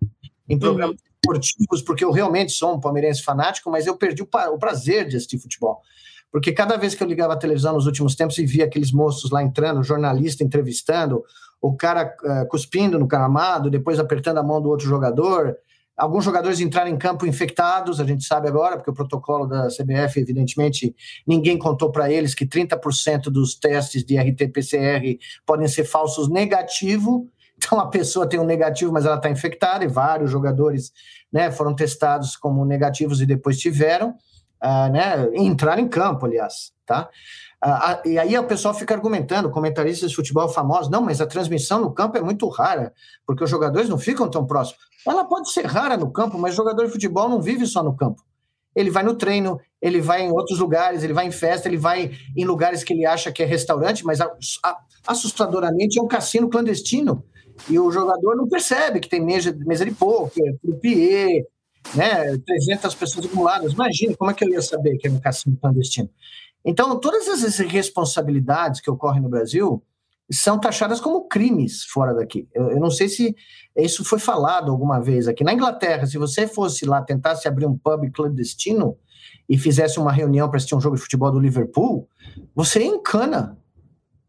em 0.47 0.59
programas 0.59 0.97
uhum 0.97 1.14
esportivos, 1.25 1.81
porque 1.81 2.03
eu 2.03 2.11
realmente 2.11 2.51
sou 2.51 2.75
um 2.75 2.79
palmeirense 2.79 3.23
fanático, 3.23 3.69
mas 3.69 3.87
eu 3.87 3.97
perdi 3.97 4.21
o, 4.21 4.57
prazer 4.57 5.07
de 5.07 5.17
assistir 5.17 5.39
futebol. 5.39 5.81
Porque 6.31 6.51
cada 6.51 6.77
vez 6.77 6.93
que 6.93 7.03
eu 7.03 7.07
ligava 7.07 7.33
a 7.33 7.37
televisão 7.37 7.73
nos 7.73 7.85
últimos 7.85 8.15
tempos 8.15 8.37
e 8.37 8.45
via 8.45 8.65
aqueles 8.65 8.91
moços 8.91 9.31
lá 9.31 9.41
entrando, 9.41 9.83
jornalista 9.83 10.43
entrevistando, 10.43 11.23
o 11.61 11.75
cara 11.75 12.13
uh, 12.23 12.47
cuspindo 12.47 12.99
no 12.99 13.07
caramado, 13.07 13.69
depois 13.69 13.99
apertando 13.99 14.37
a 14.37 14.43
mão 14.43 14.61
do 14.61 14.69
outro 14.69 14.87
jogador, 14.87 15.57
alguns 15.95 16.25
jogadores 16.25 16.59
entraram 16.59 16.91
em 16.91 16.97
campo 16.97 17.25
infectados, 17.25 17.99
a 17.99 18.03
gente 18.03 18.25
sabe 18.25 18.47
agora, 18.47 18.75
porque 18.75 18.91
o 18.91 18.93
protocolo 18.93 19.47
da 19.47 19.67
CBF, 19.67 20.19
evidentemente, 20.19 20.95
ninguém 21.25 21.57
contou 21.57 21.91
para 21.91 22.11
eles 22.11 22.35
que 22.35 22.45
30% 22.45 23.23
dos 23.29 23.55
testes 23.55 24.03
de 24.03 24.17
RT-PCR 24.17 25.17
podem 25.45 25.67
ser 25.67 25.85
falsos 25.85 26.29
negativo, 26.29 27.29
então 27.57 27.79
a 27.79 27.87
pessoa 27.87 28.27
tem 28.27 28.39
um 28.39 28.45
negativo, 28.45 28.91
mas 28.91 29.05
ela 29.05 29.15
está 29.15 29.29
infectada, 29.29 29.83
e 29.83 29.87
vários 29.87 30.29
jogadores 30.29 30.91
né, 31.31 31.51
foram 31.51 31.73
testados 31.73 32.35
como 32.35 32.65
negativos 32.65 33.21
e 33.21 33.25
depois 33.25 33.57
tiveram, 33.57 34.15
uh, 34.63 34.91
né, 34.91 35.29
entrar 35.33 35.79
em 35.79 35.87
campo, 35.87 36.25
aliás, 36.25 36.73
tá? 36.85 37.09
Uh, 37.63 38.07
e 38.07 38.19
aí 38.19 38.37
o 38.37 38.43
pessoal 38.43 38.73
fica 38.73 38.93
argumentando, 38.93 39.49
comentaristas 39.49 40.11
de 40.11 40.15
futebol 40.15 40.47
famosos, 40.47 40.89
não, 40.91 41.01
mas 41.01 41.19
a 41.19 41.25
transmissão 41.25 41.81
no 41.81 41.91
campo 41.91 42.17
é 42.17 42.21
muito 42.21 42.47
rara, 42.49 42.93
porque 43.25 43.43
os 43.43 43.49
jogadores 43.49 43.89
não 43.89 43.97
ficam 43.97 44.29
tão 44.29 44.45
próximos. 44.45 44.83
Ela 45.07 45.25
pode 45.25 45.51
ser 45.51 45.65
rara 45.65 45.97
no 45.97 46.11
campo, 46.11 46.37
mas 46.37 46.55
jogador 46.55 46.85
de 46.85 46.91
futebol 46.91 47.29
não 47.29 47.41
vive 47.41 47.65
só 47.65 47.81
no 47.81 47.95
campo. 47.95 48.23
Ele 48.75 48.89
vai 48.89 49.03
no 49.03 49.15
treino, 49.15 49.59
ele 49.81 50.01
vai 50.01 50.23
em 50.23 50.31
outros 50.31 50.59
lugares, 50.59 51.01
ele 51.03 51.13
vai 51.13 51.25
em 51.25 51.31
festa, 51.31 51.67
ele 51.67 51.77
vai 51.77 52.11
em 52.35 52.43
lugares 52.43 52.83
que 52.83 52.91
ele 52.91 53.05
acha 53.05 53.31
que 53.31 53.41
é 53.41 53.45
restaurante, 53.45 54.05
mas 54.05 54.19
assustadoramente 55.07 55.97
é 55.97 56.01
um 56.01 56.07
cassino 56.07 56.49
clandestino 56.49 57.23
e 57.69 57.79
o 57.79 57.91
jogador 57.91 58.35
não 58.35 58.47
percebe 58.47 58.99
que 58.99 59.09
tem 59.09 59.21
mesa, 59.21 59.55
mesa 59.65 59.85
de 59.85 59.91
poker, 59.91 60.57
croupier, 60.61 61.45
né, 61.95 62.37
300 62.37 62.93
pessoas 62.95 63.25
acumuladas. 63.25 63.73
Imagina, 63.73 64.15
como 64.15 64.31
é 64.31 64.33
que 64.33 64.43
eu 64.43 64.49
ia 64.49 64.61
saber 64.61 64.97
que 64.97 65.07
era 65.07 65.15
um 65.15 65.19
cassino 65.19 65.57
clandestino? 65.57 66.09
Então, 66.63 66.99
todas 66.99 67.27
essas 67.27 67.59
irresponsabilidades 67.59 68.81
que 68.81 68.89
ocorrem 68.89 69.21
no 69.21 69.29
Brasil 69.29 69.83
são 70.31 70.59
taxadas 70.59 70.99
como 70.99 71.27
crimes 71.27 71.83
fora 71.85 72.13
daqui. 72.13 72.47
Eu, 72.53 72.71
eu, 72.71 72.79
não 72.79 72.89
sei 72.89 73.07
se 73.07 73.35
isso 73.77 74.03
foi 74.03 74.17
falado 74.17 74.71
alguma 74.71 74.99
vez 74.99 75.27
aqui. 75.27 75.43
Na 75.43 75.53
Inglaterra, 75.53 76.07
se 76.07 76.17
você 76.17 76.47
fosse 76.47 76.85
lá, 76.85 77.01
tentasse 77.01 77.47
abrir 77.47 77.67
um 77.67 77.77
pub 77.77 78.09
clandestino 78.11 78.97
e 79.47 79.57
fizesse 79.57 79.99
uma 79.99 80.11
reunião 80.11 80.49
para 80.49 80.57
assistir 80.57 80.75
um 80.75 80.81
jogo 80.81 80.95
de 80.95 81.03
futebol 81.03 81.31
do 81.31 81.39
Liverpool, 81.39 82.09
você 82.55 82.83
encana. 82.83 83.57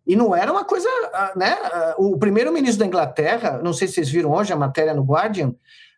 E 0.07 0.15
não 0.15 0.35
era 0.35 0.53
uma 0.53 0.65
coisa, 0.65 0.89
ah, 1.13 1.33
né? 1.37 1.57
Ah, 1.65 1.95
o 1.99 2.17
primeiro-ministro 2.17 2.81
da 2.81 2.87
Inglaterra, 2.87 3.61
não 3.63 3.73
sei 3.73 3.89
se 3.89 3.95
vocês 3.95 4.09
viram 4.09 4.33
hoje 4.33 4.53
a 4.53 4.57
matéria 4.57 4.95
no 4.95 5.03
Guardian, 5.03 5.55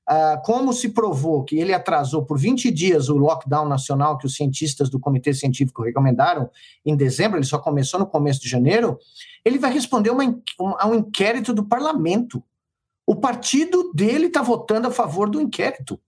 Uh, 0.08 0.40
como 0.42 0.72
se 0.72 0.88
provou 0.88 1.44
que 1.44 1.58
ele 1.58 1.74
atrasou 1.74 2.24
por 2.24 2.38
20 2.38 2.70
dias 2.70 3.10
o 3.10 3.16
lockdown 3.18 3.68
nacional 3.68 4.16
que 4.16 4.24
os 4.24 4.36
cientistas 4.36 4.88
do 4.88 4.98
Comitê 4.98 5.34
Científico 5.34 5.82
recomendaram 5.82 6.48
em 6.82 6.96
dezembro, 6.96 7.36
ele 7.36 7.44
só 7.44 7.58
começou 7.58 8.00
no 8.00 8.06
começo 8.06 8.40
de 8.40 8.48
janeiro, 8.48 8.98
ele 9.44 9.58
vai 9.58 9.70
responder 9.70 10.08
uma, 10.08 10.24
um, 10.24 10.74
a 10.78 10.86
um 10.86 10.94
inquérito 10.94 11.52
do 11.52 11.62
parlamento. 11.62 12.42
O 13.06 13.16
partido 13.16 13.92
dele 13.92 14.28
está 14.28 14.40
votando 14.40 14.88
a 14.88 14.90
favor 14.90 15.28
do 15.28 15.42
inquérito. 15.42 16.00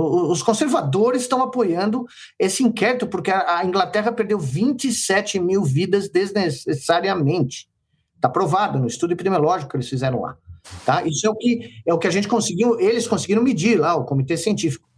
Os 0.00 0.42
conservadores 0.42 1.22
estão 1.22 1.42
apoiando 1.42 2.06
esse 2.38 2.62
inquérito, 2.62 3.06
porque 3.08 3.30
a, 3.30 3.58
a 3.58 3.64
Inglaterra 3.64 4.12
perdeu 4.12 4.38
27 4.38 5.40
mil 5.40 5.64
vidas 5.64 6.08
desnecessariamente. 6.08 7.68
Está 8.14 8.28
provado 8.28 8.78
no 8.78 8.86
estudo 8.86 9.12
epidemiológico 9.12 9.70
que 9.70 9.76
eles 9.76 9.88
fizeram 9.88 10.20
lá. 10.20 10.36
Tá? 10.84 11.02
Isso 11.04 11.26
é 11.26 11.30
o 11.30 11.34
que 11.34 11.70
é 11.86 11.92
o 11.92 11.98
que 11.98 12.06
a 12.06 12.10
gente 12.10 12.28
conseguiu, 12.28 12.78
eles 12.78 13.08
conseguiram 13.08 13.42
medir 13.42 13.78
lá, 13.78 13.96
o 13.96 14.04
comitê 14.04 14.36
científico. 14.36 14.88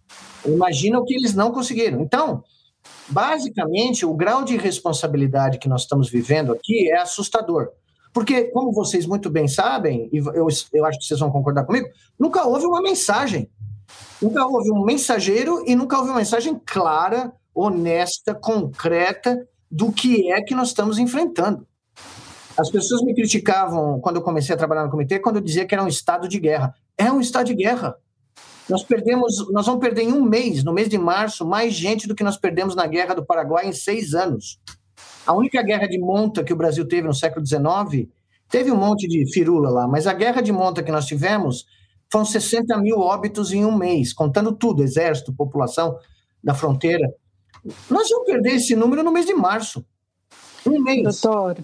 Imagina 0.45 0.99
o 0.99 1.05
que 1.05 1.15
eles 1.15 1.35
não 1.35 1.51
conseguiram. 1.51 2.03
Então, 2.03 2.43
basicamente, 3.09 4.05
o 4.05 4.15
grau 4.15 4.45
de 4.45 4.57
responsabilidade 4.57 5.59
que 5.59 5.69
nós 5.69 5.83
estamos 5.83 6.11
vivendo 6.11 6.53
aqui 6.53 6.91
é 6.91 6.99
assustador. 6.99 7.69
Porque, 8.13 8.45
como 8.45 8.73
vocês 8.73 9.07
muito 9.07 9.31
bem 9.31 9.47
sabem, 9.47 10.11
e 10.13 10.19
eu, 10.19 10.49
eu 10.73 10.85
acho 10.85 10.99
que 10.99 11.07
vocês 11.07 11.21
vão 11.21 11.31
concordar 11.31 11.65
comigo, 11.65 11.89
nunca 12.19 12.45
houve 12.45 12.67
uma 12.67 12.83
mensagem. 12.83 13.49
Nunca 14.21 14.47
houve 14.47 14.71
um 14.71 14.85
mensageiro 14.85 15.65
e 15.67 15.75
nunca 15.75 15.97
houve 15.97 16.11
uma 16.11 16.19
mensagem 16.19 16.61
clara, 16.65 17.33
honesta, 17.55 18.35
concreta 18.35 19.47
do 19.71 19.91
que 19.93 20.31
é 20.31 20.43
que 20.43 20.55
nós 20.55 20.69
estamos 20.69 20.99
enfrentando. 20.99 21.67
As 22.59 22.71
pessoas 22.71 23.03
me 23.03 23.15
criticavam 23.15 24.01
quando 24.01 24.17
eu 24.17 24.23
comecei 24.23 24.55
a 24.55 24.59
trabalhar 24.59 24.85
no 24.85 24.91
comitê, 24.91 25.19
quando 25.19 25.37
eu 25.37 25.43
dizia 25.43 25.65
que 25.65 25.75
era 25.75 25.83
um 25.83 25.89
estado 25.89 26.29
de 26.29 26.39
guerra. 26.39 26.75
É 26.99 27.11
um 27.11 27.21
estado 27.21 27.47
de 27.47 27.55
guerra. 27.55 27.97
Nós 28.69 28.83
perdemos, 28.83 29.51
nós 29.51 29.67
vamos 29.67 29.81
perder 29.81 30.03
em 30.03 30.13
um 30.13 30.23
mês, 30.23 30.63
no 30.63 30.73
mês 30.73 30.89
de 30.89 30.99
março, 30.99 31.47
mais 31.47 31.73
gente 31.73 32.07
do 32.07 32.15
que 32.15 32.23
nós 32.23 32.37
perdemos 32.37 32.75
na 32.75 32.87
guerra 32.87 33.15
do 33.15 33.25
Paraguai 33.25 33.67
em 33.67 33.73
seis 33.73 34.15
anos. 34.15 34.61
A 35.27 35.33
única 35.33 35.63
guerra 35.63 35.87
de 35.87 35.99
monta 35.99 36.45
que 36.45 36.53
o 36.53 36.57
Brasil 36.57 36.87
teve 36.87 37.07
no 37.07 37.15
século 37.15 37.45
XIX, 37.45 38.09
teve 38.49 38.71
um 38.71 38.77
monte 38.77 39.09
de 39.09 39.33
firula 39.33 39.71
lá, 39.71 39.89
mas 39.89 40.07
a 40.07 40.13
guerra 40.13 40.41
de 40.41 40.53
monta 40.53 40.83
que 40.83 40.93
nós 40.93 41.07
tivemos 41.07 41.67
foram 42.11 42.25
60 42.25 42.77
mil 42.79 42.99
óbitos 42.99 43.53
em 43.53 43.65
um 43.65 43.77
mês, 43.77 44.13
contando 44.13 44.53
tudo, 44.53 44.83
exército, 44.83 45.33
população 45.33 45.99
da 46.43 46.55
fronteira. 46.55 47.13
Nós 47.89 48.09
vamos 48.09 48.27
perder 48.27 48.55
esse 48.55 48.75
número 48.75 49.03
no 49.03 49.13
mês 49.13 49.27
de 49.27 49.35
março. 49.35 49.85
Um 50.67 50.81
mês. 50.83 51.21
Doutor, 51.21 51.59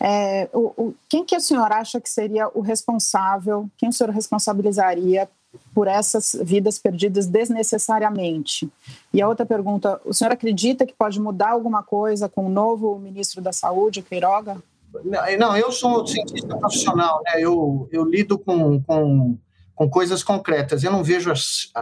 é, 0.00 0.48
o, 0.52 0.72
o, 0.76 0.94
quem 1.08 1.24
que 1.24 1.36
o 1.36 1.40
senhor 1.40 1.70
acha 1.70 2.00
que 2.00 2.08
seria 2.08 2.48
o 2.54 2.62
responsável, 2.62 3.68
quem 3.76 3.90
o 3.90 3.92
senhor 3.92 4.10
responsabilizaria 4.10 5.28
por 5.74 5.86
essas 5.86 6.34
vidas 6.42 6.78
perdidas 6.78 7.26
desnecessariamente? 7.26 8.70
E 9.12 9.20
a 9.20 9.28
outra 9.28 9.44
pergunta, 9.44 10.00
o 10.04 10.14
senhor 10.14 10.32
acredita 10.32 10.86
que 10.86 10.94
pode 10.94 11.20
mudar 11.20 11.50
alguma 11.50 11.82
coisa 11.82 12.28
com 12.28 12.46
o 12.46 12.50
novo 12.50 12.98
ministro 12.98 13.42
da 13.42 13.52
Saúde, 13.52 14.00
Queiroga? 14.00 14.56
Não, 15.38 15.56
eu 15.56 15.70
sou 15.70 16.06
cientista 16.06 16.56
profissional, 16.56 17.22
né? 17.24 17.34
eu, 17.36 17.88
eu 17.92 18.04
lido 18.04 18.38
com, 18.38 18.82
com, 18.82 19.38
com 19.80 19.88
coisas 19.88 20.22
concretas. 20.22 20.84
Eu 20.84 20.92
não 20.92 21.02
vejo 21.02 21.32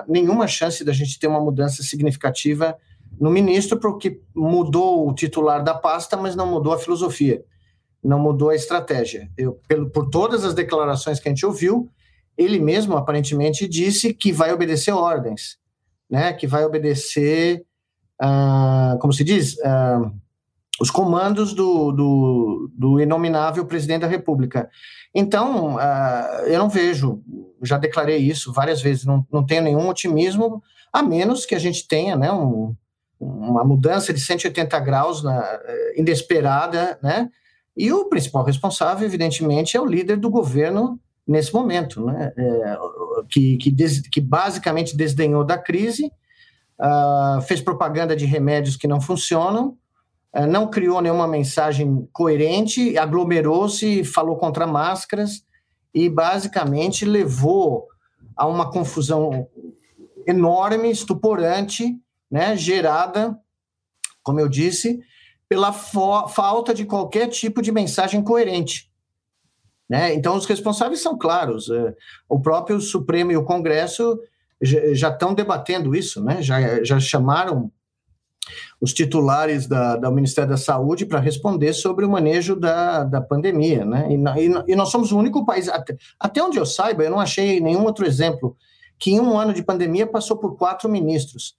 nenhuma 0.06 0.46
chance 0.46 0.84
da 0.84 0.92
gente 0.92 1.18
ter 1.18 1.26
uma 1.26 1.40
mudança 1.40 1.82
significativa 1.82 2.78
no 3.20 3.28
ministro, 3.28 3.76
porque 3.80 4.20
mudou 4.32 5.08
o 5.08 5.12
titular 5.12 5.64
da 5.64 5.74
pasta, 5.74 6.16
mas 6.16 6.36
não 6.36 6.46
mudou 6.46 6.72
a 6.72 6.78
filosofia 6.78 7.44
não 8.00 8.20
mudou 8.20 8.50
a 8.50 8.54
estratégia. 8.54 9.28
Eu, 9.36 9.60
pelo, 9.66 9.90
por 9.90 10.08
todas 10.08 10.44
as 10.44 10.54
declarações 10.54 11.18
que 11.18 11.28
a 11.28 11.32
gente 11.32 11.44
ouviu, 11.44 11.90
ele 12.36 12.60
mesmo 12.60 12.96
aparentemente 12.96 13.66
disse 13.66 14.14
que 14.14 14.30
vai 14.30 14.52
obedecer 14.52 14.92
ordens, 14.92 15.58
né? 16.08 16.32
Que 16.32 16.46
vai 16.46 16.64
obedecer, 16.64 17.66
ah, 18.20 18.96
como 19.00 19.12
se 19.12 19.24
diz, 19.24 19.58
ah, 19.64 20.12
os 20.80 20.90
comandos 20.90 21.52
do, 21.52 21.92
do, 21.92 22.70
do, 22.72 23.00
inominável 23.00 23.66
presidente 23.66 24.02
da 24.02 24.06
República. 24.06 24.70
Então, 25.14 25.76
ah, 25.78 26.42
eu 26.46 26.58
não 26.58 26.68
vejo, 26.68 27.22
já 27.62 27.78
declarei 27.78 28.18
isso 28.18 28.52
várias 28.52 28.80
vezes, 28.80 29.04
não, 29.04 29.26
não 29.32 29.44
tenho 29.44 29.62
nenhum 29.62 29.88
otimismo, 29.88 30.62
a 30.92 31.02
menos 31.02 31.44
que 31.44 31.54
a 31.54 31.58
gente 31.58 31.86
tenha, 31.86 32.16
né? 32.16 32.30
Um, 32.30 32.74
uma 33.20 33.64
mudança 33.64 34.12
de 34.12 34.20
180 34.20 34.78
graus 34.80 35.22
na, 35.22 35.42
eh, 35.64 35.94
inesperada, 35.96 36.98
né? 37.02 37.28
E 37.76 37.92
o 37.92 38.08
principal 38.08 38.44
responsável, 38.44 39.06
evidentemente, 39.06 39.76
é 39.76 39.80
o 39.80 39.86
líder 39.86 40.16
do 40.16 40.30
governo 40.30 41.00
nesse 41.26 41.52
momento, 41.52 42.04
né? 42.04 42.32
É, 42.36 42.78
que, 43.28 43.56
que, 43.58 43.70
des, 43.70 44.00
que, 44.00 44.20
basicamente 44.20 44.96
desdenhou 44.96 45.44
da 45.44 45.58
crise, 45.58 46.10
uh, 46.80 47.40
fez 47.42 47.60
propaganda 47.60 48.16
de 48.16 48.24
remédios 48.24 48.76
que 48.76 48.88
não 48.88 49.00
funcionam, 49.00 49.68
uh, 49.68 49.76
não 50.48 50.70
criou 50.70 51.00
nenhuma 51.00 51.26
mensagem 51.26 52.08
coerente, 52.12 52.96
aglomerou-se, 52.98 54.04
falou 54.04 54.36
contra 54.36 54.66
máscaras 54.66 55.42
e 55.94 56.08
basicamente 56.08 57.04
levou 57.04 57.86
a 58.36 58.46
uma 58.46 58.70
confusão 58.70 59.48
enorme, 60.26 60.90
estuporante, 60.90 61.98
né? 62.30 62.56
gerada, 62.56 63.38
como 64.22 64.38
eu 64.38 64.48
disse, 64.48 65.00
pela 65.48 65.72
falta 65.72 66.74
de 66.74 66.84
qualquer 66.84 67.28
tipo 67.28 67.62
de 67.62 67.72
mensagem 67.72 68.22
coerente. 68.22 68.92
Né? 69.88 70.12
Então, 70.12 70.36
os 70.36 70.44
responsáveis 70.44 71.00
são 71.00 71.16
claros. 71.16 71.70
É, 71.70 71.94
o 72.28 72.38
próprio 72.38 72.78
Supremo 72.80 73.32
e 73.32 73.36
o 73.36 73.44
Congresso 73.44 74.20
já 74.60 75.08
estão 75.08 75.32
debatendo 75.32 75.94
isso, 75.96 76.22
né? 76.22 76.42
já, 76.42 76.84
já 76.84 77.00
chamaram 77.00 77.72
os 78.80 78.92
titulares 78.92 79.66
da, 79.66 79.96
do 79.96 80.12
Ministério 80.12 80.50
da 80.50 80.56
Saúde 80.56 81.06
para 81.06 81.20
responder 81.20 81.72
sobre 81.72 82.04
o 82.04 82.10
manejo 82.10 82.54
da, 82.56 83.04
da 83.04 83.20
pandemia. 83.20 83.84
Né? 83.84 84.08
E, 84.10 84.14
e, 84.14 84.72
e 84.72 84.76
nós 84.76 84.90
somos 84.90 85.12
o 85.12 85.18
único 85.18 85.44
país, 85.44 85.68
até, 85.68 85.96
até 86.18 86.42
onde 86.42 86.58
eu 86.58 86.66
saiba, 86.66 87.04
eu 87.04 87.10
não 87.10 87.20
achei 87.20 87.60
nenhum 87.60 87.84
outro 87.84 88.06
exemplo, 88.06 88.56
que 88.98 89.12
em 89.12 89.20
um 89.20 89.38
ano 89.38 89.52
de 89.52 89.62
pandemia 89.62 90.06
passou 90.06 90.36
por 90.36 90.56
quatro 90.56 90.88
ministros 90.88 91.56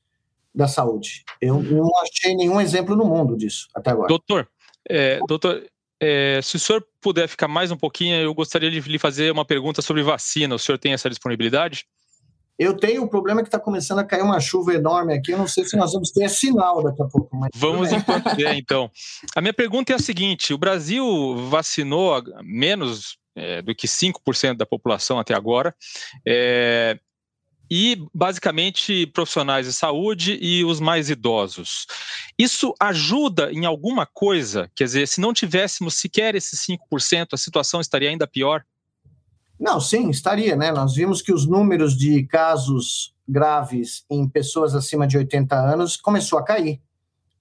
da 0.53 0.67
saúde. 0.67 1.23
Eu 1.41 1.61
não 1.61 1.91
achei 2.01 2.35
nenhum 2.35 2.59
exemplo 2.59 2.95
no 2.95 3.05
mundo 3.05 3.37
disso 3.37 3.67
até 3.73 3.91
agora. 3.91 4.07
Doutor, 4.07 4.47
é, 4.89 5.19
doutor, 5.27 5.63
é, 5.99 6.39
se 6.41 6.55
o 6.55 6.59
senhor 6.59 6.85
puder 7.01 7.27
ficar 7.27 7.47
mais 7.47 7.71
um 7.71 7.77
pouquinho, 7.77 8.15
eu 8.15 8.33
gostaria 8.33 8.71
de 8.71 8.79
lhe 8.79 8.97
fazer 8.97 9.31
uma 9.31 9.45
pergunta 9.45 9.81
sobre 9.81 10.01
vacina. 10.01 10.55
O 10.55 10.59
senhor 10.59 10.77
tem 10.77 10.93
essa 10.93 11.09
disponibilidade? 11.09 11.85
Eu 12.59 12.75
tenho, 12.75 13.03
o 13.03 13.09
problema 13.09 13.39
é 13.39 13.43
que 13.43 13.47
está 13.47 13.57
começando 13.57 13.99
a 13.99 14.03
cair 14.03 14.21
uma 14.21 14.41
chuva 14.41 14.73
enorme 14.73 15.13
aqui. 15.13 15.31
Eu 15.31 15.37
não 15.37 15.47
sei 15.47 15.63
se 15.63 15.77
nós 15.77 15.93
vamos 15.93 16.11
ter 16.11 16.29
sinal 16.29 16.83
daqui 16.83 17.01
a 17.01 17.05
pouco. 17.05 17.33
Mas... 17.37 17.49
Vamos 17.55 17.89
é, 17.93 18.55
então. 18.57 18.91
A 19.33 19.39
minha 19.39 19.53
pergunta 19.53 19.93
é 19.93 19.95
a 19.95 19.99
seguinte: 19.99 20.53
o 20.53 20.57
Brasil 20.57 21.37
vacinou 21.49 22.21
menos 22.43 23.17
é, 23.33 23.61
do 23.61 23.73
que 23.73 23.87
5% 23.87 24.57
da 24.57 24.65
população 24.65 25.17
até 25.17 25.33
agora. 25.33 25.73
É, 26.27 26.99
e 27.71 27.97
basicamente 28.13 29.05
profissionais 29.07 29.65
de 29.65 29.73
saúde 29.73 30.37
e 30.41 30.65
os 30.65 30.79
mais 30.79 31.09
idosos. 31.09 31.85
Isso 32.37 32.73
ajuda 32.79 33.51
em 33.53 33.65
alguma 33.65 34.05
coisa? 34.05 34.69
Quer 34.75 34.85
dizer, 34.85 35.07
se 35.07 35.21
não 35.21 35.33
tivéssemos 35.33 35.95
sequer 35.95 36.35
esses 36.35 36.59
5%, 36.65 37.27
a 37.33 37.37
situação 37.37 37.79
estaria 37.79 38.09
ainda 38.09 38.27
pior? 38.27 38.63
Não, 39.59 39.79
sim, 39.79 40.09
estaria, 40.09 40.55
né? 40.55 40.71
Nós 40.71 40.95
vimos 40.95 41.21
que 41.21 41.33
os 41.33 41.45
números 41.45 41.97
de 41.97 42.23
casos 42.23 43.13
graves 43.27 44.05
em 44.09 44.27
pessoas 44.27 44.73
acima 44.73 45.05
de 45.05 45.17
80 45.17 45.55
anos 45.55 45.97
começou 45.97 46.39
a 46.39 46.43
cair. 46.43 46.81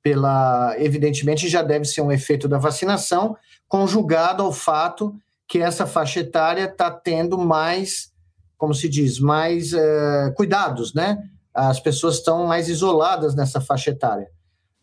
Pela, 0.03 0.75
evidentemente, 0.79 1.49
já 1.49 1.63
deve 1.63 1.85
ser 1.85 2.01
um 2.01 2.13
efeito 2.13 2.49
da 2.49 2.59
vacinação, 2.59 3.37
conjugado 3.69 4.43
ao 4.43 4.53
fato 4.53 5.15
que 5.47 5.59
essa 5.59 5.87
faixa 5.87 6.21
etária 6.21 6.65
está 6.65 6.91
tendo 6.91 7.39
mais 7.39 8.13
como 8.59 8.75
se 8.75 8.89
diz, 8.89 9.21
mais 9.21 9.73
uh, 9.73 10.35
cuidados, 10.35 10.93
né? 10.93 11.23
As 11.55 11.79
pessoas 11.79 12.17
estão 12.17 12.45
mais 12.45 12.69
isoladas 12.69 13.35
nessa 13.35 13.61
faixa 13.61 13.91
etária. 13.91 14.29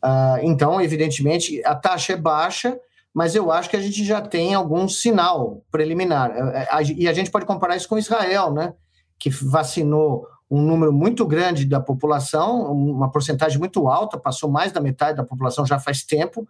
Uh, 0.03 0.39
então, 0.43 0.81
evidentemente, 0.81 1.61
a 1.65 1.75
taxa 1.75 2.13
é 2.13 2.15
baixa, 2.15 2.79
mas 3.15 3.33
eu 3.33 3.49
acho 3.49 3.69
que 3.69 3.77
a 3.77 3.81
gente 3.81 4.03
já 4.03 4.21
tem 4.21 4.53
algum 4.53 4.89
sinal 4.89 5.63
preliminar. 5.71 6.31
É, 6.31 6.67
é, 6.69 6.83
e 6.97 7.07
a 7.07 7.13
gente 7.13 7.31
pode 7.31 7.45
comparar 7.45 7.77
isso 7.77 7.87
com 7.87 7.97
Israel, 7.97 8.51
né? 8.51 8.73
que 9.17 9.29
vacinou 9.29 10.27
um 10.51 10.61
número 10.61 10.91
muito 10.91 11.25
grande 11.25 11.65
da 11.65 11.79
população, 11.79 12.69
uma 12.73 13.09
porcentagem 13.09 13.57
muito 13.57 13.87
alta, 13.87 14.19
passou 14.19 14.51
mais 14.51 14.73
da 14.73 14.81
metade 14.81 15.15
da 15.15 15.23
população 15.23 15.65
já 15.65 15.79
faz 15.79 16.03
tempo. 16.03 16.41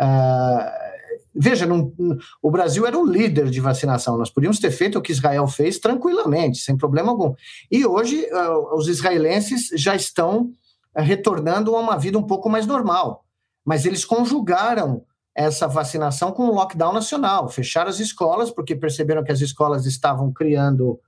Uh, 0.00 0.70
veja, 1.34 1.68
o 2.40 2.50
Brasil 2.50 2.86
era 2.86 2.98
o 2.98 3.04
líder 3.04 3.50
de 3.50 3.60
vacinação, 3.60 4.16
nós 4.16 4.30
podíamos 4.30 4.58
ter 4.58 4.70
feito 4.70 4.98
o 4.98 5.02
que 5.02 5.12
Israel 5.12 5.46
fez 5.46 5.78
tranquilamente, 5.78 6.58
sem 6.58 6.78
problema 6.78 7.10
algum. 7.12 7.34
E 7.70 7.84
hoje 7.84 8.26
uh, 8.32 8.74
os 8.74 8.88
israelenses 8.88 9.68
já 9.74 9.94
estão 9.94 10.50
uh, 10.96 11.02
retornando 11.02 11.76
a 11.76 11.78
uma 11.78 11.98
vida 11.98 12.18
um 12.18 12.26
pouco 12.26 12.48
mais 12.48 12.66
normal, 12.66 13.22
mas 13.66 13.84
eles 13.84 14.02
conjugaram 14.02 15.04
essa 15.36 15.68
vacinação 15.68 16.32
com 16.32 16.44
o 16.46 16.54
lockdown 16.54 16.94
nacional. 16.94 17.48
Fecharam 17.48 17.90
as 17.90 18.00
escolas, 18.00 18.50
porque 18.50 18.74
perceberam 18.74 19.22
que 19.22 19.30
as 19.30 19.42
escolas 19.42 19.84
estavam 19.84 20.32
criando 20.32 20.98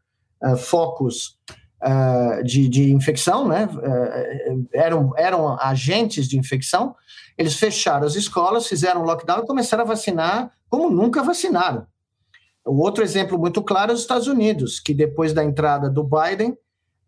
uh, 0.45 0.57
focos 0.57 1.39
uh, 1.83 2.45
de, 2.45 2.69
de, 2.69 2.93
infecção, 2.93 3.49
né? 3.49 3.67
Uh, 3.67 4.69
eram, 4.75 5.13
eram 5.17 5.59
agentes 5.59 6.29
de 6.29 6.39
infecção. 6.39 6.95
Eles 7.39 7.55
fecharam 7.55 8.07
as 8.07 8.17
escolas, 8.17 8.67
fizeram 8.67 9.03
lockdown 9.03 9.45
e 9.45 9.47
começaram 9.47 9.85
a 9.85 9.87
vacinar 9.87 10.53
como 10.69 10.91
nunca 10.91 11.23
vacinaram. 11.23 11.87
O 12.67 12.83
outro 12.83 13.03
exemplo 13.03 13.39
muito 13.39 13.63
claro 13.63 13.93
é 13.93 13.95
os 13.95 14.03
Estados 14.03 14.27
Unidos, 14.27 14.79
que 14.79 14.93
depois 14.93 15.33
da 15.33 15.43
entrada 15.43 15.89
do 15.89 16.05
Biden, 16.05 16.55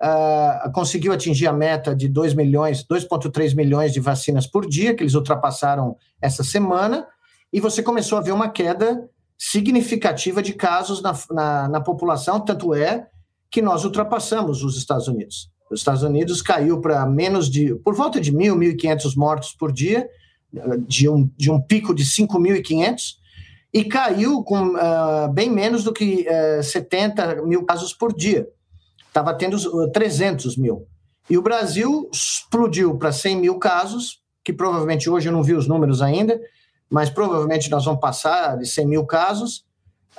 Uh, 0.02 0.72
conseguiu 0.72 1.12
atingir 1.12 1.46
a 1.46 1.52
meta 1.52 1.94
de 1.94 2.08
2 2.08 2.32
milhões, 2.32 2.82
2,3 2.82 3.54
milhões 3.54 3.92
de 3.92 4.00
vacinas 4.00 4.46
por 4.46 4.66
dia, 4.66 4.94
que 4.94 5.02
eles 5.02 5.14
ultrapassaram 5.14 5.94
essa 6.22 6.42
semana, 6.42 7.06
e 7.52 7.60
você 7.60 7.82
começou 7.82 8.16
a 8.16 8.22
ver 8.22 8.32
uma 8.32 8.48
queda 8.48 9.06
significativa 9.36 10.42
de 10.42 10.54
casos 10.54 11.02
na, 11.02 11.12
na, 11.30 11.68
na 11.68 11.80
população, 11.82 12.40
tanto 12.40 12.74
é 12.74 13.08
que 13.50 13.60
nós 13.60 13.84
ultrapassamos 13.84 14.62
os 14.64 14.78
Estados 14.78 15.06
Unidos. 15.06 15.50
Os 15.70 15.80
Estados 15.80 16.02
Unidos 16.02 16.40
caiu 16.40 16.80
para 16.80 17.04
menos 17.04 17.50
de, 17.50 17.74
por 17.76 17.94
volta 17.94 18.18
de 18.18 18.32
1.000, 18.32 18.76
1.500 18.76 19.16
mortos 19.16 19.52
por 19.52 19.70
dia, 19.70 20.08
de 20.86 21.10
um, 21.10 21.30
de 21.36 21.50
um 21.50 21.60
pico 21.60 21.94
de 21.94 22.04
5.500, 22.04 23.16
e 23.72 23.84
caiu 23.84 24.42
com 24.42 24.74
uh, 24.74 25.28
bem 25.32 25.50
menos 25.50 25.84
do 25.84 25.92
que 25.92 26.26
uh, 26.58 26.62
70 26.62 27.42
mil 27.42 27.64
casos 27.64 27.92
por 27.92 28.14
dia 28.14 28.48
estava 29.10 29.34
tendo 29.34 29.58
300 29.90 30.56
uh, 30.56 30.60
mil. 30.60 30.86
E 31.28 31.36
o 31.36 31.42
Brasil 31.42 32.08
explodiu 32.12 32.96
para 32.96 33.12
100 33.12 33.36
mil 33.36 33.58
casos, 33.58 34.20
que 34.42 34.52
provavelmente 34.52 35.10
hoje 35.10 35.28
eu 35.28 35.32
não 35.32 35.42
vi 35.42 35.54
os 35.54 35.66
números 35.66 36.00
ainda, 36.00 36.40
mas 36.88 37.10
provavelmente 37.10 37.70
nós 37.70 37.84
vamos 37.84 38.00
passar 38.00 38.56
de 38.56 38.66
100 38.66 38.86
mil 38.86 39.04
casos, 39.04 39.64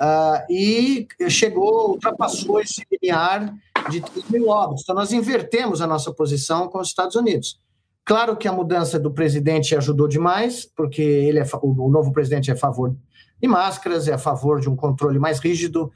uh, 0.00 0.44
e 0.50 1.06
chegou, 1.28 1.90
ultrapassou 1.90 2.60
esse 2.60 2.86
limiar 2.90 3.52
de 3.90 4.00
3 4.00 4.30
mil 4.30 4.48
óbitos. 4.48 4.82
Então 4.82 4.94
nós 4.94 5.12
invertemos 5.12 5.82
a 5.82 5.86
nossa 5.86 6.12
posição 6.12 6.68
com 6.68 6.78
os 6.78 6.88
Estados 6.88 7.16
Unidos. 7.16 7.60
Claro 8.04 8.36
que 8.36 8.48
a 8.48 8.52
mudança 8.52 8.98
do 8.98 9.12
presidente 9.12 9.76
ajudou 9.76 10.08
demais, 10.08 10.64
porque 10.76 11.02
ele 11.02 11.38
é, 11.38 11.46
o 11.62 11.88
novo 11.88 12.12
presidente 12.12 12.50
é 12.50 12.54
a 12.54 12.56
favor 12.56 12.94
de 13.40 13.48
máscaras, 13.48 14.08
é 14.08 14.12
a 14.12 14.18
favor 14.18 14.60
de 14.60 14.68
um 14.68 14.74
controle 14.74 15.18
mais 15.18 15.38
rígido, 15.38 15.90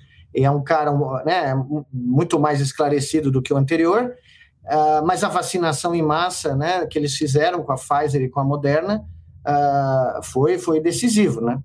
é 0.45 0.51
um 0.51 0.63
cara 0.63 0.93
né, 1.25 1.55
muito 1.93 2.39
mais 2.39 2.61
esclarecido 2.61 3.31
do 3.31 3.41
que 3.41 3.53
o 3.53 3.57
anterior, 3.57 4.15
uh, 4.65 5.07
mas 5.07 5.25
a 5.25 5.29
vacinação 5.29 5.95
em 5.95 6.03
massa 6.03 6.55
né, 6.55 6.87
que 6.87 6.99
eles 6.99 7.15
fizeram 7.15 7.63
com 7.63 7.73
a 7.73 7.77
Pfizer 7.77 8.23
e 8.23 8.29
com 8.29 8.41
a 8.41 8.45
Moderna 8.45 9.05
uh, 9.47 10.23
foi, 10.23 10.59
foi 10.59 10.81
decisivo. 10.81 11.41
Né? 11.41 11.59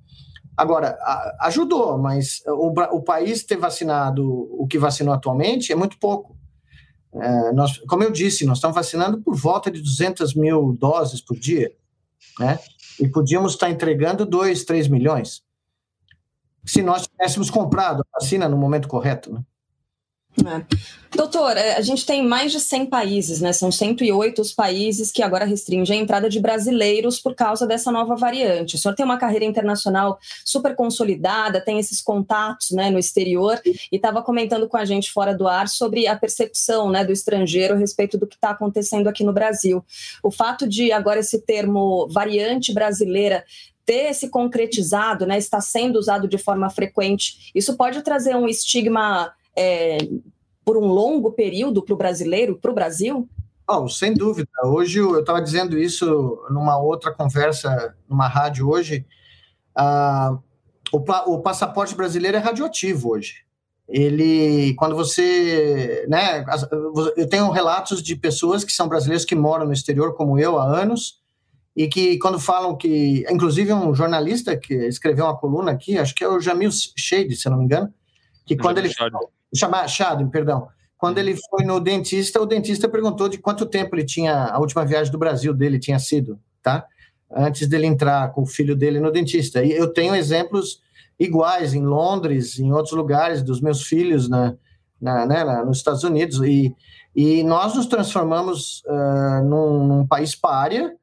Agora, 0.55 0.97
a, 1.01 1.47
ajudou, 1.47 1.97
mas 1.97 2.41
o, 2.47 2.73
o 2.95 3.01
país 3.01 3.43
ter 3.43 3.57
vacinado 3.57 4.25
o 4.25 4.65
que 4.67 4.79
vacinou 4.79 5.13
atualmente 5.13 5.71
é 5.71 5.75
muito 5.75 5.97
pouco. 5.99 6.37
Uh, 7.11 7.53
nós, 7.53 7.77
como 7.89 8.03
eu 8.03 8.11
disse, 8.11 8.45
nós 8.45 8.57
estamos 8.57 8.75
vacinando 8.75 9.21
por 9.21 9.35
volta 9.35 9.69
de 9.69 9.81
200 9.81 10.33
mil 10.33 10.73
doses 10.79 11.19
por 11.19 11.37
dia, 11.37 11.73
né? 12.39 12.57
E 12.97 13.07
podíamos 13.07 13.53
estar 13.53 13.69
entregando 13.69 14.25
2, 14.25 14.63
3 14.63 14.87
milhões 14.87 15.41
se 16.65 16.81
nós 16.81 17.07
tivéssemos 17.07 17.49
comprado 17.49 18.01
a 18.13 18.19
vacina 18.19 18.47
no 18.47 18.57
momento 18.57 18.87
correto. 18.87 19.31
Né? 19.31 19.43
É. 20.45 20.91
Doutor, 21.13 21.57
é, 21.57 21.75
a 21.75 21.81
gente 21.81 22.05
tem 22.05 22.25
mais 22.25 22.53
de 22.53 22.59
100 22.59 22.85
países, 22.85 23.41
né? 23.41 23.51
São 23.51 23.69
108 23.69 24.41
os 24.41 24.53
países 24.53 25.11
que 25.11 25.21
agora 25.21 25.43
restringem 25.43 25.99
a 25.99 26.01
entrada 26.01 26.29
de 26.29 26.39
brasileiros 26.39 27.19
por 27.19 27.35
causa 27.35 27.67
dessa 27.67 27.91
nova 27.91 28.15
variante. 28.15 28.75
O 28.75 28.77
senhor 28.77 28.95
tem 28.95 29.05
uma 29.05 29.17
carreira 29.17 29.43
internacional 29.43 30.17
super 30.45 30.73
consolidada, 30.73 31.59
tem 31.59 31.79
esses 31.79 32.01
contatos 32.01 32.71
né, 32.71 32.89
no 32.89 32.97
exterior 32.97 33.59
e 33.65 33.77
estava 33.91 34.21
comentando 34.21 34.69
com 34.69 34.77
a 34.77 34.85
gente 34.85 35.11
fora 35.11 35.35
do 35.35 35.49
ar 35.49 35.67
sobre 35.67 36.07
a 36.07 36.15
percepção 36.15 36.89
né, 36.89 37.03
do 37.03 37.11
estrangeiro 37.11 37.73
a 37.73 37.77
respeito 37.77 38.17
do 38.17 38.25
que 38.25 38.35
está 38.35 38.51
acontecendo 38.51 39.09
aqui 39.09 39.25
no 39.25 39.33
Brasil. 39.33 39.83
O 40.23 40.31
fato 40.31 40.67
de 40.67 40.93
agora 40.93 41.19
esse 41.19 41.41
termo 41.41 42.07
variante 42.09 42.73
brasileira 42.73 43.43
ter 43.91 44.13
se 44.13 44.29
concretizado, 44.29 45.25
né, 45.25 45.37
está 45.37 45.59
sendo 45.59 45.99
usado 45.99 46.25
de 46.25 46.37
forma 46.37 46.69
frequente, 46.69 47.51
isso 47.53 47.75
pode 47.75 48.01
trazer 48.01 48.37
um 48.37 48.47
estigma 48.47 49.33
é, 49.53 49.97
por 50.63 50.77
um 50.77 50.87
longo 50.87 51.33
período 51.33 51.83
para 51.83 51.93
o 51.93 51.97
brasileiro, 51.97 52.57
para 52.57 52.71
o 52.71 52.73
Brasil? 52.73 53.27
Oh, 53.67 53.89
sem 53.89 54.13
dúvida. 54.13 54.49
Hoje 54.63 54.99
eu 54.99 55.19
estava 55.19 55.41
dizendo 55.41 55.77
isso 55.77 56.41
numa 56.49 56.79
outra 56.79 57.13
conversa, 57.13 57.93
numa 58.07 58.29
rádio 58.29 58.69
hoje. 58.69 59.05
Ah, 59.75 60.37
o, 60.93 60.97
o 61.33 61.41
passaporte 61.41 61.93
brasileiro 61.93 62.37
é 62.37 62.39
radioativo 62.39 63.09
hoje. 63.09 63.43
Ele, 63.89 64.73
quando 64.75 64.95
você, 64.95 66.05
né, 66.07 66.45
eu 67.17 67.27
tenho 67.27 67.51
relatos 67.51 68.01
de 68.01 68.15
pessoas 68.15 68.63
que 68.63 68.71
são 68.71 68.87
brasileiros 68.87 69.25
que 69.25 69.35
moram 69.35 69.65
no 69.65 69.73
exterior, 69.73 70.15
como 70.15 70.39
eu, 70.39 70.57
há 70.57 70.63
anos, 70.63 71.20
e 71.75 71.87
que 71.87 72.17
quando 72.17 72.39
falam 72.39 72.75
que, 72.75 73.25
inclusive 73.29 73.71
um 73.73 73.93
jornalista 73.95 74.57
que 74.57 74.73
escreveu 74.73 75.25
uma 75.25 75.37
coluna 75.37 75.71
aqui, 75.71 75.97
acho 75.97 76.13
que 76.13 76.23
é 76.23 76.27
o 76.27 76.39
Jamil 76.39 76.69
Shade, 76.71 77.35
se 77.35 77.49
não 77.49 77.57
me 77.57 77.65
engano, 77.65 77.93
que 78.45 78.57
quando 78.57 78.79
ele 78.79 78.91
chamar 79.55 79.87
Shade, 79.87 80.25
perdão, 80.29 80.67
quando 80.97 81.17
ele 81.17 81.35
foi 81.49 81.63
no 81.63 81.79
dentista, 81.79 82.41
o 82.41 82.45
dentista 82.45 82.89
perguntou 82.89 83.29
de 83.29 83.37
quanto 83.37 83.65
tempo 83.65 83.95
ele 83.95 84.03
tinha 84.03 84.45
a 84.45 84.59
última 84.59 84.85
viagem 84.85 85.11
do 85.11 85.17
Brasil 85.17 85.53
dele 85.53 85.79
tinha 85.79 85.97
sido, 85.97 86.39
tá? 86.61 86.85
Antes 87.33 87.67
dele 87.67 87.87
entrar 87.87 88.31
com 88.33 88.41
o 88.41 88.45
filho 88.45 88.75
dele 88.75 88.99
no 88.99 89.11
dentista. 89.11 89.63
E 89.63 89.71
eu 89.71 89.91
tenho 89.91 90.13
exemplos 90.13 90.81
iguais 91.17 91.73
em 91.73 91.83
Londres, 91.83 92.59
em 92.59 92.73
outros 92.73 92.93
lugares 92.93 93.41
dos 93.41 93.61
meus 93.61 93.83
filhos 93.83 94.27
na, 94.27 94.55
na, 94.99 95.25
né, 95.25 95.43
na 95.43 95.63
nos 95.63 95.77
Estados 95.77 96.03
Unidos 96.03 96.41
e 96.41 96.75
e 97.13 97.43
nós 97.43 97.75
nos 97.75 97.87
transformamos 97.87 98.83
uh, 98.85 99.43
num, 99.43 99.85
num 99.85 100.07
país 100.07 100.33
párea 100.33 100.95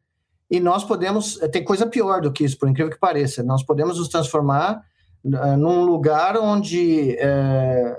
e 0.51 0.61
nós 0.61 0.83
podemos, 0.83 1.41
eh, 1.43 1.49
tem 1.49 1.63
coisa 1.63 1.87
pior 1.87 2.23
do 2.23 2.33
que 2.33 2.45
isso, 2.45 2.59
por 2.59 2.69
incrível 2.69 2.93
que 2.93 2.99
pareça, 2.99 3.43
nós 3.43 3.63
podemos 3.63 3.99
nos 3.99 4.09
transformar 4.09 4.83
uh, 5.25 5.57
num 5.57 5.85
lugar 5.85 6.39
onde 6.39 7.17
uh, 7.21 7.97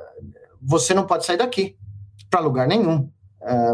você 0.61 0.93
não 0.93 1.05
pode 1.05 1.25
sair 1.25 1.37
daqui 1.37 1.77
para 2.29 2.39
lugar 2.39 2.67
nenhum, 2.67 3.09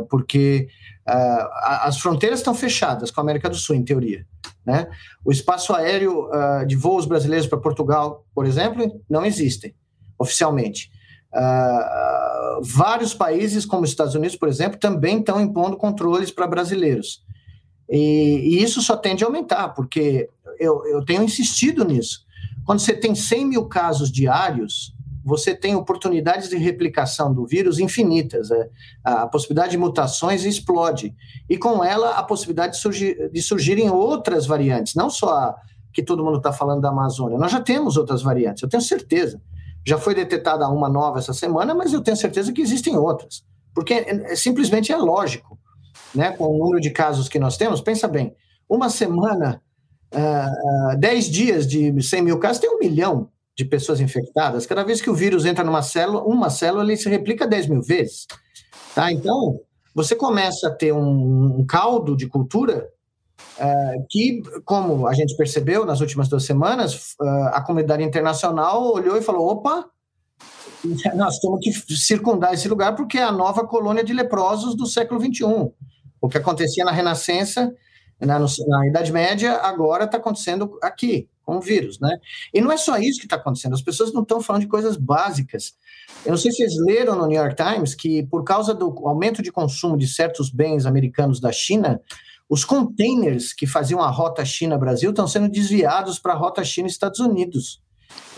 porque 0.09 0.69
as 1.05 1.99
fronteiras 1.99 2.39
estão 2.39 2.53
fechadas 2.53 3.11
com 3.11 3.19
a 3.19 3.23
América 3.23 3.49
do 3.49 3.55
Sul, 3.55 3.75
em 3.75 3.83
teoria. 3.83 4.25
Né? 4.65 4.87
O 5.25 5.31
espaço 5.31 5.73
aéreo 5.73 6.29
de 6.65 6.75
voos 6.77 7.05
brasileiros 7.05 7.47
para 7.47 7.59
Portugal, 7.59 8.23
por 8.33 8.45
exemplo, 8.45 9.01
não 9.09 9.25
existe 9.25 9.75
oficialmente. 10.17 10.89
vários 12.61 13.13
países, 13.13 13.65
como 13.65 13.83
os 13.83 13.89
Estados 13.89 14.15
Unidos, 14.15 14.37
por 14.37 14.47
exemplo, 14.47 14.79
também 14.79 15.19
estão 15.19 15.41
impondo 15.41 15.75
controles 15.75 16.31
para 16.31 16.47
brasileiros. 16.47 17.25
E, 17.89 18.57
e, 18.57 18.63
isso 18.63 18.81
só 18.81 18.95
tende 18.95 19.23
a 19.23 19.27
aumentar, 19.27 19.69
porque 19.69 20.29
eu, 20.59 20.85
eu 20.85 21.05
tenho 21.05 21.23
insistido 21.23 21.85
nisso. 21.85 22.25
Quando 22.65 22.79
você 22.79 22.93
tem 22.93 23.13
100 23.13 23.45
mil 23.45 23.65
casos 23.65 24.11
diários, 24.11 24.95
você 25.23 25.55
tem 25.55 25.75
oportunidades 25.75 26.49
de 26.49 26.55
replicação 26.55 27.33
do 27.33 27.45
vírus 27.45 27.79
infinitas. 27.79 28.51
É, 28.51 28.69
a 29.03 29.27
possibilidade 29.27 29.71
de 29.71 29.77
mutações 29.77 30.45
explode. 30.45 31.15
E 31.49 31.57
com 31.57 31.83
ela, 31.83 32.11
a 32.11 32.23
possibilidade 32.23 32.73
de, 32.73 32.79
surgir, 32.79 33.29
de 33.31 33.41
surgirem 33.41 33.89
outras 33.89 34.45
variantes, 34.45 34.95
não 34.95 35.09
só 35.09 35.29
a 35.33 35.55
que 35.91 36.03
todo 36.03 36.23
mundo 36.23 36.37
está 36.37 36.51
falando 36.51 36.81
da 36.81 36.89
Amazônia. 36.89 37.37
Nós 37.37 37.51
já 37.51 37.61
temos 37.61 37.95
outras 37.95 38.21
variantes, 38.21 38.61
eu 38.61 38.67
tenho 38.67 38.83
certeza. 38.83 39.41
Já 39.85 39.97
foi 39.97 40.13
detectada 40.13 40.67
uma 40.67 40.89
nova 40.89 41.19
essa 41.19 41.33
semana, 41.33 41.73
mas 41.73 41.93
eu 41.93 42.01
tenho 42.01 42.17
certeza 42.17 42.51
que 42.51 42.61
existem 42.61 42.97
outras. 42.97 43.45
Porque 43.73 43.93
é, 43.93 44.31
é, 44.31 44.35
simplesmente 44.35 44.91
é 44.91 44.97
lógico 44.97 45.54
né, 46.15 46.31
com 46.31 46.45
o 46.45 46.57
número 46.57 46.79
de 46.79 46.89
casos 46.89 47.27
que 47.27 47.39
nós 47.39 47.57
temos, 47.57 47.81
pensa 47.81 48.07
bem, 48.07 48.35
uma 48.69 48.89
semana, 48.89 49.61
uh, 50.13 50.93
uh, 50.93 50.99
10 50.99 51.29
dias 51.29 51.67
de 51.67 52.01
100 52.01 52.21
mil 52.21 52.39
casos, 52.39 52.59
tem 52.59 52.69
um 52.69 52.79
milhão 52.79 53.29
de 53.55 53.63
pessoas 53.63 53.99
infectadas. 53.99 54.65
Cada 54.65 54.83
vez 54.83 55.01
que 55.01 55.09
o 55.09 55.15
vírus 55.15 55.45
entra 55.45 55.63
numa 55.63 55.81
célula, 55.81 56.23
uma 56.23 56.49
célula 56.49 56.83
ele 56.83 56.97
se 56.97 57.09
replica 57.09 57.47
10 57.47 57.67
mil 57.67 57.81
vezes. 57.81 58.27
Tá? 58.93 59.11
Então, 59.11 59.59
você 59.93 60.15
começa 60.15 60.67
a 60.67 60.71
ter 60.71 60.91
um, 60.91 61.59
um 61.59 61.65
caldo 61.65 62.17
de 62.17 62.27
cultura 62.27 62.89
uh, 63.57 64.05
que, 64.09 64.41
como 64.65 65.07
a 65.07 65.13
gente 65.13 65.35
percebeu 65.37 65.85
nas 65.85 66.01
últimas 66.01 66.27
duas 66.27 66.43
semanas, 66.43 67.13
uh, 67.21 67.49
a 67.53 67.61
comunidade 67.61 68.03
internacional 68.03 68.93
olhou 68.93 69.15
e 69.17 69.21
falou: 69.21 69.47
opa, 69.47 69.85
nós 71.15 71.39
temos 71.39 71.59
que 71.61 71.71
circundar 71.95 72.53
esse 72.53 72.67
lugar 72.67 72.95
porque 72.95 73.17
é 73.17 73.23
a 73.23 73.31
nova 73.31 73.65
colônia 73.65 74.03
de 74.03 74.13
leprosos 74.13 74.75
do 74.75 74.85
século 74.85 75.19
XXI. 75.19 75.71
O 76.21 76.29
que 76.29 76.37
acontecia 76.37 76.83
na 76.85 76.91
Renascença, 76.91 77.73
na, 78.19 78.39
na 78.39 78.87
Idade 78.87 79.11
Média, 79.11 79.57
agora 79.57 80.05
está 80.05 80.17
acontecendo 80.17 80.77
aqui, 80.81 81.29
com 81.43 81.57
o 81.57 81.61
vírus, 81.61 81.99
né? 81.99 82.17
E 82.53 82.59
não 82.59 82.71
é 82.71 82.77
só 82.77 82.97
isso 82.97 83.19
que 83.19 83.25
está 83.25 83.35
acontecendo, 83.35 83.73
as 83.73 83.81
pessoas 83.81 84.11
não 84.13 84.23
estão 84.23 84.41
falando 84.41 84.63
de 84.63 84.67
coisas 84.67 84.97
básicas. 84.97 85.73
Eu 86.25 86.31
não 86.31 86.37
sei 86.37 86.51
se 86.51 86.57
vocês 86.57 86.75
leram 86.77 87.15
no 87.15 87.27
New 87.27 87.39
York 87.39 87.55
Times 87.55 87.93
que, 87.93 88.23
por 88.23 88.43
causa 88.43 88.73
do 88.73 88.87
aumento 89.07 89.41
de 89.41 89.51
consumo 89.51 89.97
de 89.97 90.07
certos 90.07 90.49
bens 90.49 90.85
americanos 90.85 91.39
da 91.39 91.51
China, 91.51 92.01
os 92.49 92.63
containers 92.63 93.53
que 93.53 93.65
faziam 93.65 94.01
a 94.01 94.09
rota 94.09 94.45
China-Brasil 94.45 95.09
estão 95.09 95.27
sendo 95.27 95.49
desviados 95.49 96.19
para 96.19 96.33
a 96.33 96.37
rota 96.37 96.63
China-Estados 96.63 97.19
Unidos. 97.19 97.81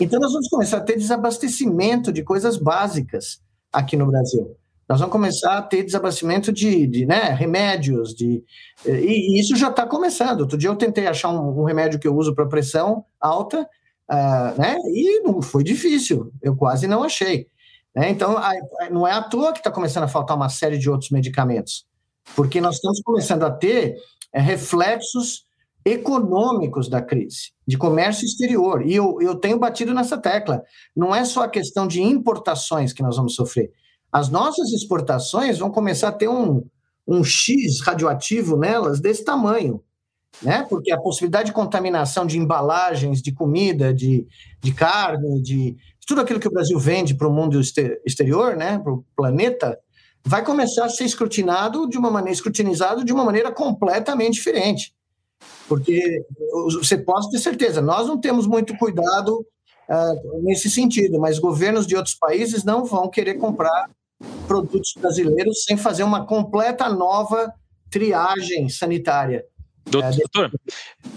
Então, 0.00 0.18
nós 0.18 0.32
vamos 0.32 0.48
começar 0.48 0.78
a 0.78 0.82
ter 0.82 0.96
desabastecimento 0.96 2.12
de 2.12 2.22
coisas 2.22 2.56
básicas 2.56 3.40
aqui 3.72 3.96
no 3.96 4.06
Brasil. 4.06 4.56
Nós 4.88 5.00
vamos 5.00 5.12
começar 5.12 5.58
a 5.58 5.62
ter 5.62 5.82
desabastecimento 5.82 6.50
de, 6.50 6.86
de 6.86 7.04
né, 7.04 7.24
remédios, 7.34 8.14
de, 8.14 8.42
e, 8.86 9.36
e 9.36 9.40
isso 9.40 9.54
já 9.54 9.68
está 9.68 9.86
começando. 9.86 10.40
Outro 10.40 10.56
dia 10.56 10.70
eu 10.70 10.76
tentei 10.76 11.06
achar 11.06 11.28
um, 11.28 11.60
um 11.60 11.64
remédio 11.64 11.98
que 11.98 12.08
eu 12.08 12.16
uso 12.16 12.34
para 12.34 12.46
pressão 12.46 13.04
alta, 13.20 13.68
uh, 14.10 14.58
né, 14.58 14.76
e 14.86 15.20
não 15.20 15.42
foi 15.42 15.62
difícil, 15.62 16.32
eu 16.40 16.56
quase 16.56 16.86
não 16.86 17.02
achei. 17.02 17.48
Né? 17.94 18.08
Então, 18.08 18.38
a, 18.38 18.52
não 18.90 19.06
é 19.06 19.12
à 19.12 19.22
toa 19.22 19.52
que 19.52 19.58
está 19.58 19.70
começando 19.70 20.04
a 20.04 20.08
faltar 20.08 20.36
uma 20.36 20.48
série 20.48 20.78
de 20.78 20.88
outros 20.88 21.10
medicamentos, 21.10 21.86
porque 22.34 22.58
nós 22.58 22.76
estamos 22.76 23.02
começando 23.02 23.42
a 23.42 23.50
ter 23.50 23.96
é, 24.32 24.40
reflexos 24.40 25.46
econômicos 25.84 26.88
da 26.88 27.02
crise, 27.02 27.52
de 27.66 27.76
comércio 27.76 28.24
exterior. 28.24 28.86
E 28.86 28.94
eu, 28.94 29.20
eu 29.20 29.34
tenho 29.34 29.58
batido 29.58 29.94
nessa 29.94 30.18
tecla. 30.18 30.62
Não 30.94 31.14
é 31.14 31.24
só 31.24 31.44
a 31.44 31.48
questão 31.48 31.86
de 31.86 32.02
importações 32.02 32.92
que 32.92 33.02
nós 33.02 33.16
vamos 33.16 33.34
sofrer. 33.34 33.70
As 34.12 34.28
nossas 34.28 34.72
exportações 34.72 35.58
vão 35.58 35.70
começar 35.70 36.08
a 36.08 36.12
ter 36.12 36.28
um, 36.28 36.64
um 37.06 37.22
X 37.22 37.80
radioativo 37.80 38.56
nelas 38.56 39.00
desse 39.00 39.24
tamanho. 39.24 39.82
Né? 40.42 40.64
Porque 40.68 40.92
a 40.92 41.00
possibilidade 41.00 41.46
de 41.46 41.54
contaminação 41.54 42.26
de 42.26 42.38
embalagens, 42.38 43.20
de 43.20 43.32
comida, 43.32 43.92
de, 43.92 44.26
de 44.60 44.72
carne, 44.72 45.42
de 45.42 45.76
tudo 46.06 46.20
aquilo 46.20 46.40
que 46.40 46.48
o 46.48 46.52
Brasil 46.52 46.78
vende 46.78 47.14
para 47.14 47.28
o 47.28 47.32
mundo 47.32 47.60
exterior, 47.60 48.56
né? 48.56 48.78
para 48.78 48.92
o 48.92 49.04
planeta, 49.16 49.78
vai 50.24 50.44
começar 50.44 50.84
a 50.84 50.90
ser 50.90 51.04
escrutinado 51.04 51.88
de 51.88 51.98
uma 51.98 52.10
maneira 52.10 52.34
escrutinizado 52.34 53.04
de 53.04 53.12
uma 53.12 53.24
maneira 53.24 53.50
completamente 53.52 54.34
diferente. 54.34 54.94
Porque 55.68 56.24
você 56.80 56.96
pode 56.96 57.30
ter 57.30 57.38
certeza, 57.38 57.80
nós 57.80 58.06
não 58.06 58.18
temos 58.18 58.46
muito 58.46 58.76
cuidado 58.76 59.46
uh, 59.88 60.42
nesse 60.42 60.70
sentido, 60.70 61.20
mas 61.20 61.38
governos 61.38 61.86
de 61.86 61.96
outros 61.96 62.14
países 62.14 62.64
não 62.64 62.84
vão 62.84 63.08
querer 63.08 63.34
comprar 63.34 63.88
produtos 64.46 64.92
brasileiros 64.98 65.64
sem 65.64 65.76
fazer 65.76 66.02
uma 66.02 66.26
completa 66.26 66.88
nova 66.88 67.52
triagem 67.90 68.68
sanitária. 68.68 69.44
Doutor, 69.90 70.52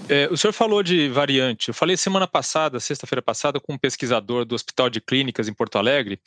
é, 0.08 0.30
o 0.32 0.38
senhor 0.38 0.54
falou 0.54 0.82
de 0.82 1.10
variante. 1.10 1.70
Eu 1.70 1.74
falei 1.74 1.98
semana 1.98 2.26
passada, 2.26 2.80
sexta-feira 2.80 3.22
passada, 3.22 3.60
com 3.60 3.74
um 3.74 3.78
pesquisador 3.78 4.46
do 4.46 4.56
Hospital 4.56 4.90
de 4.90 5.02
Clínicas 5.02 5.48
em 5.48 5.54
Porto 5.54 5.78
Alegre, 5.78 6.22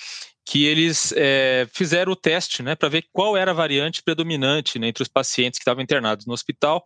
que 0.44 0.66
eles 0.66 1.12
é, 1.16 1.66
fizeram 1.72 2.12
o 2.12 2.16
teste 2.16 2.62
né, 2.62 2.74
para 2.74 2.88
ver 2.88 3.06
qual 3.12 3.36
era 3.36 3.52
a 3.52 3.54
variante 3.54 4.02
predominante 4.02 4.78
né, 4.78 4.88
entre 4.88 5.02
os 5.02 5.08
pacientes 5.08 5.58
que 5.58 5.62
estavam 5.62 5.82
internados 5.82 6.26
no 6.26 6.34
hospital 6.34 6.84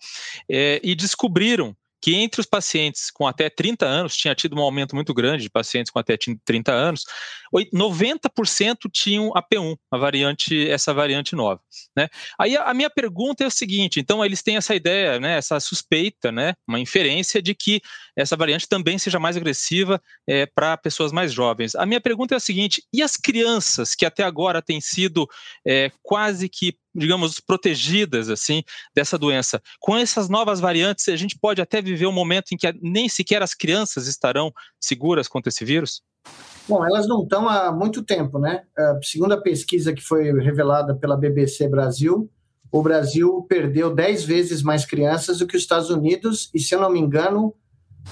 é, 0.48 0.80
e 0.82 0.94
descobriram 0.94 1.76
que 2.00 2.14
entre 2.14 2.40
os 2.40 2.46
pacientes 2.46 3.10
com 3.10 3.26
até 3.26 3.50
30 3.50 3.84
anos, 3.84 4.16
tinha 4.16 4.34
tido 4.34 4.56
um 4.56 4.60
aumento 4.60 4.94
muito 4.94 5.12
grande 5.12 5.42
de 5.42 5.50
pacientes 5.50 5.90
com 5.90 5.98
até 5.98 6.16
30 6.16 6.72
anos, 6.72 7.04
90% 7.52 8.90
tinham 8.92 9.32
a 9.34 9.42
P1, 9.42 9.76
a 9.90 9.98
variante, 9.98 10.68
essa 10.68 10.92
variante 10.94 11.34
nova. 11.34 11.60
Né? 11.96 12.08
Aí 12.38 12.56
a, 12.56 12.72
minha 12.74 12.90
pergunta 12.90 13.42
é 13.42 13.46
o 13.46 13.50
seguinte: 13.50 13.98
então 14.00 14.24
eles 14.24 14.42
têm 14.42 14.56
essa 14.56 14.74
ideia, 14.74 15.18
né, 15.18 15.36
essa 15.36 15.58
suspeita, 15.58 16.30
né, 16.30 16.54
uma 16.66 16.78
inferência 16.78 17.42
de 17.42 17.54
que 17.54 17.80
essa 18.16 18.36
variante 18.36 18.68
também 18.68 18.98
seja 18.98 19.18
mais 19.18 19.36
agressiva 19.36 20.00
é, 20.26 20.46
para 20.46 20.76
pessoas 20.76 21.12
mais 21.12 21.32
jovens. 21.32 21.74
A 21.74 21.86
minha 21.86 22.00
pergunta 22.00 22.34
é 22.34 22.36
a 22.36 22.40
seguinte: 22.40 22.82
e 22.92 23.02
as 23.02 23.16
crianças 23.16 23.94
que 23.94 24.06
até 24.06 24.22
agora 24.22 24.62
têm 24.62 24.80
sido 24.80 25.26
é, 25.66 25.90
quase 26.02 26.48
que 26.48 26.76
digamos, 26.94 27.40
protegidas 27.40 28.28
assim 28.28 28.62
dessa 28.94 29.18
doença. 29.18 29.60
Com 29.80 29.96
essas 29.96 30.28
novas 30.28 30.60
variantes, 30.60 31.08
a 31.08 31.16
gente 31.16 31.38
pode 31.38 31.60
até 31.60 31.80
viver 31.80 32.06
um 32.06 32.12
momento 32.12 32.52
em 32.52 32.56
que 32.56 32.72
nem 32.80 33.08
sequer 33.08 33.42
as 33.42 33.54
crianças 33.54 34.06
estarão 34.06 34.52
seguras 34.80 35.28
contra 35.28 35.48
esse 35.48 35.64
vírus? 35.64 36.02
Bom, 36.68 36.84
elas 36.84 37.08
não 37.08 37.22
estão 37.22 37.48
há 37.48 37.72
muito 37.72 38.02
tempo, 38.02 38.38
né? 38.38 38.64
Uh, 38.78 39.04
segundo 39.04 39.32
a 39.32 39.40
pesquisa 39.40 39.92
que 39.94 40.02
foi 40.02 40.30
revelada 40.32 40.94
pela 40.94 41.16
BBC 41.16 41.66
Brasil, 41.68 42.30
o 42.70 42.82
Brasil 42.82 43.46
perdeu 43.48 43.94
10 43.94 44.24
vezes 44.24 44.62
mais 44.62 44.84
crianças 44.84 45.38
do 45.38 45.46
que 45.46 45.56
os 45.56 45.62
Estados 45.62 45.88
Unidos 45.88 46.50
e, 46.54 46.60
se 46.60 46.74
eu 46.74 46.80
não 46.80 46.90
me 46.90 47.00
engano, 47.00 47.54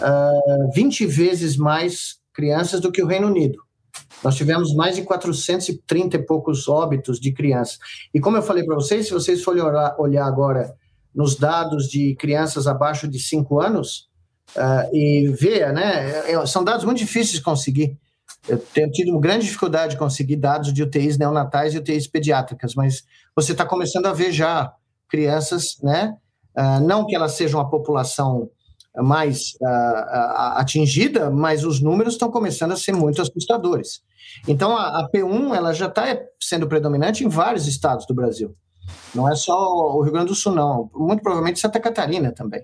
uh, 0.01 0.73
20 0.75 1.05
vezes 1.05 1.57
mais 1.57 2.19
crianças 2.33 2.81
do 2.81 2.91
que 2.91 3.03
o 3.03 3.07
Reino 3.07 3.27
Unido. 3.27 3.59
Nós 4.23 4.35
tivemos 4.35 4.75
mais 4.75 4.97
de 4.97 5.03
430 5.03 6.17
e 6.17 6.23
poucos 6.23 6.69
óbitos 6.69 7.21
de 7.21 7.33
crianças. 7.33 7.79
E 8.13 8.21
como 8.21 8.37
eu 8.37 8.43
falei 8.43 8.65
para 8.65 8.75
vocês, 8.75 9.07
se 9.07 9.13
vocês 9.13 9.43
forem 9.43 9.63
olhar, 9.63 10.27
agora 10.27 10.75
nos 11.15 11.37
dados 11.37 11.89
de 11.89 12.15
crianças 12.17 12.67
abaixo 12.67 13.09
de 13.09 13.19
5 13.19 13.61
anos 13.61 14.09
uh, 14.57 14.95
e 14.95 15.29
ver, 15.29 15.73
né, 15.73 16.31
é, 16.31 16.47
são 16.47 16.63
dados 16.63 16.85
muito 16.85 16.99
difíceis 16.99 17.33
de 17.33 17.43
conseguir. 17.43 17.97
Eu 18.49 18.59
tenho 18.59 18.91
tido 18.91 19.11
uma 19.11 19.21
grande 19.21 19.47
dificuldade 19.47 19.93
de 19.93 19.99
conseguir 19.99 20.37
dados 20.37 20.73
de 20.73 20.83
UTIs 20.83 21.19
neonatais 21.19 21.75
e 21.75 21.79
UTIs 21.79 22.07
pediátricas, 22.07 22.75
mas 22.75 23.05
você 23.35 23.53
está 23.53 23.65
começando 23.65 24.07
a 24.07 24.13
ver 24.13 24.33
já 24.33 24.73
crianças, 25.09 25.79
né? 25.83 26.17
Uh, 26.57 26.81
não 26.81 27.07
que 27.07 27.15
elas 27.15 27.33
sejam 27.33 27.61
a 27.61 27.69
população 27.69 28.51
mais 29.03 29.55
uh, 29.61 30.57
atingida, 30.57 31.31
mas 31.31 31.65
os 31.65 31.81
números 31.81 32.15
estão 32.15 32.31
começando 32.31 32.73
a 32.73 32.77
ser 32.77 32.93
muito 32.93 33.21
assustadores. 33.21 34.03
Então, 34.47 34.77
a, 34.77 35.01
a 35.01 35.11
P1 35.11 35.55
ela 35.55 35.73
já 35.73 35.87
está 35.87 36.05
sendo 36.41 36.67
predominante 36.67 37.25
em 37.25 37.29
vários 37.29 37.67
estados 37.67 38.07
do 38.07 38.15
Brasil. 38.15 38.55
Não 39.15 39.31
é 39.31 39.35
só 39.35 39.97
o 39.97 40.03
Rio 40.03 40.13
Grande 40.13 40.29
do 40.29 40.35
Sul, 40.35 40.53
não. 40.53 40.91
Muito 40.95 41.23
provavelmente 41.23 41.61
Santa 41.61 41.81
Catarina 41.81 42.33
também. 42.33 42.63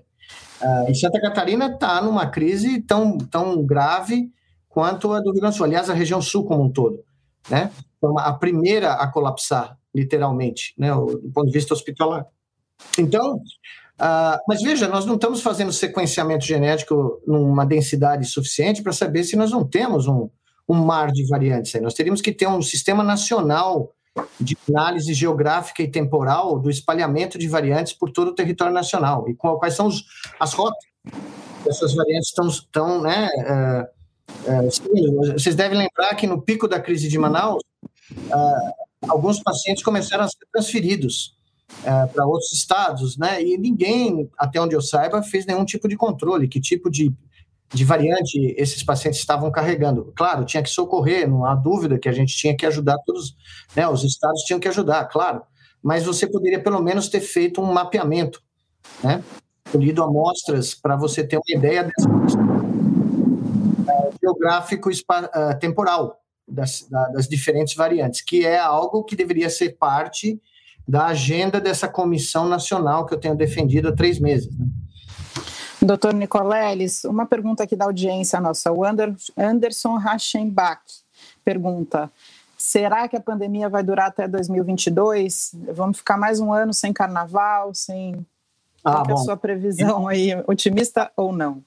Uh, 0.61 0.89
e 0.89 0.95
Santa 0.95 1.19
Catarina 1.19 1.67
está 1.67 2.01
numa 2.01 2.27
crise 2.27 2.81
tão, 2.81 3.17
tão 3.17 3.63
grave 3.63 4.31
quanto 4.69 5.11
a 5.11 5.19
do 5.19 5.31
Rio 5.31 5.41
Grande 5.41 5.55
do 5.55 5.57
Sul. 5.57 5.65
Aliás, 5.65 5.89
a 5.89 5.93
região 5.93 6.21
sul 6.21 6.45
como 6.45 6.63
um 6.63 6.69
todo. 6.69 7.03
Né? 7.49 7.71
Então, 7.97 8.17
a 8.17 8.33
primeira 8.33 8.93
a 8.93 9.07
colapsar, 9.07 9.77
literalmente, 9.93 10.73
né? 10.77 10.93
do 10.93 11.31
ponto 11.33 11.47
de 11.47 11.53
vista 11.53 11.73
hospitalar. 11.73 12.25
Então, 12.97 13.39
uh, 13.99 14.39
mas 14.47 14.61
veja, 14.61 14.87
nós 14.87 15.05
não 15.05 15.15
estamos 15.15 15.41
fazendo 15.41 15.71
sequenciamento 15.71 16.45
genético 16.45 17.21
numa 17.25 17.65
densidade 17.65 18.25
suficiente 18.25 18.81
para 18.81 18.93
saber 18.93 19.23
se 19.23 19.35
nós 19.35 19.51
não 19.51 19.65
temos 19.65 20.07
um, 20.07 20.29
um 20.67 20.75
mar 20.75 21.11
de 21.11 21.27
variantes. 21.27 21.73
Aí. 21.75 21.81
Nós 21.81 21.93
teríamos 21.93 22.21
que 22.21 22.31
ter 22.31 22.47
um 22.47 22.61
sistema 22.61 23.03
nacional 23.03 23.93
de 24.39 24.55
análise 24.69 25.13
geográfica 25.13 25.81
e 25.81 25.89
temporal 25.89 26.59
do 26.59 26.69
espalhamento 26.69 27.37
de 27.37 27.47
variantes 27.47 27.93
por 27.93 28.11
todo 28.11 28.29
o 28.29 28.35
território 28.35 28.73
nacional 28.73 29.27
e 29.27 29.33
quais 29.33 29.73
são 29.73 29.87
os, 29.87 30.03
as 30.39 30.53
rotas 30.53 30.83
essas 31.67 31.93
variantes 31.93 32.29
estão, 32.29 33.01
né, 33.01 33.29
uh, 33.37 34.63
uh, 34.67 35.33
vocês 35.33 35.55
devem 35.55 35.77
lembrar 35.77 36.13
que 36.15 36.27
no 36.27 36.41
pico 36.41 36.67
da 36.67 36.79
crise 36.79 37.07
de 37.07 37.17
Manaus 37.17 37.63
uh, 38.11 39.09
alguns 39.09 39.41
pacientes 39.41 39.83
começaram 39.83 40.25
a 40.25 40.27
ser 40.27 40.45
transferidos 40.51 41.35
para 41.81 42.25
outros 42.25 42.53
estados, 42.53 43.17
né, 43.17 43.43
e 43.43 43.57
ninguém, 43.57 44.29
até 44.37 44.59
onde 44.59 44.75
eu 44.75 44.81
saiba, 44.81 45.21
fez 45.21 45.45
nenhum 45.45 45.65
tipo 45.65 45.87
de 45.87 45.97
controle, 45.97 46.47
que 46.47 46.61
tipo 46.61 46.89
de 46.89 47.13
de 47.73 47.83
variante 47.83 48.53
esses 48.55 48.83
pacientes 48.83 49.19
estavam 49.19 49.51
carregando. 49.51 50.13
Claro, 50.15 50.45
tinha 50.45 50.61
que 50.61 50.69
socorrer, 50.69 51.27
não 51.27 51.43
há 51.43 51.55
dúvida 51.55 51.97
que 51.97 52.07
a 52.07 52.11
gente 52.11 52.35
tinha 52.35 52.55
que 52.55 52.67
ajudar 52.67 52.97
todos, 53.05 53.35
né, 53.75 53.87
os 53.87 54.03
estados 54.03 54.43
tinham 54.43 54.59
que 54.59 54.67
ajudar, 54.67 55.05
claro, 55.05 55.41
mas 55.81 56.05
você 56.05 56.27
poderia 56.27 56.61
pelo 56.61 56.81
menos 56.81 57.09
ter 57.09 57.19
feito 57.19 57.59
um 57.59 57.73
mapeamento, 57.73 58.41
né, 59.03 59.23
colhido 59.71 60.03
amostras 60.03 60.75
para 60.75 60.95
você 60.95 61.25
ter 61.25 61.37
uma 61.37 61.57
ideia 61.57 61.83
dessa 61.83 62.07
uh, 62.07 62.73
geográfico 64.21 64.89
uh, 64.89 65.59
temporal 65.59 66.21
das, 66.47 66.87
da, 66.89 67.07
das 67.07 67.27
diferentes 67.27 67.75
variantes, 67.75 68.21
que 68.21 68.45
é 68.45 68.59
algo 68.59 69.03
que 69.03 69.15
deveria 69.15 69.49
ser 69.49 69.77
parte 69.77 70.39
da 70.87 71.07
agenda 71.07 71.59
dessa 71.59 71.87
comissão 71.87 72.47
nacional 72.47 73.05
que 73.05 73.13
eu 73.13 73.19
tenho 73.19 73.35
defendido 73.35 73.89
há 73.89 73.91
três 73.95 74.19
meses. 74.19 74.55
Né? 74.57 74.65
Doutor 75.81 76.13
Nicoleles, 76.13 77.03
uma 77.03 77.25
pergunta 77.25 77.63
aqui 77.63 77.75
da 77.75 77.85
audiência 77.85 78.39
nossa. 78.39 78.71
O 78.71 78.83
Anderson 79.37 79.97
Rachenbach 79.97 80.81
pergunta: 81.43 82.09
será 82.57 83.07
que 83.07 83.17
a 83.17 83.21
pandemia 83.21 83.67
vai 83.67 83.83
durar 83.83 84.07
até 84.07 84.27
2022? 84.27 85.55
Vamos 85.73 85.97
ficar 85.97 86.17
mais 86.17 86.39
um 86.39 86.53
ano 86.53 86.73
sem 86.73 86.93
carnaval, 86.93 87.73
sem 87.73 88.25
Ah, 88.83 89.03
Qual 89.03 89.09
é 89.09 89.13
a 89.13 89.17
sua 89.17 89.37
previsão 89.37 90.07
aí, 90.07 90.33
otimista 90.47 91.11
ou 91.17 91.33
não? 91.33 91.61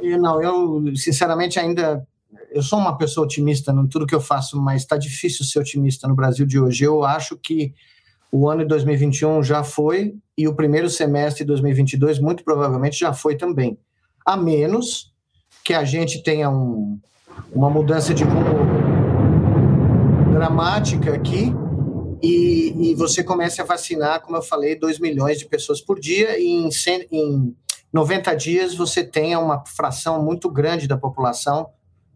Eu, 0.00 0.18
não, 0.18 0.42
eu 0.42 0.96
sinceramente 0.96 1.58
ainda 1.58 2.06
eu 2.50 2.62
sou 2.62 2.78
uma 2.78 2.96
pessoa 2.96 3.24
otimista 3.24 3.72
em 3.72 3.86
tudo 3.86 4.06
que 4.06 4.14
eu 4.14 4.20
faço, 4.20 4.60
mas 4.60 4.82
está 4.82 4.96
difícil 4.96 5.44
ser 5.44 5.58
otimista 5.58 6.08
no 6.08 6.14
Brasil 6.14 6.46
de 6.46 6.58
hoje. 6.58 6.84
Eu 6.84 7.04
acho 7.04 7.36
que 7.36 7.74
o 8.32 8.48
ano 8.48 8.62
de 8.62 8.68
2021 8.68 9.42
já 9.42 9.64
foi 9.64 10.14
e 10.36 10.46
o 10.46 10.54
primeiro 10.54 10.88
semestre 10.88 11.44
de 11.44 11.48
2022 11.48 12.18
muito 12.18 12.44
provavelmente 12.44 12.98
já 12.98 13.12
foi 13.12 13.36
também. 13.36 13.78
A 14.24 14.36
menos 14.36 15.12
que 15.64 15.74
a 15.74 15.84
gente 15.84 16.22
tenha 16.22 16.48
um, 16.48 16.98
uma 17.52 17.68
mudança 17.68 18.14
de 18.14 18.24
rumo 18.24 18.80
dramática 20.32 21.14
aqui 21.14 21.52
e, 22.22 22.90
e, 22.90 22.94
você 22.94 23.24
comece 23.24 23.60
a 23.62 23.64
vacinar, 23.64 24.20
como 24.20 24.36
eu 24.36 24.42
falei, 24.42 24.78
2 24.78 24.98
milhões 24.98 25.38
de 25.38 25.46
pessoas 25.46 25.80
por 25.80 25.98
dia 25.98 26.38
e 26.38 26.46
em, 26.46 26.68
em 27.10 27.56
90 27.92 28.34
dias 28.34 28.74
você 28.74 29.02
tenha 29.02 29.38
uma 29.38 29.64
fração 29.66 30.22
muito 30.22 30.50
grande 30.50 30.86
da 30.86 30.98
população 30.98 31.68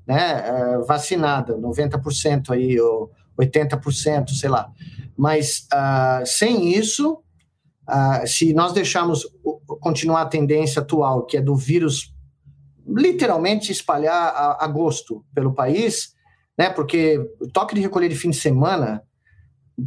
né, 0.06 0.44
é, 0.46 0.78
vacinada, 0.86 1.56
90% 1.56 2.50
aí, 2.50 2.78
ou 2.78 3.10
80%, 3.38 4.30
sei 4.30 4.48
lá. 4.48 4.70
Mas 5.16 5.66
uh, 5.72 6.26
sem 6.26 6.72
isso, 6.74 7.18
uh, 7.88 8.26
se 8.26 8.52
nós 8.52 8.72
deixarmos 8.72 9.26
continuar 9.80 10.22
a 10.22 10.26
tendência 10.26 10.82
atual, 10.82 11.24
que 11.26 11.36
é 11.36 11.40
do 11.40 11.56
vírus 11.56 12.12
literalmente 12.86 13.72
espalhar 13.72 14.12
a, 14.12 14.64
a 14.64 14.66
gosto 14.66 15.24
pelo 15.34 15.54
país, 15.54 16.14
né, 16.58 16.68
porque 16.70 17.18
toque 17.52 17.74
de 17.74 17.80
recolher 17.80 18.08
de 18.08 18.16
fim 18.16 18.30
de 18.30 18.36
semana, 18.36 19.02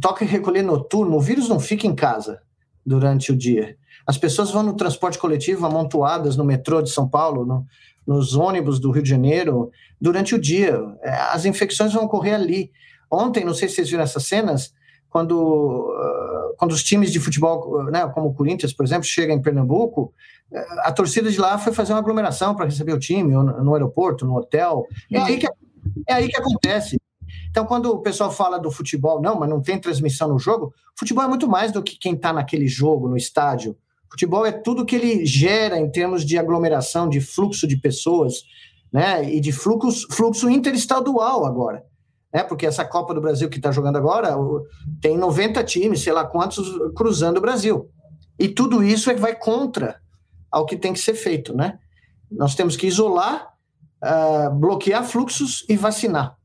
toque 0.00 0.24
de 0.24 0.30
recolher 0.30 0.62
noturno, 0.62 1.16
o 1.16 1.20
vírus 1.20 1.48
não 1.48 1.60
fica 1.60 1.86
em 1.86 1.94
casa 1.94 2.40
durante 2.84 3.32
o 3.32 3.36
dia. 3.36 3.76
As 4.06 4.16
pessoas 4.16 4.50
vão 4.50 4.62
no 4.62 4.74
transporte 4.74 5.18
coletivo 5.18 5.66
amontoadas 5.66 6.36
no 6.36 6.44
metrô 6.44 6.80
de 6.80 6.90
São 6.90 7.08
Paulo, 7.08 7.44
no, 7.44 7.66
nos 8.06 8.34
ônibus 8.34 8.80
do 8.80 8.90
Rio 8.90 9.02
de 9.02 9.10
Janeiro, 9.10 9.70
durante 10.00 10.34
o 10.34 10.40
dia. 10.40 10.80
É, 11.02 11.10
as 11.10 11.44
infecções 11.44 11.92
vão 11.92 12.04
ocorrer 12.04 12.34
ali. 12.34 12.72
Ontem, 13.10 13.44
não 13.44 13.54
sei 13.54 13.68
se 13.68 13.76
vocês 13.76 13.90
viram 13.90 14.02
essas 14.02 14.26
cenas, 14.26 14.72
quando, 15.08 15.94
ah, 15.96 16.54
quando 16.58 16.72
os 16.72 16.82
times 16.82 17.10
de 17.10 17.20
futebol, 17.20 17.84
né, 17.84 18.06
como 18.08 18.28
o 18.28 18.34
Corinthians, 18.34 18.72
por 18.72 18.84
exemplo, 18.84 19.04
chega 19.04 19.32
em 19.32 19.40
Pernambuco, 19.40 20.12
eh, 20.52 20.66
a 20.80 20.92
torcida 20.92 21.30
de 21.30 21.40
lá 21.40 21.58
foi 21.58 21.72
fazer 21.72 21.92
uma 21.92 21.98
aglomeração 22.00 22.54
para 22.54 22.66
receber 22.66 22.92
o 22.92 22.98
time, 22.98 23.32
no 23.32 23.74
aeroporto, 23.74 24.26
no 24.26 24.36
hotel. 24.36 24.86
É 25.10 25.18
aí, 25.18 25.38
que, 25.38 25.46
é 26.06 26.14
aí 26.14 26.28
que 26.28 26.36
acontece. 26.36 26.98
Então, 27.50 27.64
quando 27.64 27.86
o 27.86 28.00
pessoal 28.00 28.30
fala 28.30 28.58
do 28.58 28.70
futebol, 28.70 29.20
não, 29.20 29.38
mas 29.38 29.48
não 29.48 29.60
tem 29.60 29.78
transmissão 29.80 30.28
no 30.28 30.38
jogo, 30.38 30.74
futebol 30.96 31.24
é 31.24 31.28
muito 31.28 31.48
mais 31.48 31.72
do 31.72 31.82
que 31.82 31.98
quem 31.98 32.14
está 32.14 32.32
naquele 32.32 32.66
jogo, 32.66 33.08
no 33.08 33.16
estádio. 33.16 33.76
Futebol 34.10 34.46
é 34.46 34.52
tudo 34.52 34.86
que 34.86 34.96
ele 34.96 35.26
gera 35.26 35.78
em 35.78 35.90
termos 35.90 36.24
de 36.24 36.38
aglomeração, 36.38 37.08
de 37.08 37.20
fluxo 37.20 37.66
de 37.66 37.76
pessoas, 37.76 38.42
né? 38.92 39.22
E 39.30 39.40
de 39.40 39.52
fluxo, 39.52 40.06
fluxo 40.10 40.48
interestadual 40.48 41.44
agora. 41.44 41.84
Né? 42.32 42.42
Porque 42.42 42.66
essa 42.66 42.84
Copa 42.84 43.14
do 43.14 43.20
Brasil 43.20 43.48
que 43.48 43.56
está 43.56 43.70
jogando 43.70 43.96
agora 43.96 44.36
tem 45.00 45.16
90 45.16 45.62
times, 45.64 46.02
sei 46.02 46.12
lá 46.12 46.24
quantos, 46.24 46.68
cruzando 46.94 47.38
o 47.38 47.42
Brasil. 47.42 47.90
E 48.38 48.48
tudo 48.48 48.82
isso 48.82 49.10
é 49.10 49.14
que 49.14 49.20
vai 49.20 49.34
contra 49.34 50.00
ao 50.50 50.64
que 50.64 50.76
tem 50.76 50.92
que 50.92 51.00
ser 51.00 51.14
feito, 51.14 51.54
né? 51.54 51.78
Nós 52.30 52.54
temos 52.54 52.76
que 52.76 52.86
isolar, 52.86 53.48
uh, 54.02 54.54
bloquear 54.54 55.04
fluxos 55.04 55.64
e 55.68 55.76
vacinar. 55.76 56.36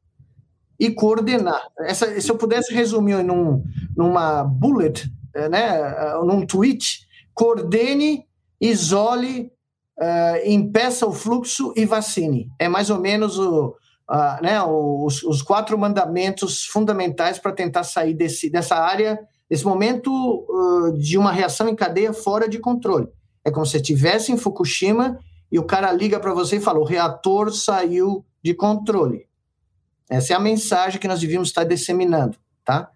E 0.80 0.90
coordenar. 0.90 1.62
Essa, 1.80 2.20
se 2.20 2.30
eu 2.30 2.38
pudesse 2.38 2.74
resumir 2.74 3.24
num, 3.24 3.64
numa 3.96 4.44
bullet, 4.44 5.10
eh, 5.36 5.48
né, 5.48 6.16
uh, 6.16 6.26
num 6.26 6.46
tweet, 6.46 7.08
coordene, 7.34 8.26
isole, 8.60 9.52
uh, 10.00 10.50
impeça 10.50 11.06
o 11.06 11.14
fluxo 11.14 11.74
e 11.76 11.86
vacine. 11.86 12.50
É 12.58 12.68
mais 12.68 12.90
ou 12.90 13.00
menos 13.00 13.38
o, 13.38 13.76
uh, 14.10 14.42
né, 14.42 14.62
os, 14.62 15.24
os, 15.24 15.42
quatro 15.42 15.78
mandamentos 15.78 16.66
fundamentais 16.66 17.40
para 17.40 17.52
tentar 17.52 17.84
sair 17.84 18.14
desse, 18.14 18.50
dessa 18.50 18.76
área, 18.76 19.20
desse 19.50 19.66
momento 19.66 20.12
uh, 20.12 20.98
de 20.98 21.18
uma 21.18 21.32
reação 21.32 21.68
em 21.68 21.76
cadeia 21.76 22.14
fora 22.14 22.48
de 22.48 22.60
controle. 22.60 23.08
É 23.46 23.52
como 23.52 23.66
se 23.66 23.78
estivesse 23.78 24.32
em 24.32 24.38
Fukushima 24.38 25.20
e 25.52 25.60
o 25.60 25.64
cara 25.64 25.92
liga 25.92 26.20
para 26.20 26.34
você 26.34 26.58
e 26.58 26.62
fala: 26.62 26.80
o 26.80 26.86
reator 26.86 27.52
saiu 27.54 28.26
de 28.44 28.54
controle. 28.54 29.28
Essa 30.10 30.34
é 30.34 30.36
a 30.36 30.40
mensagem 30.40 31.00
que 31.00 31.08
nós 31.08 31.20
devíamos 31.20 31.50
estar 31.50 31.64
disseminando, 31.64 32.38
tá? 32.64 32.90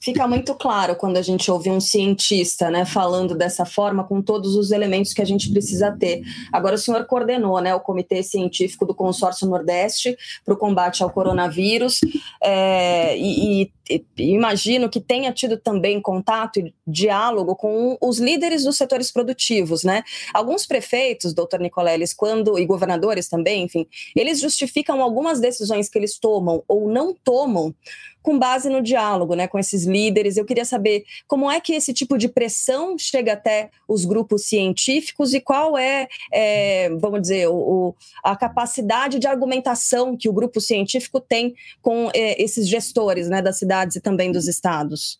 Fica 0.00 0.26
muito 0.26 0.54
claro 0.56 0.96
quando 0.96 1.16
a 1.16 1.22
gente 1.22 1.48
ouve 1.48 1.70
um 1.70 1.80
cientista 1.80 2.68
né, 2.68 2.84
falando 2.84 3.36
dessa 3.36 3.64
forma, 3.64 4.02
com 4.02 4.20
todos 4.20 4.56
os 4.56 4.72
elementos 4.72 5.14
que 5.14 5.22
a 5.22 5.24
gente 5.24 5.50
precisa 5.50 5.92
ter. 5.92 6.22
Agora, 6.52 6.74
o 6.74 6.78
senhor 6.78 7.04
coordenou 7.06 7.60
né, 7.60 7.72
o 7.72 7.78
Comitê 7.78 8.22
Científico 8.24 8.84
do 8.84 8.94
Consórcio 8.94 9.46
Nordeste 9.46 10.16
para 10.44 10.54
o 10.54 10.56
combate 10.56 11.04
ao 11.04 11.10
coronavírus, 11.10 12.00
é, 12.42 13.16
e, 13.16 13.62
e, 13.62 13.72
imagino 14.16 14.88
que 14.88 15.00
tenha 15.00 15.32
tido 15.32 15.56
também 15.56 16.00
contato 16.00 16.60
e 16.60 16.74
diálogo 16.86 17.56
com 17.56 17.96
os 18.00 18.18
líderes 18.18 18.64
dos 18.64 18.76
setores 18.76 19.10
produtivos. 19.10 19.84
Né? 19.84 20.02
Alguns 20.32 20.66
prefeitos, 20.66 21.34
doutor 21.34 21.60
Nicoleles, 21.60 22.14
quando, 22.14 22.58
e 22.58 22.66
governadores 22.66 23.28
também, 23.28 23.64
enfim, 23.64 23.86
eles 24.16 24.40
justificam 24.40 25.02
algumas 25.02 25.40
decisões 25.40 25.88
que 25.88 25.98
eles 25.98 26.18
tomam 26.18 26.62
ou 26.68 26.88
não 26.88 27.14
tomam 27.14 27.74
com 28.22 28.38
base 28.38 28.70
no 28.70 28.80
diálogo 28.80 29.34
né, 29.34 29.48
com 29.48 29.58
esses 29.58 29.84
líderes. 29.84 30.36
Eu 30.36 30.44
queria 30.44 30.64
saber 30.64 31.04
como 31.26 31.50
é 31.50 31.60
que 31.60 31.74
esse 31.74 31.92
tipo 31.92 32.16
de 32.16 32.28
pressão 32.28 32.96
chega 32.96 33.32
até 33.32 33.70
os 33.86 34.04
grupos 34.04 34.46
científicos 34.46 35.34
e 35.34 35.40
qual 35.40 35.76
é, 35.76 36.08
é 36.32 36.88
vamos 37.00 37.20
dizer, 37.22 37.48
o, 37.48 37.94
a 38.22 38.36
capacidade 38.36 39.18
de 39.18 39.26
argumentação 39.26 40.16
que 40.16 40.28
o 40.28 40.32
grupo 40.32 40.60
científico 40.60 41.20
tem 41.20 41.54
com 41.80 42.10
é, 42.14 42.40
esses 42.40 42.68
gestores 42.68 43.28
né, 43.28 43.42
das 43.42 43.58
cidades 43.72 43.96
e 43.96 44.00
também 44.00 44.30
dos 44.30 44.46
estados. 44.46 45.18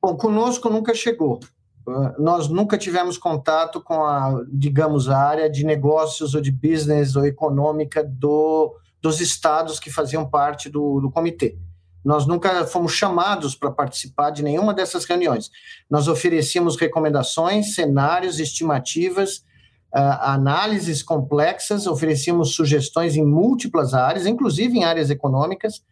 Bom, 0.00 0.16
conosco 0.16 0.70
nunca 0.70 0.94
chegou. 0.94 1.40
Uh, 1.86 2.22
nós 2.22 2.48
nunca 2.48 2.78
tivemos 2.78 3.18
contato 3.18 3.80
com 3.80 4.04
a, 4.04 4.42
digamos, 4.48 5.08
a 5.08 5.18
área 5.18 5.50
de 5.50 5.64
negócios 5.64 6.34
ou 6.34 6.40
de 6.40 6.52
business 6.52 7.16
ou 7.16 7.26
econômica 7.26 8.04
do, 8.04 8.76
dos 9.02 9.20
estados 9.20 9.80
que 9.80 9.90
faziam 9.90 10.28
parte 10.28 10.70
do, 10.70 11.00
do 11.00 11.10
comitê. 11.10 11.56
Nós 12.02 12.26
nunca 12.26 12.64
fomos 12.64 12.92
chamados 12.92 13.54
para 13.54 13.70
participar 13.70 14.30
de 14.30 14.42
nenhuma 14.42 14.72
dessas 14.72 15.04
reuniões. 15.04 15.50
Nós 15.90 16.08
oferecíamos 16.08 16.76
recomendações, 16.76 17.74
cenários, 17.74 18.38
estimativas, 18.38 19.38
uh, 19.94 20.16
análises 20.20 21.02
complexas, 21.02 21.86
oferecíamos 21.86 22.54
sugestões 22.54 23.16
em 23.16 23.26
múltiplas 23.26 23.92
áreas, 23.92 24.26
inclusive 24.26 24.78
em 24.78 24.84
áreas 24.84 25.10
econômicas. 25.10 25.82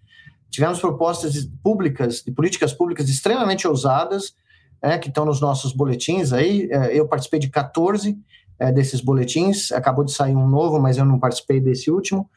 Tivemos 0.51 0.81
propostas 0.81 1.49
públicas, 1.63 2.23
de 2.23 2.33
políticas 2.33 2.73
públicas 2.73 3.09
extremamente 3.09 3.67
ousadas, 3.67 4.35
é, 4.81 4.97
que 4.97 5.09
estão 5.09 5.25
nos 5.25 5.41
nossos 5.41 5.73
boletins 5.73 6.33
aí. 6.33 6.69
É, 6.71 6.99
eu 6.99 7.07
participei 7.07 7.39
de 7.41 7.49
14 7.49 8.19
é, 8.59 8.73
desses 8.73 9.01
boletins, 9.01 9.71
acabou 9.73 10.05
de 10.05 10.13
sair 10.13 10.37
um 10.37 10.49
novo, 10.49 10.81
mas 10.81 10.99
eu 10.99 11.05
não 11.05 11.19
participei 11.19 11.61
desse 11.61 11.91
último. 11.91 12.29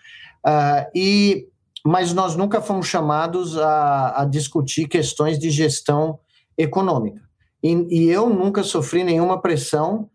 Uh, 0.45 0.89
e 0.95 1.47
mas 1.83 2.13
nós 2.13 2.35
nunca 2.35 2.61
fomos 2.61 2.87
chamados 2.87 3.57
a, 3.57 4.21
a 4.21 4.25
discutir 4.25 4.87
questões 4.87 5.39
de 5.39 5.49
gestão 5.49 6.19
econômica. 6.55 7.21
E, 7.63 7.87
e 7.89 8.09
eu 8.09 8.29
nunca 8.29 8.61
sofri 8.61 9.03
nenhuma 9.03 9.41
pressão 9.41 10.07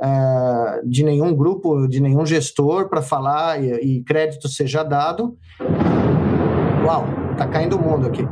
uh, 0.00 0.88
de 0.88 1.04
nenhum 1.04 1.34
grupo, 1.34 1.86
de 1.86 2.00
nenhum 2.00 2.24
gestor 2.24 2.88
para 2.88 3.02
falar 3.02 3.62
e, 3.62 3.98
e, 3.98 4.02
crédito 4.02 4.48
seja 4.48 4.82
dado. 4.82 5.36
Uau, 6.84 7.04
está 7.40 7.48
caindo 7.48 7.76
o 7.76 7.82
mundo 7.82 8.06
aqui. 8.06 8.28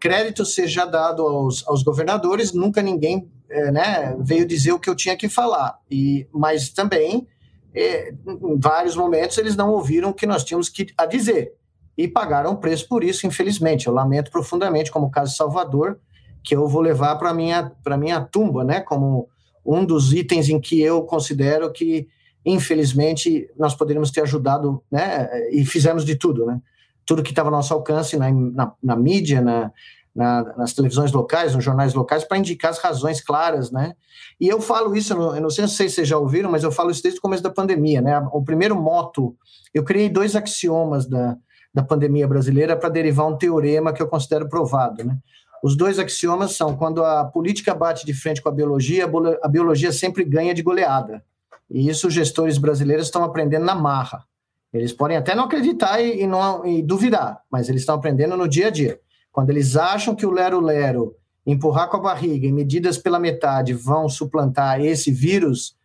Crédito 0.00 0.44
seja 0.44 0.84
dado 0.84 1.22
aos, 1.22 1.66
aos 1.68 1.84
governadores, 1.84 2.52
nunca 2.52 2.82
ninguém 2.82 3.30
é, 3.48 3.70
né, 3.70 4.16
veio 4.18 4.44
dizer 4.44 4.72
o 4.72 4.80
que 4.80 4.90
eu 4.90 4.96
tinha 4.96 5.16
que 5.16 5.28
falar. 5.28 5.78
E, 5.88 6.26
mas 6.32 6.68
também, 6.70 7.26
é, 7.72 8.10
em 8.10 8.58
vários 8.58 8.96
momentos, 8.96 9.38
eles 9.38 9.54
não 9.54 9.70
ouviram 9.70 10.10
o 10.10 10.14
que 10.14 10.26
nós 10.26 10.42
tínhamos 10.42 10.68
que, 10.68 10.88
a 10.96 11.06
dizer 11.06 11.52
e 11.96 12.08
pagaram 12.08 12.56
preço 12.56 12.88
por 12.88 13.04
isso, 13.04 13.26
infelizmente. 13.26 13.86
Eu 13.86 13.92
lamento 13.92 14.30
profundamente, 14.30 14.90
como 14.90 15.06
o 15.06 15.10
caso 15.10 15.30
de 15.30 15.36
Salvador, 15.36 15.98
que 16.42 16.54
eu 16.54 16.66
vou 16.66 16.80
levar 16.80 17.16
para 17.16 17.32
minha 17.32 17.70
para 17.82 17.96
minha 17.96 18.20
tumba, 18.20 18.64
né, 18.64 18.80
como 18.80 19.28
um 19.64 19.84
dos 19.84 20.12
itens 20.12 20.48
em 20.48 20.60
que 20.60 20.80
eu 20.80 21.02
considero 21.02 21.72
que 21.72 22.08
infelizmente 22.44 23.48
nós 23.58 23.74
poderíamos 23.74 24.10
ter 24.10 24.22
ajudado, 24.22 24.82
né, 24.90 25.28
e 25.50 25.64
fizemos 25.66 26.04
de 26.04 26.14
tudo, 26.14 26.46
né, 26.46 26.60
tudo 27.08 27.22
que 27.22 27.30
estava 27.30 27.48
ao 27.48 27.56
nosso 27.56 27.72
alcance 27.72 28.18
na, 28.18 28.30
na, 28.30 28.72
na 28.82 28.94
mídia, 28.94 29.40
na, 29.40 29.72
na, 30.14 30.42
nas 30.58 30.74
televisões 30.74 31.10
locais, 31.10 31.54
nos 31.54 31.64
jornais 31.64 31.94
locais, 31.94 32.22
para 32.22 32.36
indicar 32.36 32.70
as 32.70 32.78
razões 32.78 33.22
claras, 33.22 33.70
né? 33.70 33.94
E 34.38 34.46
eu 34.46 34.60
falo 34.60 34.94
isso, 34.94 35.14
eu 35.14 35.40
não, 35.40 35.48
sei 35.48 35.66
se 35.66 35.88
vocês 35.88 36.06
já 36.06 36.18
ouviram, 36.18 36.50
mas 36.50 36.62
eu 36.62 36.70
falo 36.70 36.90
isso 36.90 37.02
desde 37.02 37.18
o 37.18 37.22
começo 37.22 37.42
da 37.42 37.48
pandemia, 37.48 38.02
né? 38.02 38.18
O 38.30 38.44
primeiro 38.44 38.76
moto, 38.76 39.34
eu 39.72 39.82
criei 39.82 40.10
dois 40.10 40.36
axiomas 40.36 41.06
da, 41.06 41.34
da 41.72 41.82
pandemia 41.82 42.28
brasileira 42.28 42.76
para 42.76 42.90
derivar 42.90 43.26
um 43.26 43.38
teorema 43.38 43.90
que 43.90 44.02
eu 44.02 44.06
considero 44.06 44.46
provado. 44.46 45.02
Né? 45.02 45.16
Os 45.64 45.74
dois 45.74 45.98
axiomas 45.98 46.56
são: 46.56 46.76
quando 46.76 47.02
a 47.02 47.24
política 47.24 47.74
bate 47.74 48.04
de 48.04 48.12
frente 48.12 48.42
com 48.42 48.50
a 48.50 48.52
biologia, 48.52 49.10
a 49.42 49.48
biologia 49.48 49.92
sempre 49.92 50.24
ganha 50.24 50.52
de 50.52 50.62
goleada. 50.62 51.24
E 51.70 51.88
isso 51.88 52.08
os 52.08 52.12
gestores 52.12 52.58
brasileiros 52.58 53.06
estão 53.06 53.24
aprendendo 53.24 53.64
na 53.64 53.74
marra. 53.74 54.24
Eles 54.72 54.92
podem 54.92 55.16
até 55.16 55.34
não 55.34 55.44
acreditar 55.44 56.00
e, 56.00 56.22
e 56.22 56.26
não, 56.26 56.64
e 56.66 56.82
duvidar, 56.82 57.42
mas 57.50 57.68
eles 57.68 57.82
estão 57.82 57.94
aprendendo 57.94 58.36
no 58.36 58.48
dia 58.48 58.66
a 58.66 58.70
dia. 58.70 59.00
Quando 59.32 59.50
eles 59.50 59.76
acham 59.76 60.14
que 60.14 60.26
o 60.26 60.30
lero-lero, 60.30 61.14
empurrar 61.46 61.88
com 61.88 61.96
a 61.96 62.00
barriga 62.00 62.46
e 62.46 62.52
medidas 62.52 62.98
pela 62.98 63.18
metade 63.18 63.72
vão 63.72 64.08
suplantar 64.08 64.80
esse 64.80 65.10
vírus, 65.10 65.76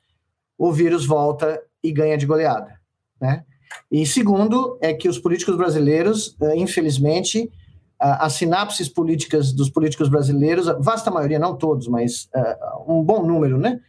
o 0.58 0.72
vírus 0.72 1.06
volta 1.06 1.62
e 1.82 1.92
ganha 1.92 2.18
de 2.18 2.26
goleada. 2.26 2.80
Né? 3.20 3.46
E 3.90 4.06
segundo, 4.06 4.78
é 4.82 4.94
que 4.94 5.08
os 5.08 5.18
políticos 5.18 5.56
brasileiros, 5.56 6.36
eh, 6.42 6.58
infelizmente, 6.58 7.50
as 8.04 8.34
sinapses 8.34 8.90
políticas 8.90 9.54
dos 9.54 9.70
políticos 9.70 10.10
brasileiros, 10.10 10.68
a 10.68 10.74
vasta 10.74 11.10
maioria, 11.10 11.40
não 11.40 11.56
todos, 11.56 11.88
mas 11.88 12.30
uh, 12.36 12.92
um 12.92 13.02
bom 13.02 13.26
número, 13.26 13.58
né, 13.58 13.80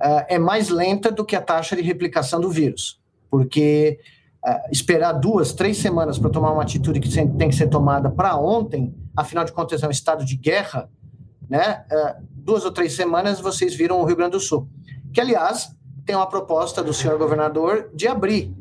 uh, 0.00 0.26
é 0.28 0.38
mais 0.38 0.68
lenta 0.70 1.10
do 1.12 1.24
que 1.24 1.36
a 1.36 1.40
taxa 1.40 1.76
de 1.76 1.82
replicação 1.82 2.40
do 2.40 2.50
vírus, 2.50 3.00
porque 3.30 4.00
uh, 4.46 4.70
esperar 4.70 5.12
duas, 5.12 5.52
três 5.52 5.78
semanas 5.78 6.18
para 6.18 6.30
tomar 6.30 6.52
uma 6.52 6.62
atitude 6.62 7.00
que 7.00 7.08
tem 7.08 7.48
que 7.48 7.56
ser 7.56 7.68
tomada 7.68 8.10
para 8.10 8.36
ontem, 8.36 8.94
afinal 9.16 9.44
de 9.44 9.52
contas 9.52 9.82
é 9.82 9.86
um 9.86 9.90
estado 9.90 10.24
de 10.24 10.36
guerra, 10.36 10.88
né, 11.48 11.84
duas 12.30 12.64
ou 12.64 12.70
três 12.70 12.92
semanas 12.92 13.40
vocês 13.40 13.74
viram 13.74 14.00
o 14.00 14.04
Rio 14.04 14.16
Grande 14.16 14.32
do 14.32 14.40
Sul, 14.40 14.68
que 15.12 15.20
aliás 15.20 15.74
tem 16.06 16.14
uma 16.14 16.28
proposta 16.28 16.82
do 16.82 16.94
senhor 16.94 17.18
governador 17.18 17.90
de 17.94 18.06
abrir 18.06 18.54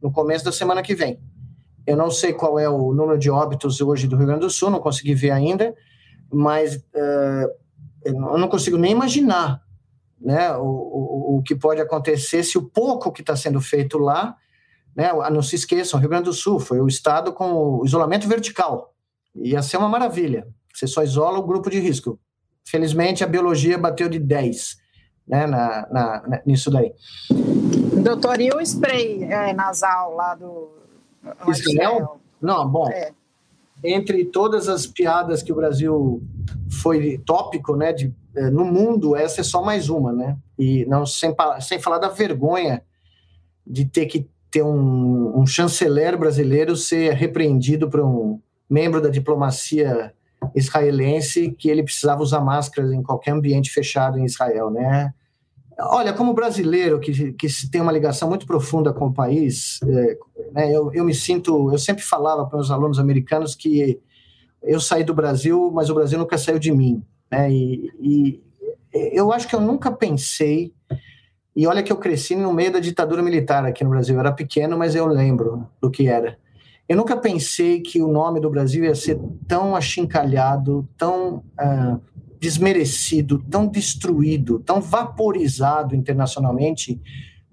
no 0.00 0.10
começo 0.10 0.44
da 0.44 0.52
semana 0.52 0.82
que 0.82 0.94
vem. 0.94 1.20
Eu 1.86 1.96
não 1.96 2.10
sei 2.10 2.32
qual 2.32 2.58
é 2.58 2.68
o 2.68 2.92
número 2.92 3.18
de 3.18 3.30
óbitos 3.30 3.80
hoje 3.80 4.06
do 4.06 4.16
Rio 4.16 4.26
Grande 4.26 4.40
do 4.40 4.50
Sul, 4.50 4.70
não 4.70 4.80
consegui 4.80 5.14
ver 5.14 5.30
ainda, 5.30 5.74
mas 6.32 6.76
uh, 6.76 7.48
eu 8.04 8.38
não 8.38 8.48
consigo 8.48 8.76
nem 8.76 8.92
imaginar 8.92 9.62
né, 10.20 10.54
o, 10.56 10.64
o, 10.64 11.36
o 11.38 11.42
que 11.42 11.54
pode 11.54 11.80
acontecer 11.80 12.42
se 12.42 12.58
o 12.58 12.62
pouco 12.62 13.12
que 13.12 13.20
está 13.20 13.36
sendo 13.36 13.60
feito 13.60 13.98
lá, 13.98 14.36
né, 14.96 15.12
não 15.30 15.42
se 15.42 15.54
esqueçam, 15.56 16.00
Rio 16.00 16.08
Grande 16.08 16.24
do 16.24 16.32
Sul 16.32 16.58
foi 16.58 16.80
o 16.80 16.88
estado 16.88 17.32
com 17.32 17.52
o 17.52 17.84
isolamento 17.84 18.26
vertical. 18.26 18.94
Ia 19.34 19.60
ser 19.60 19.76
uma 19.76 19.88
maravilha. 19.88 20.48
Você 20.72 20.86
só 20.86 21.02
isola 21.02 21.38
o 21.38 21.46
grupo 21.46 21.68
de 21.68 21.78
risco. 21.78 22.18
Felizmente, 22.66 23.22
a 23.22 23.26
biologia 23.26 23.76
bateu 23.76 24.08
de 24.08 24.18
10 24.18 24.78
né, 25.28 25.46
na, 25.46 25.86
na, 25.90 26.42
nisso 26.46 26.70
daí. 26.70 26.94
Doutor, 28.02 28.40
e 28.40 28.50
o 28.50 28.60
spray 28.60 29.24
é, 29.24 29.52
nasal 29.52 30.14
lá 30.14 30.34
do, 30.34 30.70
Israel? 31.48 32.18
Não, 32.40 32.66
bom. 32.68 32.88
É. 32.90 33.12
Entre 33.84 34.24
todas 34.24 34.68
as 34.68 34.86
piadas 34.86 35.42
que 35.42 35.52
o 35.52 35.56
Brasil 35.56 36.22
foi 36.70 37.18
tópico, 37.18 37.76
né, 37.76 37.92
de, 37.92 38.14
é, 38.34 38.48
no 38.48 38.64
mundo, 38.64 39.14
essa 39.14 39.42
é 39.42 39.44
só 39.44 39.62
mais 39.62 39.90
uma, 39.90 40.12
né? 40.12 40.36
E 40.58 40.86
não 40.86 41.04
sem, 41.04 41.34
sem 41.60 41.78
falar 41.78 41.98
da 41.98 42.08
vergonha 42.08 42.82
de 43.66 43.84
ter 43.84 44.06
que 44.06 44.26
ter 44.56 44.62
um, 44.62 45.38
um 45.38 45.46
chanceler 45.46 46.16
brasileiro 46.16 46.74
ser 46.74 47.12
repreendido 47.12 47.90
por 47.90 48.00
um 48.00 48.40
membro 48.70 49.02
da 49.02 49.10
diplomacia 49.10 50.14
israelense 50.54 51.54
que 51.58 51.68
ele 51.68 51.82
precisava 51.82 52.22
usar 52.22 52.40
máscaras 52.40 52.90
em 52.90 53.02
qualquer 53.02 53.32
ambiente 53.32 53.70
fechado 53.70 54.18
em 54.18 54.24
Israel, 54.24 54.70
né? 54.70 55.12
Olha, 55.78 56.14
como 56.14 56.32
brasileiro 56.32 56.98
que, 56.98 57.34
que 57.34 57.48
tem 57.70 57.82
uma 57.82 57.92
ligação 57.92 58.30
muito 58.30 58.46
profunda 58.46 58.94
com 58.94 59.08
o 59.08 59.12
país, 59.12 59.78
é, 59.82 60.18
né, 60.52 60.74
eu, 60.74 60.90
eu 60.94 61.04
me 61.04 61.12
sinto. 61.12 61.70
Eu 61.70 61.78
sempre 61.78 62.02
falava 62.02 62.46
para 62.46 62.58
os 62.58 62.70
alunos 62.70 62.98
americanos 62.98 63.54
que 63.54 64.00
eu 64.62 64.80
saí 64.80 65.04
do 65.04 65.12
Brasil, 65.12 65.70
mas 65.70 65.90
o 65.90 65.94
Brasil 65.94 66.18
nunca 66.18 66.38
saiu 66.38 66.58
de 66.58 66.72
mim. 66.72 67.02
Né, 67.30 67.52
e, 67.52 67.92
e 68.00 68.42
eu 69.12 69.30
acho 69.34 69.46
que 69.46 69.54
eu 69.54 69.60
nunca 69.60 69.92
pensei. 69.92 70.72
E 71.56 71.66
olha 71.66 71.82
que 71.82 71.90
eu 71.90 71.96
cresci 71.96 72.36
no 72.36 72.52
meio 72.52 72.70
da 72.70 72.78
ditadura 72.78 73.22
militar 73.22 73.64
aqui 73.64 73.82
no 73.82 73.88
Brasil. 73.88 74.14
Eu 74.14 74.20
era 74.20 74.30
pequeno, 74.30 74.76
mas 74.76 74.94
eu 74.94 75.06
lembro 75.06 75.66
do 75.80 75.90
que 75.90 76.06
era. 76.06 76.38
Eu 76.86 76.98
nunca 76.98 77.16
pensei 77.16 77.80
que 77.80 78.00
o 78.02 78.08
nome 78.08 78.40
do 78.40 78.50
Brasil 78.50 78.84
ia 78.84 78.94
ser 78.94 79.18
tão 79.48 79.74
achincalhado, 79.74 80.86
tão 80.98 81.36
uh, 81.58 82.00
desmerecido, 82.38 83.42
tão 83.50 83.66
destruído, 83.66 84.60
tão 84.60 84.82
vaporizado 84.82 85.96
internacionalmente 85.96 87.00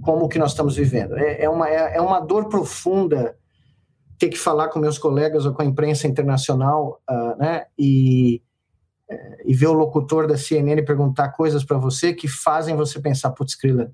como 0.02 0.26
o 0.26 0.28
que 0.28 0.38
nós 0.38 0.52
estamos 0.52 0.76
vivendo. 0.76 1.16
É, 1.18 1.46
é, 1.46 1.50
uma, 1.50 1.70
é, 1.70 1.96
é 1.96 2.02
uma 2.02 2.20
dor 2.20 2.50
profunda 2.50 3.38
ter 4.20 4.28
que 4.28 4.38
falar 4.38 4.68
com 4.68 4.80
meus 4.80 4.98
colegas 4.98 5.46
ou 5.46 5.54
com 5.54 5.62
a 5.62 5.66
imprensa 5.66 6.08
internacional 6.08 7.02
uh, 7.10 7.38
né, 7.40 7.66
e, 7.80 8.42
e 9.46 9.54
ver 9.54 9.68
o 9.68 9.74
locutor 9.74 10.28
da 10.28 10.38
CNN 10.38 10.82
perguntar 10.84 11.30
coisas 11.30 11.64
para 11.64 11.78
você 11.78 12.14
que 12.14 12.28
fazem 12.28 12.76
você 12.76 13.00
pensar, 13.00 13.32
putz, 13.32 13.56
Krila, 13.56 13.92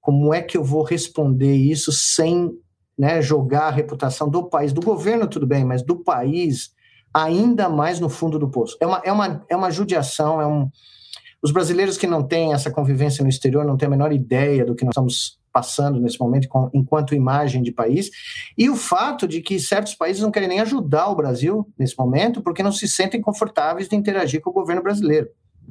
como 0.00 0.34
é 0.34 0.42
que 0.42 0.56
eu 0.56 0.64
vou 0.64 0.82
responder 0.82 1.54
isso 1.54 1.90
sem 1.90 2.50
né, 2.96 3.22
jogar 3.22 3.68
a 3.68 3.70
reputação 3.70 4.28
do 4.28 4.44
país, 4.44 4.72
do 4.72 4.80
governo, 4.80 5.26
tudo 5.26 5.46
bem, 5.46 5.64
mas 5.64 5.82
do 5.82 5.96
país 5.96 6.72
ainda 7.12 7.68
mais 7.68 8.00
no 8.00 8.08
fundo 8.08 8.38
do 8.38 8.50
poço. 8.50 8.76
É 8.80 8.86
uma, 8.86 9.02
é 9.04 9.12
uma, 9.12 9.44
é 9.48 9.56
uma 9.56 9.70
judiação, 9.70 10.40
é 10.40 10.46
um... 10.46 10.68
Os 11.42 11.52
brasileiros 11.52 11.96
que 11.96 12.06
não 12.06 12.22
têm 12.22 12.52
essa 12.52 12.70
convivência 12.70 13.22
no 13.22 13.28
exterior 13.28 13.64
não 13.64 13.76
têm 13.76 13.86
a 13.86 13.90
menor 13.90 14.12
ideia 14.12 14.64
do 14.64 14.74
que 14.74 14.84
nós 14.84 14.92
estamos 14.92 15.38
passando 15.54 16.00
nesse 16.00 16.18
momento 16.18 16.48
com, 16.48 16.68
enquanto 16.74 17.14
imagem 17.14 17.62
de 17.62 17.70
país, 17.70 18.10
e 18.58 18.68
o 18.68 18.74
fato 18.74 19.28
de 19.28 19.40
que 19.40 19.60
certos 19.60 19.94
países 19.94 20.20
não 20.20 20.32
querem 20.32 20.48
nem 20.48 20.60
ajudar 20.60 21.06
o 21.08 21.14
Brasil 21.14 21.72
nesse 21.78 21.96
momento 21.96 22.42
porque 22.42 22.60
não 22.60 22.72
se 22.72 22.88
sentem 22.88 23.20
confortáveis 23.20 23.88
de 23.88 23.94
interagir 23.94 24.40
com 24.40 24.50
o 24.50 24.52
governo 24.52 24.82
brasileiro. 24.82 25.28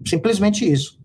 Simplesmente 0.08 0.72
isso. 0.72 0.98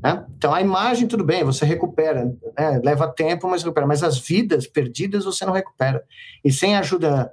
Né? 0.00 0.24
Então, 0.38 0.54
a 0.54 0.60
imagem, 0.60 1.08
tudo 1.08 1.24
bem, 1.24 1.42
você 1.42 1.66
recupera, 1.66 2.26
né? 2.56 2.80
leva 2.84 3.08
tempo, 3.08 3.48
mas 3.48 3.64
recupera, 3.64 3.88
mas 3.88 4.04
as 4.04 4.18
vidas 4.18 4.68
perdidas 4.68 5.24
você 5.24 5.44
não 5.44 5.52
recupera. 5.52 6.04
E 6.44 6.52
sem 6.52 6.76
ajuda 6.76 7.32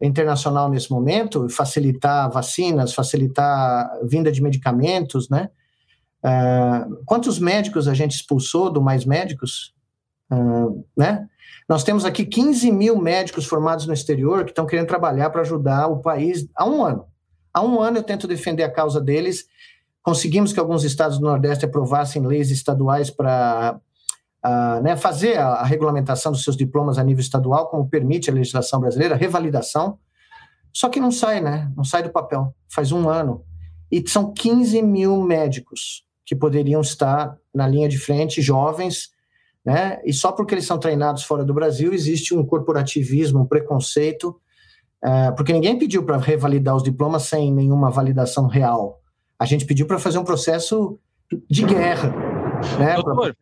internacional 0.00 0.70
nesse 0.70 0.90
momento, 0.90 1.50
facilitar 1.50 2.30
vacinas, 2.30 2.94
facilitar 2.94 3.90
vinda 4.04 4.32
de 4.32 4.40
medicamentos, 4.40 5.28
né? 5.28 5.50
Uh, 6.24 7.04
quantos 7.04 7.38
médicos 7.38 7.86
a 7.86 7.94
gente 7.94 8.12
expulsou 8.12 8.70
do 8.70 8.82
Mais 8.82 9.04
Médicos? 9.04 9.74
Uh, 10.30 10.84
né? 10.96 11.28
Nós 11.68 11.84
temos 11.84 12.04
aqui 12.04 12.24
15 12.24 12.70
mil 12.72 12.96
médicos 12.96 13.46
formados 13.46 13.86
no 13.86 13.92
exterior 13.92 14.44
que 14.44 14.50
estão 14.50 14.66
querendo 14.66 14.86
trabalhar 14.86 15.30
para 15.30 15.42
ajudar 15.42 15.86
o 15.88 15.98
país 15.98 16.48
há 16.54 16.66
um 16.66 16.84
ano. 16.84 17.06
Há 17.52 17.62
um 17.62 17.80
ano 17.80 17.98
eu 17.98 18.02
tento 18.02 18.26
defender 18.26 18.62
a 18.62 18.70
causa 18.70 19.00
deles. 19.00 19.46
Conseguimos 20.02 20.52
que 20.52 20.60
alguns 20.60 20.84
estados 20.84 21.18
do 21.18 21.26
Nordeste 21.26 21.64
aprovassem 21.64 22.26
leis 22.26 22.50
estaduais 22.50 23.10
para 23.10 23.78
uh, 24.44 24.82
né, 24.82 24.96
fazer 24.96 25.36
a, 25.38 25.48
a, 25.48 25.64
regulamentação 25.64 26.32
dos 26.32 26.42
seus 26.42 26.56
diplomas 26.56 26.98
a 26.98 27.04
nível 27.04 27.20
estadual, 27.20 27.68
como 27.68 27.88
permite 27.88 28.30
a 28.30 28.34
legislação 28.34 28.80
brasileira, 28.80 29.16
revalidação. 29.16 29.98
Só 30.72 30.88
que 30.88 31.00
não 31.00 31.10
sai, 31.10 31.40
né? 31.40 31.70
Não 31.76 31.84
sai 31.84 32.02
do 32.02 32.10
papel. 32.10 32.54
Faz 32.68 32.92
um 32.92 33.08
ano. 33.08 33.44
E 33.90 34.06
são 34.08 34.32
15 34.32 34.80
mil 34.82 35.20
médicos 35.22 36.04
que 36.24 36.36
poderiam 36.36 36.80
estar 36.80 37.36
na 37.54 37.66
linha 37.66 37.88
de 37.88 37.98
frente, 37.98 38.40
jovens, 38.40 39.10
né? 39.68 40.00
E 40.02 40.14
só 40.14 40.32
porque 40.32 40.54
eles 40.54 40.64
são 40.64 40.78
treinados 40.78 41.24
fora 41.24 41.44
do 41.44 41.52
Brasil 41.52 41.92
existe 41.92 42.34
um 42.34 42.42
corporativismo, 42.42 43.40
um 43.40 43.46
preconceito, 43.46 44.40
uh, 45.04 45.36
porque 45.36 45.52
ninguém 45.52 45.78
pediu 45.78 46.02
para 46.06 46.16
revalidar 46.16 46.74
os 46.74 46.82
diplomas 46.82 47.24
sem 47.24 47.52
nenhuma 47.52 47.90
validação 47.90 48.46
real. 48.46 49.02
A 49.38 49.44
gente 49.44 49.66
pediu 49.66 49.86
para 49.86 49.98
fazer 49.98 50.16
um 50.16 50.24
processo 50.24 50.98
de 51.50 51.66
guerra, 51.66 52.14
né? 52.78 52.94
Doutor, 52.94 53.36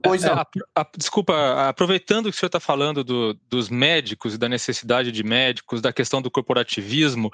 Pois 0.00 0.22
é, 0.22 0.28
a, 0.28 0.46
a, 0.76 0.86
desculpa, 0.96 1.68
aproveitando 1.68 2.30
que 2.30 2.36
o 2.36 2.38
senhor 2.38 2.46
está 2.46 2.60
falando 2.60 3.02
do, 3.02 3.34
dos 3.50 3.68
médicos 3.68 4.34
e 4.34 4.38
da 4.38 4.48
necessidade 4.48 5.10
de 5.10 5.22
médicos, 5.24 5.82
da 5.82 5.92
questão 5.92 6.22
do 6.22 6.30
corporativismo, 6.30 7.30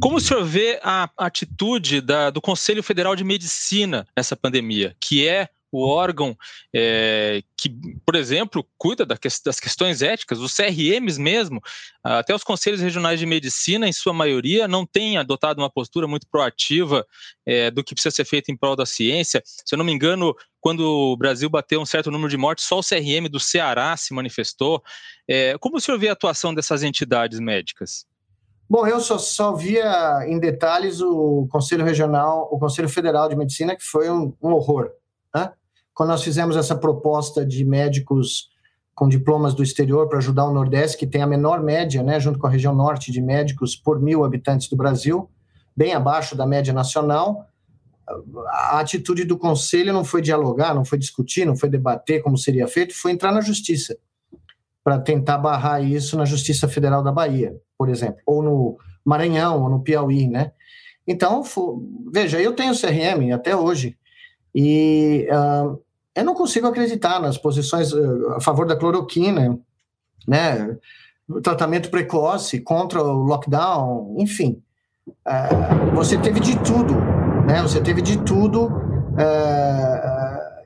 como 0.00 0.16
o 0.16 0.20
senhor 0.20 0.44
vê 0.44 0.80
a 0.84 1.10
atitude 1.18 2.00
da, 2.00 2.30
do 2.30 2.40
Conselho 2.40 2.82
Federal 2.82 3.14
de 3.14 3.24
Medicina 3.24 4.06
nessa 4.16 4.36
pandemia, 4.36 4.96
que 5.00 5.26
é 5.26 5.48
o 5.70 5.86
órgão 5.86 6.36
é, 6.74 7.42
que, 7.56 7.70
por 8.04 8.14
exemplo, 8.14 8.66
cuida 8.76 9.04
das 9.04 9.60
questões 9.60 10.02
éticas, 10.02 10.38
os 10.38 10.54
CRMs 10.54 11.18
mesmo, 11.18 11.60
até 12.02 12.34
os 12.34 12.42
conselhos 12.42 12.80
regionais 12.80 13.20
de 13.20 13.26
medicina, 13.26 13.88
em 13.88 13.92
sua 13.92 14.12
maioria, 14.12 14.66
não 14.66 14.86
têm 14.86 15.18
adotado 15.18 15.60
uma 15.60 15.70
postura 15.70 16.06
muito 16.06 16.26
proativa 16.30 17.06
é, 17.46 17.70
do 17.70 17.84
que 17.84 17.94
precisa 17.94 18.14
ser 18.14 18.24
feito 18.24 18.50
em 18.50 18.56
prol 18.56 18.76
da 18.76 18.86
ciência. 18.86 19.42
Se 19.44 19.74
eu 19.74 19.78
não 19.78 19.84
me 19.84 19.92
engano, 19.92 20.34
quando 20.60 20.80
o 20.80 21.16
Brasil 21.16 21.48
bateu 21.48 21.80
um 21.80 21.86
certo 21.86 22.10
número 22.10 22.30
de 22.30 22.36
mortes, 22.36 22.64
só 22.64 22.78
o 22.78 22.82
CRM 22.82 23.28
do 23.30 23.40
Ceará 23.40 23.96
se 23.96 24.14
manifestou. 24.14 24.82
É, 25.28 25.56
como 25.58 25.76
o 25.76 25.80
senhor 25.80 25.98
vê 25.98 26.08
a 26.08 26.12
atuação 26.12 26.54
dessas 26.54 26.82
entidades 26.82 27.38
médicas? 27.38 28.06
Bom, 28.70 28.86
eu 28.86 29.00
só, 29.00 29.16
só 29.16 29.54
via 29.54 30.26
em 30.26 30.38
detalhes 30.38 31.00
o 31.00 31.48
Conselho 31.50 31.84
Regional, 31.84 32.48
o 32.52 32.58
Conselho 32.58 32.88
Federal 32.88 33.26
de 33.26 33.34
Medicina, 33.34 33.74
que 33.74 33.82
foi 33.82 34.10
um, 34.10 34.34
um 34.42 34.52
horror. 34.52 34.90
Né? 35.34 35.52
Quando 35.94 36.10
nós 36.10 36.22
fizemos 36.22 36.56
essa 36.56 36.76
proposta 36.76 37.44
de 37.44 37.64
médicos 37.64 38.50
com 38.94 39.08
diplomas 39.08 39.54
do 39.54 39.62
exterior 39.62 40.08
para 40.08 40.18
ajudar 40.18 40.44
o 40.44 40.52
Nordeste, 40.52 40.96
que 40.96 41.06
tem 41.06 41.22
a 41.22 41.26
menor 41.26 41.62
média, 41.62 42.02
né, 42.02 42.18
junto 42.18 42.38
com 42.38 42.46
a 42.46 42.50
região 42.50 42.74
norte 42.74 43.12
de 43.12 43.20
médicos 43.20 43.76
por 43.76 44.00
mil 44.00 44.24
habitantes 44.24 44.68
do 44.68 44.76
Brasil, 44.76 45.30
bem 45.76 45.94
abaixo 45.94 46.34
da 46.34 46.44
média 46.44 46.72
nacional. 46.72 47.46
A 48.48 48.80
atitude 48.80 49.24
do 49.24 49.38
conselho 49.38 49.92
não 49.92 50.02
foi 50.02 50.20
dialogar, 50.20 50.74
não 50.74 50.84
foi 50.84 50.98
discutir, 50.98 51.44
não 51.44 51.54
foi 51.54 51.68
debater 51.68 52.22
como 52.22 52.36
seria 52.36 52.66
feito, 52.66 52.92
foi 52.92 53.12
entrar 53.12 53.30
na 53.30 53.40
justiça 53.40 53.96
para 54.88 54.98
tentar 54.98 55.36
barrar 55.36 55.82
isso 55.82 56.16
na 56.16 56.24
Justiça 56.24 56.66
Federal 56.66 57.02
da 57.02 57.12
Bahia, 57.12 57.54
por 57.76 57.90
exemplo, 57.90 58.22
ou 58.24 58.42
no 58.42 58.78
Maranhão, 59.04 59.62
ou 59.62 59.68
no 59.68 59.82
Piauí, 59.82 60.26
né? 60.26 60.52
Então, 61.06 61.42
veja, 62.10 62.40
eu 62.40 62.54
tenho 62.54 62.72
CRM 62.72 63.30
até 63.34 63.54
hoje 63.54 63.97
e 64.60 65.28
uh, 65.30 65.80
eu 66.16 66.24
não 66.24 66.34
consigo 66.34 66.66
acreditar 66.66 67.20
nas 67.20 67.38
posições 67.38 67.92
uh, 67.92 68.32
a 68.32 68.40
favor 68.40 68.66
da 68.66 68.74
cloroquina, 68.74 69.56
né? 70.26 70.76
tratamento 71.44 71.90
precoce, 71.90 72.60
contra 72.60 73.00
o 73.00 73.22
lockdown, 73.22 74.16
enfim. 74.18 74.60
Uh, 75.06 75.94
você 75.94 76.18
teve 76.18 76.40
de 76.40 76.58
tudo, 76.58 76.92
né? 77.46 77.62
Você 77.62 77.80
teve 77.80 78.02
de 78.02 78.18
tudo. 78.24 78.68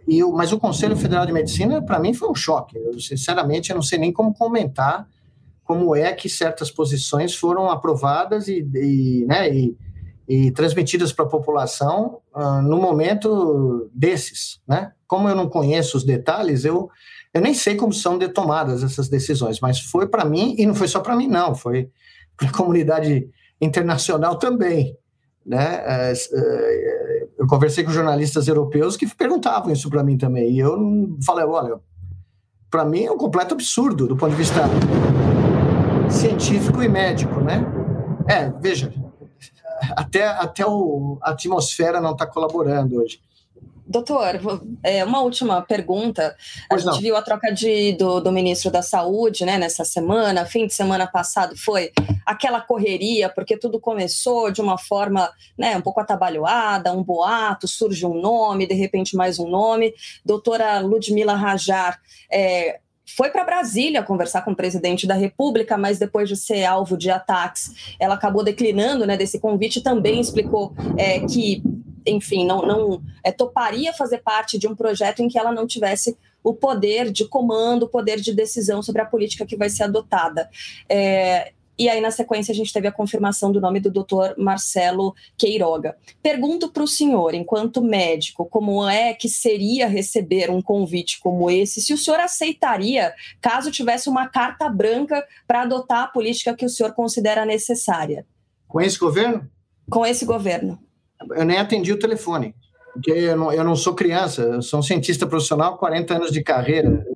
E 0.08 0.24
mas 0.24 0.52
o 0.52 0.58
Conselho 0.58 0.96
Federal 0.96 1.26
de 1.26 1.32
Medicina, 1.32 1.82
para 1.82 1.98
mim, 1.98 2.14
foi 2.14 2.30
um 2.30 2.34
choque. 2.34 2.78
Eu, 2.78 2.98
sinceramente, 2.98 3.68
eu 3.68 3.74
não 3.74 3.82
sei 3.82 3.98
nem 3.98 4.10
como 4.10 4.32
comentar 4.32 5.06
como 5.64 5.94
é 5.94 6.14
que 6.14 6.30
certas 6.30 6.70
posições 6.70 7.34
foram 7.34 7.68
aprovadas 7.68 8.48
e, 8.48 8.66
e 8.74 9.26
né, 9.26 9.54
e, 9.54 9.76
e 10.32 10.50
transmitidas 10.50 11.12
para 11.12 11.26
a 11.26 11.28
população 11.28 12.20
uh, 12.34 12.62
no 12.62 12.78
momento 12.78 13.90
desses, 13.92 14.62
né? 14.66 14.92
Como 15.06 15.28
eu 15.28 15.34
não 15.34 15.46
conheço 15.46 15.98
os 15.98 16.04
detalhes, 16.04 16.64
eu 16.64 16.88
eu 17.34 17.40
nem 17.40 17.52
sei 17.54 17.76
como 17.76 17.92
são 17.92 18.18
tomadas 18.18 18.82
essas 18.82 19.08
decisões, 19.08 19.58
mas 19.60 19.80
foi 19.80 20.06
para 20.06 20.24
mim, 20.24 20.54
e 20.58 20.66
não 20.66 20.74
foi 20.74 20.86
só 20.86 21.00
para 21.00 21.16
mim, 21.16 21.26
não, 21.26 21.54
foi 21.54 21.90
para 22.36 22.48
a 22.48 22.52
comunidade 22.52 23.26
internacional 23.58 24.36
também. 24.36 24.96
Né? 25.44 25.82
É, 25.86 26.12
eu 27.38 27.46
conversei 27.46 27.84
com 27.84 27.90
jornalistas 27.90 28.48
europeus 28.48 28.96
que 28.96 29.06
perguntavam 29.14 29.72
isso 29.72 29.90
para 29.90 30.02
mim 30.02 30.16
também, 30.16 30.50
e 30.50 30.58
eu 30.58 31.16
falei: 31.24 31.44
olha, 31.44 31.78
para 32.70 32.86
mim 32.86 33.04
é 33.04 33.12
um 33.12 33.18
completo 33.18 33.52
absurdo 33.52 34.06
do 34.06 34.16
ponto 34.16 34.30
de 34.30 34.36
vista 34.36 34.62
científico 36.08 36.82
e 36.82 36.88
médico. 36.88 37.40
Né? 37.40 37.66
É, 38.28 38.50
veja, 38.60 38.92
até, 39.90 40.26
até 40.26 40.66
o, 40.66 41.18
a 41.22 41.30
atmosfera 41.30 42.00
não 42.00 42.12
está 42.12 42.26
colaborando 42.26 43.00
hoje. 43.00 43.20
Doutor, 43.84 44.40
é, 44.82 45.04
uma 45.04 45.20
última 45.20 45.60
pergunta. 45.60 46.34
A 46.70 46.78
gente 46.78 47.00
viu 47.00 47.16
a 47.16 47.20
troca 47.20 47.52
de, 47.52 47.92
do, 47.92 48.20
do, 48.20 48.32
ministro 48.32 48.70
da 48.70 48.80
Saúde 48.80 49.44
né, 49.44 49.58
nessa 49.58 49.84
semana, 49.84 50.46
fim 50.46 50.66
de 50.66 50.72
semana 50.72 51.06
passado 51.06 51.56
foi 51.56 51.90
aquela 52.24 52.60
correria, 52.60 53.28
porque 53.28 53.56
tudo 53.56 53.80
começou 53.80 54.50
de 54.50 54.60
uma 54.60 54.78
forma 54.78 55.30
né, 55.58 55.76
um 55.76 55.82
pouco 55.82 56.00
atabalhoada, 56.00 56.92
um 56.92 57.02
boato, 57.02 57.66
surge 57.66 58.06
um 58.06 58.14
nome, 58.14 58.66
de 58.66 58.74
repente 58.74 59.16
mais 59.16 59.38
um 59.38 59.48
nome. 59.48 59.92
Doutora 60.24 60.78
Ludmila 60.78 61.34
Rajar 61.34 62.00
é, 62.30 62.80
foi 63.06 63.30
para 63.30 63.44
Brasília 63.44 64.02
conversar 64.02 64.42
com 64.42 64.52
o 64.52 64.56
presidente 64.56 65.06
da 65.06 65.14
República, 65.14 65.76
mas 65.76 65.98
depois 65.98 66.28
de 66.28 66.36
ser 66.36 66.64
alvo 66.64 66.96
de 66.96 67.10
ataques, 67.10 67.94
ela 67.98 68.14
acabou 68.14 68.44
declinando 68.44 69.06
né, 69.06 69.16
desse 69.16 69.38
convite 69.38 69.78
e 69.78 69.82
também 69.82 70.20
explicou 70.20 70.74
é, 70.96 71.20
que 71.20 71.62
enfim, 72.06 72.44
não, 72.44 72.62
não 72.62 73.02
é, 73.22 73.30
toparia 73.30 73.92
fazer 73.92 74.18
parte 74.18 74.58
de 74.58 74.66
um 74.66 74.74
projeto 74.74 75.20
em 75.20 75.28
que 75.28 75.38
ela 75.38 75.52
não 75.52 75.66
tivesse 75.66 76.16
o 76.42 76.52
poder 76.52 77.12
de 77.12 77.24
comando, 77.26 77.84
o 77.84 77.88
poder 77.88 78.20
de 78.20 78.34
decisão 78.34 78.82
sobre 78.82 79.02
a 79.02 79.06
política 79.06 79.46
que 79.46 79.56
vai 79.56 79.70
ser 79.70 79.84
adotada. 79.84 80.50
É, 80.88 81.52
e 81.84 81.88
aí, 81.88 82.00
na 82.00 82.10
sequência, 82.10 82.52
a 82.52 82.54
gente 82.54 82.72
teve 82.72 82.86
a 82.88 82.92
confirmação 82.92 83.52
do 83.52 83.60
nome 83.60 83.80
do 83.80 83.90
doutor 83.90 84.34
Marcelo 84.36 85.14
Queiroga. 85.36 85.96
Pergunto 86.22 86.70
para 86.70 86.82
o 86.82 86.88
senhor, 86.88 87.34
enquanto 87.34 87.82
médico, 87.82 88.46
como 88.46 88.88
é 88.88 89.14
que 89.14 89.28
seria 89.28 89.86
receber 89.86 90.50
um 90.50 90.62
convite 90.62 91.20
como 91.20 91.50
esse? 91.50 91.80
Se 91.80 91.92
o 91.92 91.98
senhor 91.98 92.20
aceitaria 92.20 93.12
caso 93.40 93.70
tivesse 93.70 94.08
uma 94.08 94.28
carta 94.28 94.68
branca 94.68 95.24
para 95.46 95.62
adotar 95.62 96.04
a 96.04 96.08
política 96.08 96.54
que 96.54 96.64
o 96.64 96.70
senhor 96.70 96.92
considera 96.92 97.44
necessária? 97.44 98.26
Com 98.68 98.80
esse 98.80 98.98
governo? 98.98 99.48
Com 99.90 100.06
esse 100.06 100.24
governo 100.24 100.78
eu 101.30 101.44
nem 101.44 101.58
atendi 101.58 101.92
o 101.92 101.98
telefone, 101.98 102.54
porque 102.92 103.10
eu 103.10 103.36
não, 103.36 103.52
eu 103.52 103.64
não 103.64 103.76
sou 103.76 103.94
criança, 103.94 104.42
eu 104.42 104.62
sou 104.62 104.80
um 104.80 104.82
cientista 104.82 105.26
profissional, 105.26 105.78
40 105.78 106.14
anos 106.14 106.32
de 106.32 106.42
carreira. 106.42 107.06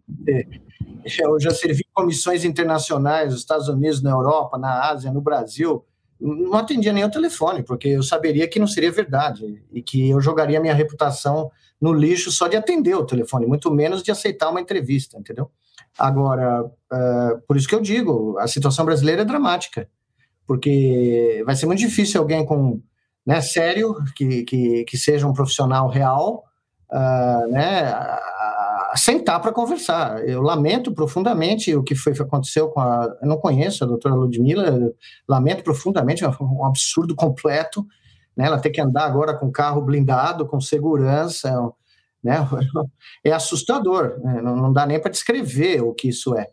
Eu 1.18 1.38
já 1.40 1.50
servi 1.50 1.84
comissões 1.92 2.44
internacionais 2.44 3.32
nos 3.32 3.40
Estados 3.40 3.68
Unidos, 3.68 4.02
na 4.02 4.11
Europa, 4.11 4.59
na 4.59 4.90
Ásia, 4.90 5.12
no 5.12 5.20
Brasil. 5.20 5.84
Não 6.18 6.54
atendia 6.54 6.92
nem 6.92 7.04
o 7.04 7.11
telefone, 7.11 7.62
porque 7.62 7.88
eu 7.88 8.02
saberia 8.02 8.48
que 8.48 8.59
não 8.59 8.66
seria 8.66 8.90
verdade 8.90 9.62
e 9.72 9.82
que 9.82 10.11
eu 10.11 10.20
jogaria 10.20 10.61
minha 10.61 10.74
reputação 10.74 11.50
no 11.80 11.92
lixo 11.92 12.32
só 12.32 12.48
de 12.48 12.57
atender 12.57 12.94
o 12.94 13.04
telefone, 13.04 13.46
muito 13.46 13.70
menos 13.70 14.02
de 14.02 14.11
aceitar 14.11 14.48
uma 14.48 14.61
entrevista, 14.61 15.18
entendeu? 15.18 15.50
Agora, 15.98 16.64
uh, 16.64 17.40
por 17.46 17.57
isso 17.57 17.68
que 17.68 17.74
eu 17.74 17.80
digo, 17.80 18.38
a 18.38 18.46
situação 18.46 18.84
brasileira 18.84 19.22
é 19.22 19.24
dramática, 19.24 19.88
porque 20.46 21.42
vai 21.44 21.54
ser 21.54 21.66
muito 21.66 21.80
difícil 21.80 22.20
alguém 22.20 22.44
com 22.44 22.80
né, 23.26 23.40
sério, 23.40 23.96
que, 24.14 24.44
que, 24.44 24.84
que 24.84 24.96
seja 24.96 25.26
um 25.26 25.32
profissional 25.32 25.88
real, 25.88 26.44
uh, 26.92 27.50
né, 27.50 27.92
sentar 28.97 29.40
para 29.40 29.53
conversar. 29.53 30.26
Eu 30.28 30.42
lamento 30.42 30.92
profundamente 30.92 31.74
o 31.74 31.82
que 31.82 31.94
foi 31.94 32.12
que 32.12 32.22
aconteceu 32.22 32.68
com 32.68 32.80
a. 32.80 33.16
Eu 33.20 33.28
não 33.28 33.38
conheço 33.38 33.84
a 33.84 33.86
doutora 33.86 34.14
Ludmilla, 34.14 34.92
lamento 35.28 35.62
profundamente, 35.62 36.24
é 36.24 36.28
um 36.28 36.64
absurdo 36.64 37.14
completo. 37.14 37.86
Né, 38.36 38.47
ela 38.47 38.59
ter 38.59 38.68
que 38.68 38.80
andar 38.80 39.07
agora 39.07 39.34
com 39.34 39.51
carro 39.51 39.80
blindado, 39.80 40.47
com 40.47 40.61
segurança, 40.61 41.51
né, 42.22 42.47
é 43.24 43.32
assustador, 43.32 44.20
né, 44.22 44.42
não, 44.42 44.55
não 44.55 44.72
dá 44.72 44.84
nem 44.84 45.01
para 45.01 45.11
descrever 45.11 45.80
o 45.80 45.94
que 45.94 46.09
isso 46.09 46.36
é. 46.36 46.49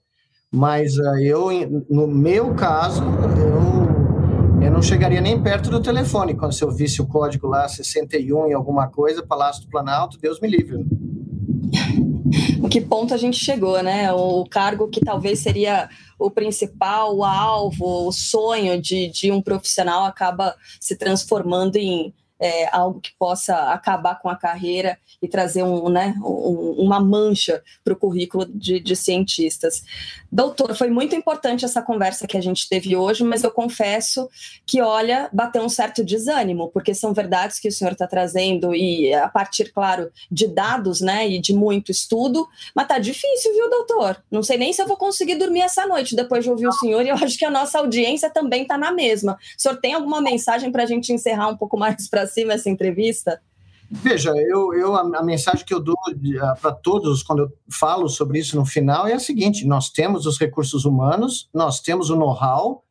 Mas 0.49 0.97
uh, 0.97 1.17
eu, 1.21 1.49
no 1.89 2.07
meu 2.07 2.55
caso, 2.55 3.03
eu 3.37 3.83
eu 4.63 4.71
não 4.71 4.81
chegaria 4.81 5.19
nem 5.19 5.41
perto 5.43 5.69
do 5.69 5.81
telefone 5.81 6.35
quando 6.35 6.55
eu 6.61 6.71
visse 6.71 7.01
o 7.01 7.05
código 7.05 7.47
lá 7.47 7.67
61 7.67 8.47
e 8.47 8.53
alguma 8.53 8.87
coisa, 8.87 9.21
Palácio 9.21 9.63
do 9.63 9.69
Planalto, 9.69 10.17
Deus 10.17 10.39
me 10.39 10.47
livre. 10.47 10.85
O 12.61 12.69
que 12.69 12.81
ponto 12.81 13.13
a 13.13 13.17
gente 13.17 13.37
chegou, 13.37 13.81
né? 13.83 14.11
O 14.13 14.45
cargo 14.45 14.87
que 14.87 14.99
talvez 15.01 15.39
seria 15.39 15.89
o 16.17 16.29
principal, 16.29 17.15
o 17.15 17.23
alvo, 17.23 18.07
o 18.07 18.11
sonho 18.11 18.81
de, 18.81 19.09
de 19.09 19.31
um 19.31 19.41
profissional 19.41 20.05
acaba 20.05 20.55
se 20.79 20.95
transformando 20.95 21.75
em 21.75 22.13
é, 22.43 22.67
algo 22.75 22.99
que 22.99 23.11
possa 23.17 23.55
acabar 23.71 24.19
com 24.19 24.27
a 24.27 24.35
carreira 24.35 24.97
e 25.21 25.29
trazer 25.29 25.63
um, 25.63 25.87
né, 25.87 26.13
um, 26.21 26.75
uma 26.77 26.99
mancha 26.99 27.63
para 27.85 27.93
o 27.93 27.95
currículo 27.95 28.45
de, 28.45 28.81
de, 28.81 28.97
cientistas. 28.97 29.81
Doutor, 30.29 30.75
foi 30.75 30.89
muito 30.89 31.15
importante 31.15 31.63
essa 31.63 31.81
conversa 31.81 32.27
que 32.27 32.35
a 32.35 32.41
gente 32.41 32.67
teve 32.67 32.97
hoje, 32.97 33.23
mas 33.23 33.45
eu 33.45 33.51
confesso 33.51 34.27
que, 34.65 34.81
olha, 34.81 35.29
bateu 35.31 35.63
um 35.63 35.69
certo 35.69 36.03
desânimo, 36.03 36.69
porque 36.69 36.93
são 36.93 37.13
verdades 37.13 37.59
que 37.59 37.69
o 37.69 37.71
senhor 37.71 37.93
está 37.93 38.07
trazendo 38.07 38.75
e 38.75 39.13
a 39.13 39.29
partir, 39.29 39.71
claro, 39.71 40.11
de 40.29 40.45
dados 40.45 40.99
né, 40.99 41.25
e 41.29 41.39
de 41.39 41.53
muito 41.53 41.91
estudo, 41.91 42.45
mas 42.75 42.89
tá 42.89 42.99
difícil, 42.99 43.53
viu, 43.53 43.69
doutor? 43.69 44.21
Não 44.29 44.43
sei 44.43 44.57
nem 44.57 44.73
se 44.73 44.81
eu 44.81 44.87
vou 44.87 44.97
conseguir 44.97 45.35
dormir 45.35 45.61
essa 45.61 45.87
noite 45.87 46.13
depois 46.13 46.43
de 46.43 46.49
ouvir 46.49 46.67
o 46.67 46.73
senhor 46.73 47.05
e 47.05 47.09
eu 47.09 47.15
acho 47.15 47.37
que 47.37 47.45
a 47.45 47.51
nossa 47.51 47.79
audiência 47.79 48.29
também 48.29 48.63
está 48.63 48.77
na 48.77 48.91
mesma. 48.91 49.39
O 49.57 49.61
senhor 49.61 49.77
tem 49.77 49.93
alguma 49.93 50.19
mensagem 50.21 50.73
para 50.73 50.83
a 50.83 50.85
gente 50.85 51.13
encerrar 51.13 51.47
um 51.47 51.55
pouco 51.55 51.77
mais 51.77 52.09
para 52.09 52.32
cima 52.33 52.53
essa 52.53 52.69
entrevista? 52.69 53.41
Veja, 53.89 54.31
eu, 54.47 54.73
eu 54.73 54.95
a, 54.95 55.01
a 55.19 55.23
mensagem 55.23 55.65
que 55.65 55.73
eu 55.73 55.79
dou 55.79 55.95
para 56.59 56.71
todos 56.71 57.21
quando 57.21 57.43
eu 57.43 57.53
falo 57.69 58.09
sobre 58.09 58.39
isso 58.39 58.55
no 58.55 58.65
final 58.65 59.05
é 59.07 59.13
a 59.13 59.19
seguinte: 59.19 59.67
nós 59.67 59.89
temos 59.89 60.25
os 60.25 60.39
recursos 60.39 60.83
humanos, 60.85 61.49
nós 61.53 61.79
temos 61.79 62.09
o 62.09 62.15
know-how, 62.15 62.83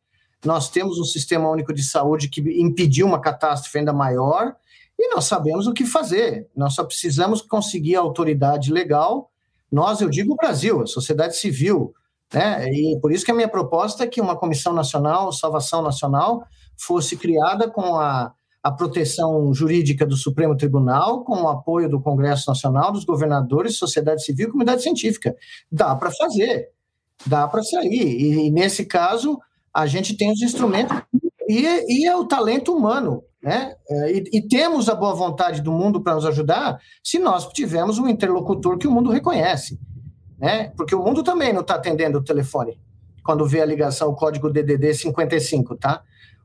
nós 0.45 0.69
temos 0.69 0.99
um 0.99 1.03
sistema 1.03 1.49
único 1.49 1.73
de 1.73 1.83
saúde 1.83 2.29
que 2.29 2.41
impediu 2.59 3.05
uma 3.05 3.19
catástrofe 3.19 3.79
ainda 3.79 3.91
maior 3.91 4.55
e 4.97 5.13
nós 5.13 5.25
sabemos 5.25 5.67
o 5.67 5.73
que 5.73 5.85
fazer. 5.85 6.47
Nós 6.55 6.75
só 6.75 6.83
precisamos 6.83 7.41
conseguir 7.41 7.95
a 7.95 8.01
autoridade 8.01 8.71
legal. 8.71 9.29
Nós, 9.71 9.99
eu 10.01 10.09
digo 10.09 10.33
o 10.33 10.37
Brasil, 10.37 10.81
a 10.81 10.87
sociedade 10.87 11.35
civil, 11.35 11.93
né? 12.33 12.69
E 12.69 12.97
por 13.01 13.11
isso 13.11 13.25
que 13.25 13.31
a 13.31 13.35
minha 13.35 13.47
proposta 13.49 14.03
é 14.03 14.07
que 14.07 14.21
uma 14.21 14.37
comissão 14.37 14.71
nacional, 14.71 15.31
salvação 15.31 15.81
nacional, 15.81 16.43
fosse 16.77 17.17
criada 17.17 17.69
com 17.69 17.95
a 17.95 18.33
a 18.63 18.71
proteção 18.71 19.53
jurídica 19.53 20.05
do 20.05 20.15
Supremo 20.15 20.55
Tribunal, 20.55 21.25
com 21.25 21.43
o 21.43 21.49
apoio 21.49 21.89
do 21.89 21.99
Congresso 21.99 22.49
Nacional, 22.49 22.93
dos 22.93 23.03
governadores, 23.03 23.77
sociedade 23.77 24.23
civil 24.23 24.47
e 24.47 24.51
comunidade 24.51 24.81
científica. 24.81 25.35
Dá 25.69 25.93
para 25.93 26.09
fazer, 26.11 26.69
dá 27.25 27.45
para 27.45 27.61
sair. 27.61 27.91
E, 27.91 28.47
e, 28.47 28.49
nesse 28.49 28.85
caso, 28.85 29.37
a 29.73 29.85
gente 29.85 30.15
tem 30.15 30.31
os 30.31 30.41
instrumentos 30.41 30.97
e, 31.49 31.65
e 31.65 32.07
é 32.07 32.15
o 32.15 32.25
talento 32.25 32.73
humano. 32.73 33.21
Né? 33.41 33.75
É, 33.89 34.11
e, 34.13 34.23
e 34.31 34.47
temos 34.47 34.87
a 34.87 34.95
boa 34.95 35.13
vontade 35.13 35.61
do 35.61 35.73
mundo 35.73 36.01
para 36.01 36.15
nos 36.15 36.25
ajudar 36.25 36.79
se 37.03 37.19
nós 37.19 37.45
tivermos 37.49 37.99
um 37.99 38.07
interlocutor 38.07 38.77
que 38.77 38.87
o 38.87 38.91
mundo 38.91 39.11
reconhece. 39.11 39.77
Né? 40.39 40.71
Porque 40.77 40.95
o 40.95 41.03
mundo 41.03 41.21
também 41.21 41.51
não 41.51 41.61
está 41.61 41.75
atendendo 41.75 42.19
o 42.19 42.23
telefone 42.23 42.79
quando 43.23 43.47
vê 43.47 43.61
a 43.61 43.65
ligação, 43.65 44.09
o 44.09 44.15
código 44.15 44.49
DDD 44.49 44.93
55, 44.93 45.77
tá? 45.77 46.03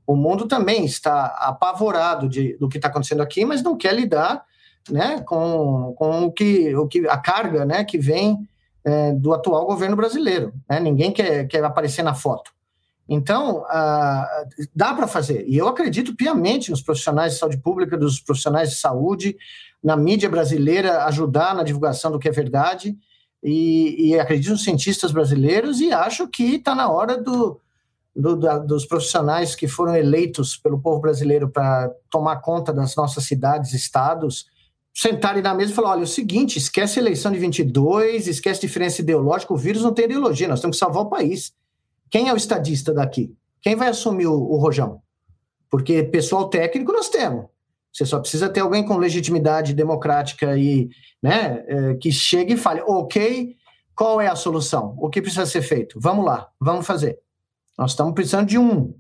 O 0.08 0.16
mundo 0.16 0.48
também 0.48 0.86
está 0.86 1.26
apavorado 1.26 2.30
de, 2.30 2.56
do 2.56 2.66
que 2.66 2.78
está 2.78 2.88
acontecendo 2.88 3.20
aqui, 3.20 3.44
mas 3.44 3.62
não 3.62 3.76
quer 3.76 3.94
lidar 3.94 4.42
né, 4.90 5.20
com, 5.20 5.94
com 5.98 6.24
o 6.24 6.32
que, 6.32 6.74
o 6.74 6.88
que 6.88 7.06
a 7.06 7.18
carga 7.18 7.66
né, 7.66 7.84
que 7.84 7.98
vem 7.98 8.38
é, 8.82 9.12
do 9.12 9.34
atual 9.34 9.66
governo 9.66 9.94
brasileiro. 9.94 10.54
Né? 10.66 10.80
Ninguém 10.80 11.12
quer, 11.12 11.46
quer 11.46 11.62
aparecer 11.62 12.02
na 12.02 12.14
foto. 12.14 12.50
Então, 13.06 13.66
ah, 13.68 14.46
dá 14.74 14.94
para 14.94 15.06
fazer. 15.06 15.44
E 15.46 15.58
eu 15.58 15.68
acredito 15.68 16.16
piamente 16.16 16.70
nos 16.70 16.80
profissionais 16.80 17.34
de 17.34 17.38
saúde 17.38 17.58
pública, 17.58 17.94
dos 17.94 18.18
profissionais 18.18 18.70
de 18.70 18.76
saúde, 18.76 19.36
na 19.84 19.94
mídia 19.94 20.30
brasileira, 20.30 21.04
ajudar 21.04 21.54
na 21.54 21.62
divulgação 21.62 22.10
do 22.10 22.18
que 22.18 22.30
é 22.30 22.32
verdade. 22.32 22.96
E, 23.44 24.08
e 24.08 24.18
acredito 24.18 24.52
nos 24.52 24.64
cientistas 24.64 25.12
brasileiros 25.12 25.82
e 25.82 25.92
acho 25.92 26.26
que 26.28 26.54
está 26.54 26.74
na 26.74 26.90
hora 26.90 27.22
do, 27.22 27.60
do, 28.18 28.34
da, 28.34 28.58
dos 28.58 28.84
profissionais 28.84 29.54
que 29.54 29.68
foram 29.68 29.94
eleitos 29.94 30.56
pelo 30.56 30.80
povo 30.80 31.00
brasileiro 31.00 31.48
para 31.48 31.88
tomar 32.10 32.38
conta 32.38 32.72
das 32.72 32.96
nossas 32.96 33.24
cidades, 33.24 33.72
estados, 33.72 34.46
sentarem 34.92 35.40
na 35.40 35.54
mesa 35.54 35.70
e 35.70 35.74
falar: 35.74 35.90
olha, 35.90 36.00
é 36.00 36.02
o 36.02 36.06
seguinte, 36.06 36.58
esquece 36.58 36.98
a 36.98 37.02
eleição 37.02 37.30
de 37.30 37.38
22, 37.38 38.26
esquece 38.26 38.60
diferença 38.60 39.00
ideológica, 39.00 39.54
o 39.54 39.56
vírus 39.56 39.82
não 39.82 39.94
tem 39.94 40.06
ideologia, 40.06 40.48
nós 40.48 40.60
temos 40.60 40.76
que 40.76 40.84
salvar 40.84 41.04
o 41.04 41.08
país. 41.08 41.54
Quem 42.10 42.28
é 42.28 42.32
o 42.32 42.36
estadista 42.36 42.92
daqui? 42.92 43.32
Quem 43.62 43.76
vai 43.76 43.88
assumir 43.88 44.26
o, 44.26 44.34
o 44.34 44.56
rojão? 44.56 45.00
Porque 45.70 46.02
pessoal 46.02 46.48
técnico 46.48 46.92
nós 46.92 47.08
temos. 47.08 47.46
Você 47.92 48.04
só 48.04 48.18
precisa 48.18 48.48
ter 48.48 48.60
alguém 48.60 48.84
com 48.84 48.96
legitimidade 48.96 49.74
democrática 49.74 50.58
e 50.58 50.88
né, 51.22 51.64
é, 51.68 51.94
que 51.94 52.10
chegue 52.10 52.54
e 52.54 52.56
fale: 52.56 52.80
ok, 52.80 53.54
qual 53.94 54.20
é 54.20 54.26
a 54.26 54.34
solução? 54.34 54.96
O 54.98 55.08
que 55.08 55.22
precisa 55.22 55.46
ser 55.46 55.62
feito? 55.62 56.00
Vamos 56.00 56.24
lá, 56.24 56.48
vamos 56.60 56.84
fazer. 56.84 57.20
Nós 57.78 57.92
estamos 57.92 58.12
precisando 58.12 58.48
de 58.48 58.58
um. 58.58 58.92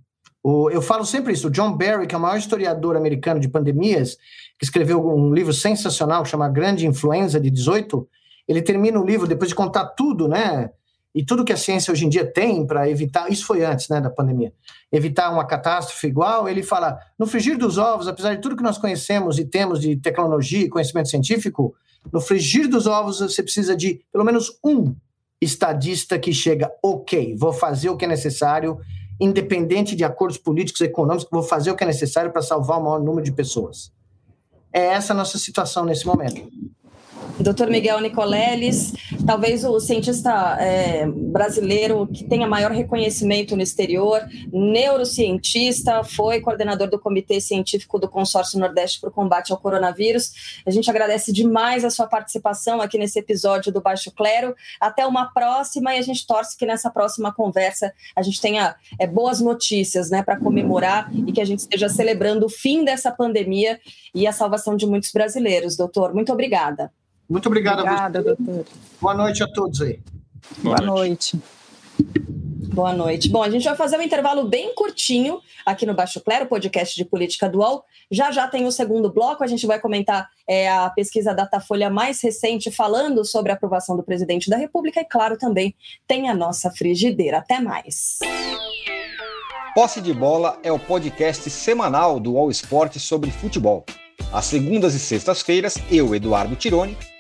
O, 0.42 0.70
eu 0.70 0.80
falo 0.80 1.04
sempre 1.04 1.32
isso. 1.32 1.48
O 1.48 1.50
John 1.50 1.76
Barry, 1.76 2.06
que 2.06 2.14
é 2.14 2.18
o 2.18 2.20
maior 2.20 2.38
historiador 2.38 2.96
americano 2.96 3.40
de 3.40 3.48
pandemias, 3.48 4.16
que 4.56 4.64
escreveu 4.64 5.04
um 5.04 5.34
livro 5.34 5.52
sensacional 5.52 6.24
chama 6.24 6.48
Grande 6.48 6.86
Influenza 6.86 7.40
de 7.40 7.50
18, 7.50 8.08
ele 8.46 8.62
termina 8.62 9.00
o 9.00 9.04
livro 9.04 9.26
depois 9.26 9.48
de 9.48 9.54
contar 9.54 9.86
tudo, 9.88 10.28
né? 10.28 10.70
E 11.14 11.24
tudo 11.24 11.44
que 11.44 11.52
a 11.52 11.56
ciência 11.56 11.90
hoje 11.90 12.06
em 12.06 12.08
dia 12.08 12.24
tem 12.24 12.64
para 12.64 12.88
evitar, 12.88 13.30
isso 13.30 13.44
foi 13.44 13.64
antes, 13.64 13.88
né, 13.88 14.00
da 14.00 14.10
pandemia, 14.10 14.52
evitar 14.92 15.32
uma 15.32 15.44
catástrofe 15.44 16.06
igual, 16.06 16.48
ele 16.48 16.62
fala, 16.62 16.98
no 17.18 17.26
frigir 17.26 17.56
dos 17.56 17.78
ovos, 17.78 18.06
apesar 18.06 18.34
de 18.34 18.42
tudo 18.42 18.54
que 18.54 18.62
nós 18.62 18.78
conhecemos 18.78 19.38
e 19.38 19.44
temos 19.44 19.80
de 19.80 19.96
tecnologia 19.96 20.66
e 20.66 20.68
conhecimento 20.68 21.08
científico, 21.08 21.74
no 22.12 22.20
frigir 22.20 22.68
dos 22.68 22.86
ovos 22.86 23.18
você 23.18 23.42
precisa 23.42 23.74
de 23.74 24.00
pelo 24.12 24.24
menos 24.24 24.58
um 24.64 24.94
estadista 25.40 26.18
que 26.18 26.32
chega, 26.32 26.72
ok, 26.82 27.36
vou 27.36 27.52
fazer 27.52 27.90
o 27.90 27.96
que 27.96 28.04
é 28.04 28.08
necessário, 28.08 28.78
independente 29.20 29.96
de 29.96 30.04
acordos 30.04 30.38
políticos 30.38 30.80
e 30.80 30.84
econômicos, 30.84 31.28
vou 31.30 31.42
fazer 31.42 31.70
o 31.70 31.76
que 31.76 31.84
é 31.84 31.86
necessário 31.86 32.32
para 32.32 32.42
salvar 32.42 32.78
o 32.78 32.82
maior 32.82 33.00
número 33.00 33.24
de 33.24 33.32
pessoas. 33.32 33.92
É 34.72 34.86
essa 34.86 35.12
a 35.12 35.16
nossa 35.16 35.38
situação 35.38 35.84
nesse 35.84 36.06
momento. 36.06 36.48
Dr. 37.40 37.68
Miguel 37.70 38.00
Nicoleles, 38.00 38.92
talvez 39.24 39.64
o 39.64 39.78
cientista 39.78 40.56
é, 40.60 41.06
brasileiro 41.06 42.06
que 42.06 42.24
tenha 42.24 42.46
maior 42.46 42.72
reconhecimento 42.72 43.54
no 43.54 43.62
exterior, 43.62 44.22
neurocientista, 44.52 46.02
foi 46.02 46.40
coordenador 46.40 46.90
do 46.90 46.98
Comitê 46.98 47.40
Científico 47.40 47.98
do 47.98 48.08
Consórcio 48.08 48.58
Nordeste 48.58 49.00
para 49.00 49.10
o 49.10 49.12
Combate 49.12 49.52
ao 49.52 49.58
Coronavírus. 49.58 50.60
A 50.66 50.70
gente 50.70 50.90
agradece 50.90 51.32
demais 51.32 51.84
a 51.84 51.90
sua 51.90 52.06
participação 52.06 52.80
aqui 52.80 52.98
nesse 52.98 53.18
episódio 53.18 53.72
do 53.72 53.80
Baixo 53.80 54.10
Clero. 54.10 54.54
Até 54.80 55.06
uma 55.06 55.26
próxima 55.32 55.94
e 55.94 55.98
a 55.98 56.02
gente 56.02 56.26
torce 56.26 56.56
que 56.56 56.66
nessa 56.66 56.90
próxima 56.90 57.32
conversa 57.32 57.92
a 58.16 58.22
gente 58.22 58.40
tenha 58.40 58.74
é, 58.98 59.06
boas 59.06 59.40
notícias 59.40 60.10
né, 60.10 60.22
para 60.22 60.38
comemorar 60.38 61.08
e 61.14 61.32
que 61.32 61.40
a 61.40 61.44
gente 61.44 61.60
esteja 61.60 61.88
celebrando 61.88 62.46
o 62.46 62.50
fim 62.50 62.84
dessa 62.84 63.12
pandemia 63.12 63.80
e 64.14 64.26
a 64.26 64.32
salvação 64.32 64.76
de 64.76 64.86
muitos 64.86 65.12
brasileiros. 65.12 65.76
Doutor, 65.76 66.12
muito 66.12 66.32
obrigada. 66.32 66.90
Muito 67.28 67.46
obrigado 67.46 67.80
Obrigada, 67.80 68.18
a 68.18 68.22
você. 68.22 68.34
doutor. 68.36 68.64
Boa 69.00 69.14
noite 69.14 69.42
a 69.42 69.46
todos 69.48 69.82
aí. 69.82 70.00
Boa, 70.58 70.76
Boa 70.76 70.86
noite. 70.86 71.36
noite. 71.36 71.58
Boa 72.74 72.92
noite. 72.92 73.28
Bom, 73.28 73.42
a 73.42 73.50
gente 73.50 73.64
vai 73.64 73.74
fazer 73.74 73.98
um 73.98 74.02
intervalo 74.02 74.44
bem 74.44 74.72
curtinho 74.74 75.40
aqui 75.66 75.84
no 75.84 75.94
Baixo 75.94 76.20
Clero, 76.20 76.46
podcast 76.46 76.94
de 76.94 77.04
política 77.04 77.48
dual. 77.48 77.84
Já 78.10 78.30
já 78.30 78.46
tem 78.46 78.66
o 78.66 78.72
segundo 78.72 79.12
bloco, 79.12 79.42
a 79.42 79.46
gente 79.46 79.66
vai 79.66 79.80
comentar 79.80 80.28
é, 80.46 80.70
a 80.70 80.88
pesquisa 80.88 81.34
Datafolha 81.34 81.90
mais 81.90 82.20
recente 82.22 82.70
falando 82.70 83.24
sobre 83.24 83.50
a 83.50 83.56
aprovação 83.56 83.96
do 83.96 84.02
presidente 84.02 84.48
da 84.48 84.56
República 84.56 85.00
e, 85.00 85.04
claro, 85.04 85.36
também 85.36 85.74
tem 86.06 86.28
a 86.28 86.34
nossa 86.34 86.70
frigideira. 86.70 87.38
Até 87.38 87.60
mais. 87.60 88.20
Posse 89.74 90.00
de 90.00 90.14
Bola 90.14 90.58
é 90.62 90.72
o 90.72 90.78
podcast 90.78 91.50
semanal 91.50 92.18
do 92.18 92.36
All 92.38 92.50
Sport 92.50 92.96
sobre 92.98 93.30
futebol. 93.30 93.84
Às 94.32 94.46
segundas 94.46 94.94
e 94.94 94.98
sextas-feiras, 95.00 95.76
eu, 95.90 96.14
Eduardo 96.14 96.54
Tironi, 96.56 96.96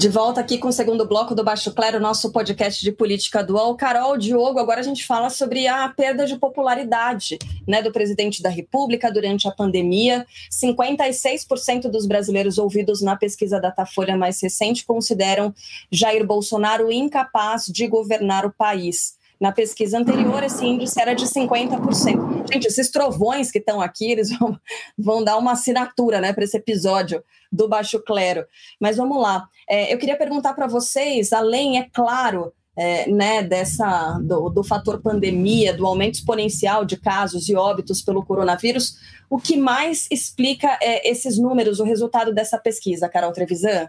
De 0.00 0.08
volta 0.08 0.40
aqui 0.40 0.56
com 0.56 0.68
o 0.68 0.72
segundo 0.72 1.06
bloco 1.06 1.34
do 1.34 1.44
Baixo 1.44 1.74
Clero, 1.74 2.00
nosso 2.00 2.32
podcast 2.32 2.82
de 2.82 2.90
política 2.90 3.44
dual. 3.44 3.76
Carol, 3.76 4.16
Diogo, 4.16 4.58
agora 4.58 4.80
a 4.80 4.82
gente 4.82 5.06
fala 5.06 5.28
sobre 5.28 5.68
a 5.68 5.86
perda 5.90 6.24
de 6.24 6.38
popularidade 6.38 7.38
né, 7.68 7.82
do 7.82 7.92
presidente 7.92 8.42
da 8.42 8.48
República 8.48 9.12
durante 9.12 9.46
a 9.46 9.50
pandemia. 9.50 10.26
56% 10.50 11.90
dos 11.90 12.06
brasileiros 12.06 12.56
ouvidos 12.56 13.02
na 13.02 13.14
pesquisa 13.14 13.60
Datafolha 13.60 14.16
mais 14.16 14.40
recente 14.40 14.86
consideram 14.86 15.54
Jair 15.92 16.26
Bolsonaro 16.26 16.90
incapaz 16.90 17.66
de 17.66 17.86
governar 17.86 18.46
o 18.46 18.50
país. 18.50 19.19
Na 19.40 19.52
pesquisa 19.52 19.98
anterior, 19.98 20.42
esse 20.42 20.66
índice 20.66 21.00
era 21.00 21.14
de 21.14 21.24
50%. 21.24 22.52
Gente, 22.52 22.66
esses 22.66 22.90
trovões 22.90 23.50
que 23.50 23.58
estão 23.58 23.80
aqui, 23.80 24.12
eles 24.12 24.30
vão, 24.38 24.58
vão 24.98 25.24
dar 25.24 25.38
uma 25.38 25.52
assinatura 25.52 26.20
né, 26.20 26.32
para 26.32 26.44
esse 26.44 26.58
episódio 26.58 27.24
do 27.50 27.66
Baixo 27.66 27.98
Clero. 28.00 28.44
Mas 28.78 28.98
vamos 28.98 29.20
lá. 29.20 29.48
É, 29.68 29.92
eu 29.92 29.98
queria 29.98 30.16
perguntar 30.16 30.52
para 30.52 30.66
vocês, 30.66 31.32
além, 31.32 31.78
é 31.78 31.88
claro, 31.90 32.52
é, 32.76 33.10
né, 33.10 33.42
dessa 33.42 34.18
do, 34.22 34.48
do, 34.48 34.62
fator 34.62 35.00
pandemia, 35.00 35.74
do 35.74 35.86
aumento 35.86 36.14
exponencial 36.14 36.84
de 36.84 36.96
casos 36.96 37.48
e 37.48 37.54
óbitos 37.54 38.02
pelo 38.02 38.24
coronavírus, 38.24 38.96
o 39.28 39.38
que 39.38 39.56
mais 39.56 40.06
explica 40.10 40.78
é, 40.80 41.08
esses 41.08 41.38
números, 41.38 41.80
o 41.80 41.84
resultado 41.84 42.32
dessa 42.32 42.58
pesquisa, 42.58 43.08
Carol 43.08 43.32
Trevisan? 43.32 43.88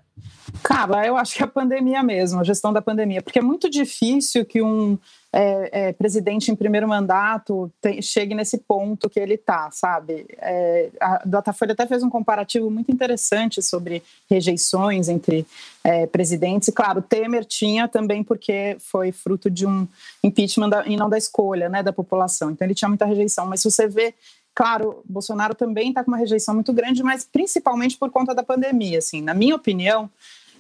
Cara, 0.63 1.05
eu 1.05 1.15
acho 1.15 1.35
que 1.35 1.41
é 1.41 1.45
a 1.45 1.49
pandemia 1.49 2.01
mesmo, 2.03 2.39
a 2.39 2.43
gestão 2.43 2.73
da 2.73 2.81
pandemia, 2.81 3.21
porque 3.21 3.39
é 3.39 3.41
muito 3.41 3.69
difícil 3.69 4.45
que 4.45 4.61
um 4.61 4.97
é, 5.33 5.87
é, 5.89 5.93
presidente 5.93 6.51
em 6.51 6.55
primeiro 6.55 6.87
mandato 6.87 7.71
tem, 7.81 8.01
chegue 8.01 8.35
nesse 8.35 8.57
ponto 8.57 9.09
que 9.09 9.19
ele 9.19 9.35
está, 9.35 9.69
sabe? 9.71 10.25
É, 10.37 10.89
a 10.99 11.21
Datafolha 11.25 11.71
até 11.71 11.87
fez 11.87 12.03
um 12.03 12.09
comparativo 12.09 12.69
muito 12.69 12.91
interessante 12.91 13.61
sobre 13.61 14.03
rejeições 14.29 15.07
entre 15.07 15.45
é, 15.83 16.05
presidentes, 16.05 16.67
e 16.67 16.71
claro, 16.71 17.01
Temer 17.01 17.45
tinha 17.45 17.87
também 17.87 18.23
porque 18.23 18.75
foi 18.79 19.11
fruto 19.11 19.49
de 19.49 19.65
um 19.65 19.87
impeachment 20.23 20.69
da, 20.69 20.85
e 20.85 20.97
não 20.97 21.09
da 21.09 21.17
escolha 21.17 21.69
né, 21.69 21.81
da 21.81 21.93
população, 21.93 22.51
então 22.51 22.67
ele 22.67 22.75
tinha 22.75 22.89
muita 22.89 23.05
rejeição, 23.05 23.45
mas 23.45 23.61
se 23.61 23.71
você 23.71 23.87
vê 23.87 24.13
Claro, 24.53 25.01
Bolsonaro 25.05 25.55
também 25.55 25.89
está 25.89 26.03
com 26.03 26.11
uma 26.11 26.17
rejeição 26.17 26.53
muito 26.53 26.73
grande, 26.73 27.01
mas 27.01 27.23
principalmente 27.23 27.97
por 27.97 28.11
conta 28.11 28.35
da 28.35 28.43
pandemia. 28.43 28.99
Assim, 28.99 29.21
na 29.21 29.33
minha 29.33 29.55
opinião, 29.55 30.09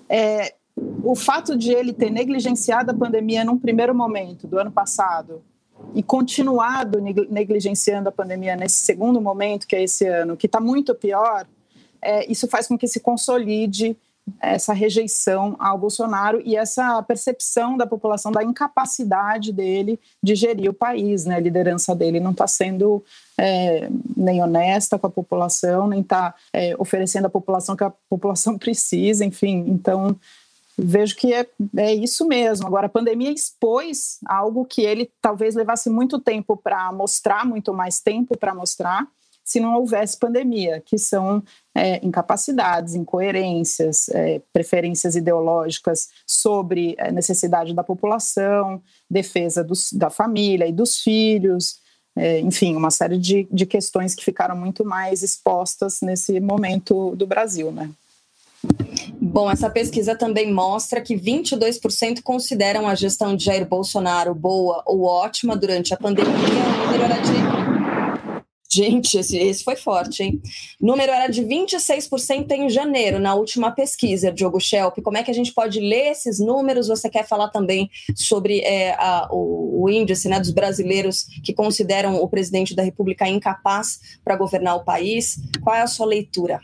é, 0.07 0.53
o 1.03 1.15
fato 1.15 1.57
de 1.57 1.71
ele 1.71 1.93
ter 1.93 2.09
negligenciado 2.09 2.91
a 2.91 2.93
pandemia 2.93 3.43
num 3.43 3.57
primeiro 3.57 3.93
momento 3.93 4.47
do 4.47 4.57
ano 4.57 4.71
passado 4.71 5.43
e 5.93 6.01
continuado 6.01 6.99
negligenciando 7.29 8.09
a 8.09 8.11
pandemia 8.11 8.55
nesse 8.55 8.83
segundo 8.83 9.19
momento, 9.19 9.67
que 9.67 9.75
é 9.75 9.83
esse 9.83 10.05
ano, 10.07 10.37
que 10.37 10.45
está 10.45 10.59
muito 10.59 10.93
pior, 10.95 11.45
é, 12.01 12.29
isso 12.31 12.47
faz 12.47 12.67
com 12.67 12.77
que 12.77 12.87
se 12.87 12.99
consolide 12.99 13.95
essa 14.39 14.73
rejeição 14.73 15.55
ao 15.59 15.77
Bolsonaro 15.77 16.41
e 16.45 16.55
essa 16.55 17.01
percepção 17.03 17.75
da 17.75 17.87
população 17.87 18.31
da 18.31 18.43
incapacidade 18.43 19.51
dele 19.51 19.99
de 20.21 20.35
gerir 20.35 20.69
o 20.69 20.73
país, 20.73 21.25
né? 21.25 21.35
A 21.35 21.39
liderança 21.39 21.95
dele 21.95 22.19
não 22.19 22.31
está 22.31 22.47
sendo 22.47 23.03
é, 23.37 23.89
nem 24.15 24.41
honesta 24.41 24.97
com 24.97 25.07
a 25.07 25.11
população, 25.11 25.87
nem 25.87 26.01
está 26.01 26.35
é, 26.53 26.75
oferecendo 26.77 27.25
à 27.25 27.29
população 27.29 27.75
que 27.75 27.83
a 27.83 27.91
população 28.09 28.57
precisa, 28.59 29.25
enfim. 29.25 29.65
Então, 29.67 30.15
vejo 30.77 31.15
que 31.15 31.33
é, 31.33 31.47
é 31.77 31.93
isso 31.93 32.27
mesmo. 32.27 32.67
Agora, 32.67 32.87
a 32.87 32.89
pandemia 32.89 33.31
expôs 33.31 34.19
algo 34.25 34.65
que 34.65 34.81
ele 34.81 35.09
talvez 35.21 35.55
levasse 35.55 35.89
muito 35.89 36.19
tempo 36.19 36.57
para 36.57 36.91
mostrar, 36.91 37.45
muito 37.45 37.73
mais 37.73 37.99
tempo 37.99 38.37
para 38.37 38.53
mostrar, 38.53 39.07
se 39.43 39.59
não 39.59 39.75
houvesse 39.75 40.17
pandemia, 40.17 40.81
que 40.85 40.97
são 40.97 41.43
é, 41.75 42.03
incapacidades, 42.05 42.95
incoerências, 42.95 44.07
é, 44.09 44.41
preferências 44.53 45.15
ideológicas 45.15 46.09
sobre 46.25 46.95
a 46.99 47.11
necessidade 47.11 47.73
da 47.73 47.83
população, 47.83 48.81
defesa 49.09 49.63
dos, 49.63 49.91
da 49.91 50.09
família 50.09 50.67
e 50.67 50.71
dos 50.71 51.01
filhos, 51.01 51.81
é, 52.15 52.39
enfim, 52.39 52.75
uma 52.75 52.91
série 52.91 53.17
de, 53.17 53.47
de 53.51 53.65
questões 53.65 54.13
que 54.13 54.23
ficaram 54.23 54.55
muito 54.55 54.85
mais 54.85 55.23
expostas 55.23 56.01
nesse 56.01 56.39
momento 56.39 57.15
do 57.15 57.25
Brasil, 57.25 57.71
né? 57.71 57.89
Bom, 59.19 59.49
essa 59.49 59.69
pesquisa 59.69 60.15
também 60.15 60.51
mostra 60.51 61.01
que 61.01 61.15
22% 61.15 62.21
consideram 62.23 62.87
a 62.87 62.95
gestão 62.95 63.35
de 63.35 63.45
Jair 63.45 63.67
Bolsonaro 63.67 64.33
boa 64.33 64.83
ou 64.85 65.03
ótima 65.03 65.55
durante 65.55 65.93
a 65.93 65.97
pandemia. 65.97 66.33
O 66.33 66.85
número 66.85 67.03
era 67.03 67.17
de. 67.19 67.61
Gente, 68.73 69.17
esse, 69.17 69.37
esse 69.37 69.65
foi 69.65 69.75
forte, 69.75 70.23
hein? 70.23 70.41
O 70.81 70.85
número 70.85 71.11
era 71.11 71.27
de 71.27 71.43
26% 71.43 72.51
em 72.51 72.69
janeiro, 72.69 73.19
na 73.19 73.35
última 73.35 73.69
pesquisa, 73.69 74.31
Diogo 74.31 74.61
Schelp. 74.61 75.01
Como 75.03 75.17
é 75.17 75.23
que 75.23 75.29
a 75.29 75.33
gente 75.33 75.53
pode 75.53 75.79
ler 75.81 76.11
esses 76.11 76.39
números? 76.39 76.87
Você 76.87 77.09
quer 77.09 77.27
falar 77.27 77.49
também 77.49 77.89
sobre 78.15 78.61
é, 78.61 78.93
a, 78.93 79.27
o, 79.29 79.83
o, 79.83 79.89
índice 79.89 80.29
né, 80.29 80.39
dos 80.39 80.51
brasileiros 80.51 81.25
que 81.43 81.53
consideram 81.53 82.15
o 82.15 82.29
presidente 82.29 82.73
da 82.73 82.81
República 82.81 83.27
incapaz 83.27 83.99
para 84.23 84.37
governar 84.37 84.77
o 84.77 84.85
país? 84.85 85.37
Qual 85.61 85.75
é 85.75 85.81
a 85.81 85.87
sua 85.87 86.05
leitura? 86.05 86.61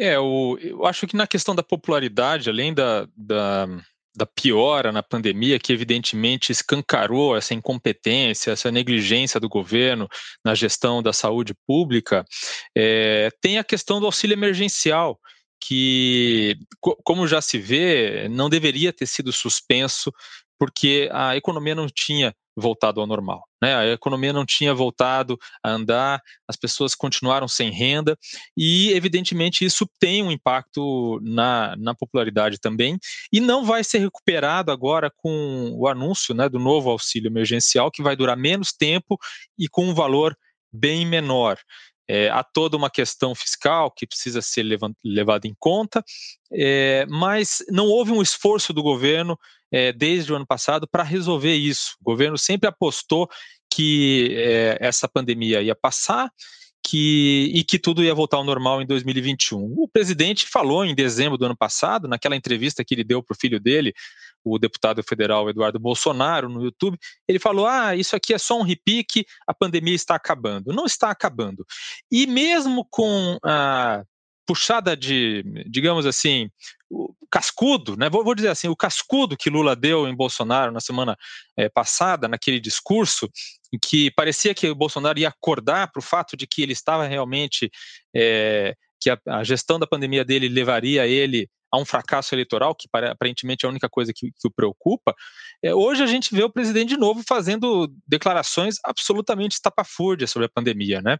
É, 0.00 0.18
o, 0.18 0.56
eu 0.58 0.86
acho 0.86 1.06
que 1.06 1.14
na 1.14 1.26
questão 1.26 1.54
da 1.54 1.62
popularidade, 1.62 2.48
além 2.48 2.72
da, 2.72 3.06
da, 3.14 3.66
da 4.16 4.24
piora 4.24 4.90
na 4.90 5.02
pandemia, 5.02 5.58
que 5.58 5.74
evidentemente 5.74 6.50
escancarou 6.50 7.36
essa 7.36 7.52
incompetência, 7.52 8.52
essa 8.52 8.72
negligência 8.72 9.38
do 9.38 9.46
governo 9.46 10.08
na 10.42 10.54
gestão 10.54 11.02
da 11.02 11.12
saúde 11.12 11.52
pública, 11.66 12.24
é, 12.74 13.28
tem 13.42 13.58
a 13.58 13.64
questão 13.64 14.00
do 14.00 14.06
auxílio 14.06 14.32
emergencial, 14.32 15.20
que, 15.62 16.56
como 17.04 17.28
já 17.28 17.42
se 17.42 17.58
vê, 17.58 18.26
não 18.30 18.48
deveria 18.48 18.94
ter 18.94 19.06
sido 19.06 19.30
suspenso, 19.30 20.10
porque 20.58 21.10
a 21.12 21.36
economia 21.36 21.74
não 21.74 21.86
tinha 21.86 22.34
voltado 22.56 23.02
ao 23.02 23.06
normal. 23.06 23.49
Né? 23.62 23.74
A 23.74 23.86
economia 23.92 24.32
não 24.32 24.46
tinha 24.46 24.74
voltado 24.74 25.38
a 25.62 25.70
andar, 25.70 26.20
as 26.48 26.56
pessoas 26.56 26.94
continuaram 26.94 27.46
sem 27.46 27.70
renda 27.70 28.16
e, 28.56 28.90
evidentemente, 28.92 29.64
isso 29.64 29.88
tem 29.98 30.22
um 30.22 30.30
impacto 30.30 31.20
na, 31.22 31.76
na 31.76 31.94
popularidade 31.94 32.58
também 32.58 32.98
e 33.32 33.40
não 33.40 33.64
vai 33.64 33.84
ser 33.84 33.98
recuperado 33.98 34.72
agora 34.72 35.10
com 35.16 35.72
o 35.74 35.86
anúncio 35.86 36.34
né, 36.34 36.48
do 36.48 36.58
novo 36.58 36.90
auxílio 36.90 37.28
emergencial, 37.28 37.90
que 37.90 38.02
vai 38.02 38.16
durar 38.16 38.36
menos 38.36 38.72
tempo 38.72 39.18
e 39.58 39.68
com 39.68 39.86
um 39.86 39.94
valor 39.94 40.36
bem 40.72 41.04
menor. 41.04 41.58
É, 42.12 42.28
há 42.28 42.42
toda 42.42 42.76
uma 42.76 42.90
questão 42.90 43.36
fiscal 43.36 43.88
que 43.88 44.04
precisa 44.04 44.42
ser 44.42 44.64
levada 45.04 45.46
em 45.46 45.54
conta, 45.60 46.02
é, 46.52 47.06
mas 47.08 47.64
não 47.68 47.86
houve 47.86 48.10
um 48.10 48.20
esforço 48.20 48.72
do 48.72 48.82
governo 48.82 49.38
é, 49.70 49.92
desde 49.92 50.32
o 50.32 50.36
ano 50.36 50.44
passado 50.44 50.88
para 50.90 51.04
resolver 51.04 51.54
isso. 51.54 51.94
O 52.00 52.04
governo 52.04 52.36
sempre 52.36 52.68
apostou 52.68 53.30
que 53.72 54.34
é, 54.36 54.76
essa 54.80 55.08
pandemia 55.08 55.62
ia 55.62 55.76
passar 55.76 56.28
que, 56.84 57.52
e 57.54 57.62
que 57.62 57.78
tudo 57.78 58.02
ia 58.02 58.12
voltar 58.12 58.38
ao 58.38 58.44
normal 58.44 58.82
em 58.82 58.86
2021. 58.86 59.58
O 59.78 59.86
presidente 59.86 60.46
falou 60.46 60.84
em 60.84 60.96
dezembro 60.96 61.38
do 61.38 61.44
ano 61.44 61.56
passado, 61.56 62.08
naquela 62.08 62.34
entrevista 62.34 62.84
que 62.84 62.92
ele 62.92 63.04
deu 63.04 63.22
para 63.22 63.34
o 63.34 63.38
filho 63.38 63.60
dele, 63.60 63.94
o 64.44 64.58
deputado 64.58 65.02
federal 65.02 65.48
Eduardo 65.48 65.78
Bolsonaro, 65.78 66.48
no 66.48 66.62
YouTube, 66.62 66.98
ele 67.28 67.38
falou: 67.38 67.66
ah, 67.66 67.94
isso 67.94 68.16
aqui 68.16 68.34
é 68.34 68.38
só 68.38 68.58
um 68.58 68.62
repique, 68.62 69.24
a 69.46 69.54
pandemia 69.54 69.94
está 69.94 70.14
acabando. 70.14 70.72
Não 70.72 70.86
está 70.86 71.10
acabando. 71.10 71.64
E 72.10 72.26
mesmo 72.26 72.86
com 72.90 73.38
a 73.44 74.02
puxada 74.46 74.96
de, 74.96 75.44
digamos 75.68 76.04
assim, 76.06 76.50
o 76.90 77.14
cascudo, 77.30 77.96
né? 77.96 78.10
Vou, 78.10 78.24
vou, 78.24 78.34
dizer 78.34 78.48
assim, 78.48 78.66
o 78.66 78.74
cascudo 78.74 79.36
que 79.36 79.48
Lula 79.48 79.76
deu 79.76 80.08
em 80.08 80.16
Bolsonaro 80.16 80.72
na 80.72 80.80
semana 80.80 81.16
é, 81.56 81.68
passada, 81.68 82.26
naquele 82.26 82.58
discurso, 82.58 83.30
em 83.72 83.78
que 83.78 84.10
parecia 84.10 84.52
que 84.52 84.68
o 84.68 84.74
Bolsonaro 84.74 85.20
ia 85.20 85.28
acordar 85.28 85.92
para 85.92 86.00
o 86.00 86.02
fato 86.02 86.36
de 86.36 86.48
que 86.48 86.62
ele 86.62 86.72
estava 86.72 87.06
realmente, 87.06 87.70
é, 88.12 88.74
que 89.00 89.08
a, 89.08 89.18
a, 89.28 89.44
gestão 89.44 89.78
da 89.78 89.86
pandemia 89.86 90.24
dele 90.24 90.48
levaria 90.48 91.06
ele 91.06 91.48
a 91.72 91.78
um 91.78 91.84
fracasso 91.84 92.34
eleitoral, 92.34 92.74
que 92.74 92.88
aparentemente 92.92 93.64
é 93.64 93.68
a 93.68 93.70
única 93.70 93.88
coisa 93.88 94.12
que, 94.14 94.32
que 94.32 94.48
o 94.48 94.50
preocupa, 94.50 95.14
é, 95.62 95.74
hoje 95.74 96.02
a 96.02 96.06
gente 96.06 96.34
vê 96.34 96.42
o 96.42 96.50
presidente 96.50 96.90
de 96.90 96.96
novo 96.96 97.22
fazendo 97.26 97.92
declarações 98.06 98.76
absolutamente 98.84 99.52
estapafúrdias 99.52 100.30
sobre 100.30 100.46
a 100.46 100.50
pandemia, 100.50 101.00
né? 101.00 101.18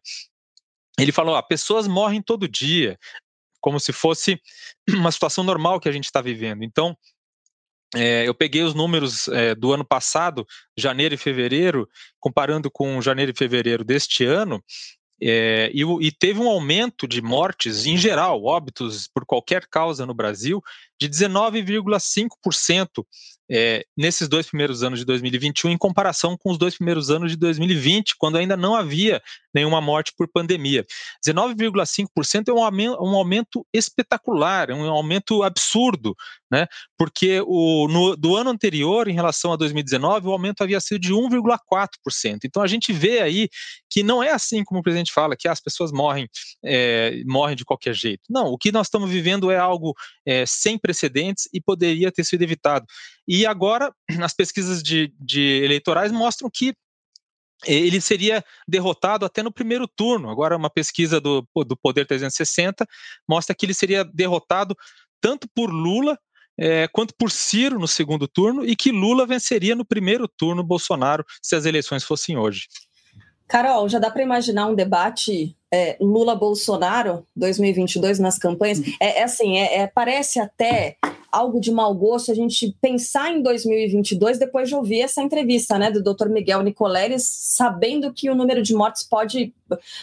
Ele 0.99 1.13
falou: 1.13 1.37
ah, 1.37 1.43
pessoas 1.43 1.87
morrem 1.87 2.23
todo 2.23 2.49
dia, 2.49 2.99
como 3.61 3.79
se 3.79 3.93
fosse 3.93 4.41
uma 4.89 5.13
situação 5.13 5.45
normal 5.45 5.81
que 5.81 5.89
a 5.89 5.93
gente 5.93 6.05
está 6.05 6.21
vivendo. 6.21 6.65
Então, 6.65 6.97
é, 7.95 8.27
eu 8.27 8.35
peguei 8.35 8.63
os 8.63 8.75
números 8.75 9.27
é, 9.29 9.55
do 9.55 9.73
ano 9.73 9.85
passado, 9.85 10.47
janeiro 10.77 11.15
e 11.15 11.19
fevereiro, 11.19 11.89
comparando 12.21 12.71
com 12.71 13.01
janeiro 13.03 13.33
e 13.33 13.37
fevereiro 13.37 13.85
deste 13.85 14.25
ano, 14.25 14.63
é, 15.23 15.71
e, 15.75 15.83
e, 15.83 16.11
teve 16.13 16.41
um 16.41 16.49
aumento 16.49 17.07
de 17.07 17.21
mortes 17.21 17.85
em 17.85 17.97
geral, 17.97 18.43
óbitos 18.43 19.09
por 19.13 19.27
qualquer 19.27 19.67
causa 19.67 20.07
no 20.07 20.15
Brasil, 20.15 20.63
de 21.01 21.09
19,5% 21.09 23.05
é, 23.51 23.85
nesses 23.97 24.29
dois 24.29 24.47
primeiros 24.47 24.85
anos 24.85 25.01
de 25.01 25.05
2021, 25.05 25.71
em 25.71 25.79
comparação 25.79 26.37
com 26.39 26.53
os 26.53 26.59
dois 26.59 26.77
primeiros 26.77 27.11
anos 27.11 27.33
de 27.33 27.37
2020, 27.37 28.15
quando 28.17 28.39
ainda 28.39 28.57
não 28.57 28.77
havia 28.77 29.21
nenhuma 29.53 29.81
morte 29.81 30.13
por 30.17 30.29
pandemia. 30.29 30.85
19,5% 31.27 32.49
é 32.49 32.53
um 32.53 32.63
aumento, 32.63 33.03
um 33.03 33.17
aumento 33.17 33.67
espetacular, 33.75 34.71
é 34.71 34.75
um 34.75 34.89
aumento 34.89 35.43
absurdo, 35.43 36.15
né? 36.49 36.67
Porque 36.97 37.43
o, 37.45 37.89
no, 37.89 38.17
do 38.17 38.37
ano 38.37 38.51
anterior, 38.51 39.09
em 39.09 39.15
relação 39.15 39.53
a 39.53 39.57
2019, 39.57 40.29
o 40.29 40.33
aumento 40.33 40.63
havia 40.63 40.81
sido 40.81 41.01
de 41.01 41.13
1,4%. 41.13 42.39
Então 42.45 42.63
a 42.63 42.69
gente 42.69 42.93
vê 42.93 43.21
aí 43.21 43.49
que 43.91 44.05
não 44.05 44.23
é 44.23 44.31
assim 44.31 44.63
como 44.63 44.79
o 44.79 44.83
presidente 44.83 45.13
fala, 45.13 45.37
que 45.37 45.49
as 45.49 45.61
pessoas 45.61 45.91
morrem, 45.91 46.29
é, 46.65 47.21
morrem 47.27 47.57
de 47.57 47.65
qualquer 47.65 47.95
jeito. 47.95 48.23
Não, 48.31 48.47
o 48.47 48.57
que 48.57 48.71
nós 48.71 48.87
estamos 48.87 49.11
vivendo 49.11 49.51
é 49.51 49.59
algo 49.59 49.93
é, 50.25 50.45
sem 50.47 50.79
e 51.53 51.61
poderia 51.61 52.11
ter 52.13 52.25
sido 52.25 52.43
evitado. 52.43 52.87
E 53.27 53.47
agora, 53.47 53.93
as 54.23 54.35
pesquisas 54.35 54.83
de, 54.83 55.13
de 55.19 55.63
eleitorais 55.65 56.13
mostram 56.13 56.51
que 56.53 56.75
ele 57.67 58.01
seria 58.01 58.43
derrotado 58.67 59.27
até 59.27 59.43
no 59.43 59.53
primeiro 59.53 59.87
turno. 59.87 60.31
Agora, 60.31 60.57
uma 60.57 60.71
pesquisa 60.71 61.21
do, 61.21 61.47
do 61.67 61.77
Poder 61.77 62.07
360 62.07 62.87
mostra 63.29 63.55
que 63.55 63.67
ele 63.67 63.75
seria 63.75 64.03
derrotado 64.05 64.75
tanto 65.21 65.47
por 65.55 65.71
Lula 65.71 66.19
é, 66.59 66.89
quanto 66.89 67.15
por 67.15 67.31
Ciro 67.31 67.79
no 67.79 67.89
segundo 67.89 68.29
turno 68.29 68.65
e 68.65 68.77
que 68.77 68.91
Lula 68.91 69.27
venceria 69.27 69.75
no 69.75 69.85
primeiro 69.85 70.29
turno 70.29 70.63
Bolsonaro 70.63 71.25
se 71.43 71.57
as 71.57 71.65
eleições 71.65 72.05
fossem 72.05 72.37
hoje. 72.37 72.67
Carol, 73.51 73.89
já 73.89 73.99
dá 73.99 74.09
para 74.09 74.23
imaginar 74.23 74.69
um 74.69 74.77
debate 74.77 75.57
é, 75.75 75.97
Lula-Bolsonaro 76.01 77.27
2022 77.35 78.21
nas 78.21 78.39
campanhas? 78.39 78.81
É, 79.01 79.19
é 79.19 79.23
assim, 79.25 79.59
é, 79.59 79.79
é, 79.79 79.87
parece 79.89 80.39
até 80.39 80.97
algo 81.33 81.61
de 81.61 81.73
mau 81.73 81.93
gosto 81.93 82.31
a 82.31 82.35
gente 82.35 82.77
pensar 82.81 83.33
em 83.33 83.43
2022 83.43 84.39
depois 84.39 84.69
de 84.69 84.77
ouvir 84.77 85.01
essa 85.01 85.21
entrevista 85.21 85.77
né, 85.81 85.91
do 85.91 86.01
Dr. 86.01 86.29
Miguel 86.29 86.63
Nicoleles, 86.63 87.29
sabendo 87.29 88.13
que 88.13 88.31
o 88.31 88.37
número 88.37 88.63
de 88.63 88.73
mortes 88.73 89.03
pode 89.03 89.53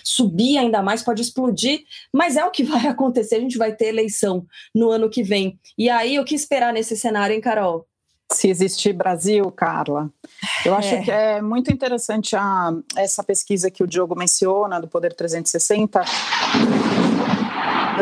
subir 0.03 0.57
ainda 0.57 0.81
mais, 0.81 1.01
pode 1.01 1.21
explodir, 1.21 1.85
mas 2.11 2.35
é 2.35 2.43
o 2.43 2.51
que 2.51 2.63
vai 2.67 2.85
acontecer, 2.87 3.35
a 3.35 3.41
gente 3.41 3.57
vai 3.57 3.73
ter 3.73 3.85
eleição 3.85 4.45
no 4.75 4.89
ano 4.89 5.09
que 5.09 5.23
vem. 5.23 5.57
E 5.77 5.89
aí, 5.89 6.19
o 6.19 6.25
que 6.25 6.35
esperar 6.35 6.73
nesse 6.73 6.97
cenário, 6.97 7.33
hein, 7.33 7.39
Carol? 7.39 7.87
Se 8.31 8.49
existir 8.49 8.93
Brasil, 8.93 9.49
Carla. 9.51 10.09
Eu 10.65 10.75
acho 10.75 10.95
é. 10.95 11.01
que 11.01 11.11
é 11.11 11.41
muito 11.41 11.71
interessante 11.71 12.35
a, 12.35 12.71
essa 12.95 13.23
pesquisa 13.23 13.71
que 13.71 13.83
o 13.83 13.87
Diogo 13.87 14.15
menciona, 14.15 14.79
do 14.79 14.87
Poder 14.87 15.13
360. 15.13 16.03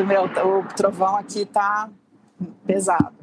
Meu, 0.07 0.25
o 0.25 0.63
trovão 0.75 1.15
aqui 1.15 1.41
está 1.41 1.89
pesado. 2.65 3.15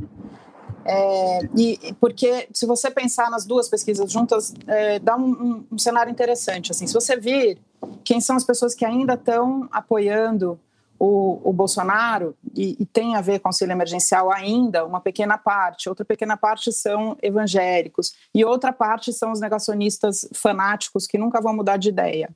É, 0.84 1.38
e 1.56 1.94
porque 2.00 2.48
se 2.52 2.66
você 2.66 2.90
pensar 2.90 3.30
nas 3.30 3.44
duas 3.44 3.68
pesquisas 3.68 4.10
juntas, 4.10 4.52
é, 4.66 4.98
dá 4.98 5.16
um, 5.16 5.30
um, 5.30 5.66
um, 5.72 5.78
cenário 5.78 6.10
interessante. 6.10 6.72
Assim, 6.72 6.86
se 6.86 6.94
você 6.94 7.16
vir 7.16 7.58
quem 8.04 8.20
são 8.20 8.36
as 8.36 8.44
pessoas 8.44 8.74
que 8.74 8.84
ainda 8.84 9.14
estão 9.14 9.68
apoiando 9.70 10.58
o, 11.04 11.50
o 11.50 11.52
Bolsonaro 11.52 12.36
e, 12.54 12.76
e, 12.78 12.86
tem 12.86 13.16
a 13.16 13.20
ver 13.20 13.40
com 13.40 13.48
auxílio 13.48 13.72
emergencial 13.72 14.30
ainda, 14.30 14.86
uma 14.86 15.00
pequena 15.00 15.36
parte. 15.36 15.88
Outra 15.88 16.04
pequena 16.04 16.36
parte 16.36 16.72
são 16.72 17.16
evangélicos 17.20 18.12
e 18.32 18.44
outra 18.44 18.72
parte 18.72 19.12
são 19.12 19.32
os 19.32 19.40
negacionistas 19.40 20.28
fanáticos 20.32 21.08
que 21.08 21.18
nunca 21.18 21.40
vão 21.40 21.56
mudar 21.56 21.76
de 21.76 21.88
ideia. 21.88 22.32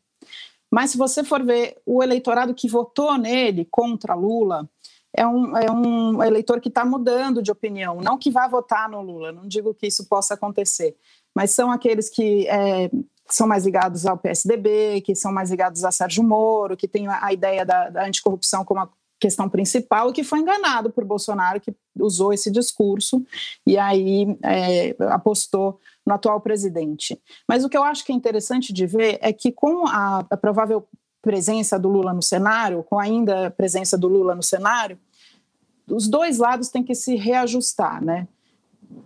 Mas 0.68 0.90
se 0.90 0.98
você 0.98 1.22
for 1.22 1.44
ver 1.44 1.80
o 1.86 2.02
eleitorado 2.02 2.52
que 2.54 2.68
votou 2.68 3.16
nele 3.16 3.68
contra 3.70 4.16
Lula, 4.16 4.68
é 5.16 5.24
um, 5.24 5.56
é 5.56 5.70
um 5.70 6.20
eleitor 6.24 6.60
que 6.60 6.68
está 6.68 6.84
mudando 6.84 7.40
de 7.40 7.52
opinião, 7.52 8.00
não 8.00 8.18
que 8.18 8.32
vá 8.32 8.48
votar 8.48 8.90
no 8.90 9.00
Lula, 9.00 9.30
não 9.30 9.46
digo 9.46 9.74
que 9.74 9.86
isso 9.86 10.08
possa 10.08 10.34
acontecer, 10.34 10.96
mas 11.32 11.52
são 11.52 11.70
aqueles 11.70 12.10
que 12.10 12.48
é, 12.48 12.90
são 13.28 13.46
mais 13.46 13.64
ligados 13.64 14.06
ao 14.06 14.16
PSDB, 14.16 15.00
que 15.02 15.14
são 15.14 15.32
mais 15.32 15.50
ligados 15.50 15.84
a 15.84 15.90
Sérgio 15.90 16.22
Moro, 16.22 16.76
que 16.76 16.88
tem 16.88 17.06
a 17.08 17.32
ideia 17.32 17.64
da, 17.64 17.90
da 17.90 18.06
anticorrupção 18.06 18.64
como 18.64 18.80
a 18.80 18.88
questão 19.18 19.48
principal 19.48 20.10
e 20.10 20.12
que 20.12 20.22
foi 20.22 20.40
enganado 20.40 20.90
por 20.90 21.04
Bolsonaro, 21.04 21.60
que 21.60 21.74
usou 21.98 22.32
esse 22.32 22.50
discurso 22.50 23.24
e 23.66 23.78
aí 23.78 24.36
é, 24.42 24.94
apostou 25.10 25.80
no 26.04 26.14
atual 26.14 26.40
presidente. 26.40 27.20
Mas 27.48 27.64
o 27.64 27.68
que 27.68 27.76
eu 27.76 27.82
acho 27.82 28.04
que 28.04 28.12
é 28.12 28.14
interessante 28.14 28.72
de 28.72 28.86
ver 28.86 29.18
é 29.20 29.32
que 29.32 29.50
com 29.50 29.86
a, 29.86 30.24
a 30.30 30.36
provável 30.36 30.86
presença 31.22 31.78
do 31.78 31.88
Lula 31.88 32.12
no 32.12 32.22
cenário, 32.22 32.84
com 32.84 33.00
ainda 33.00 33.48
a 33.48 33.50
presença 33.50 33.98
do 33.98 34.06
Lula 34.06 34.34
no 34.34 34.42
cenário, 34.42 34.98
os 35.88 36.08
dois 36.08 36.38
lados 36.38 36.68
têm 36.68 36.84
que 36.84 36.94
se 36.94 37.16
reajustar, 37.16 38.04
né? 38.04 38.28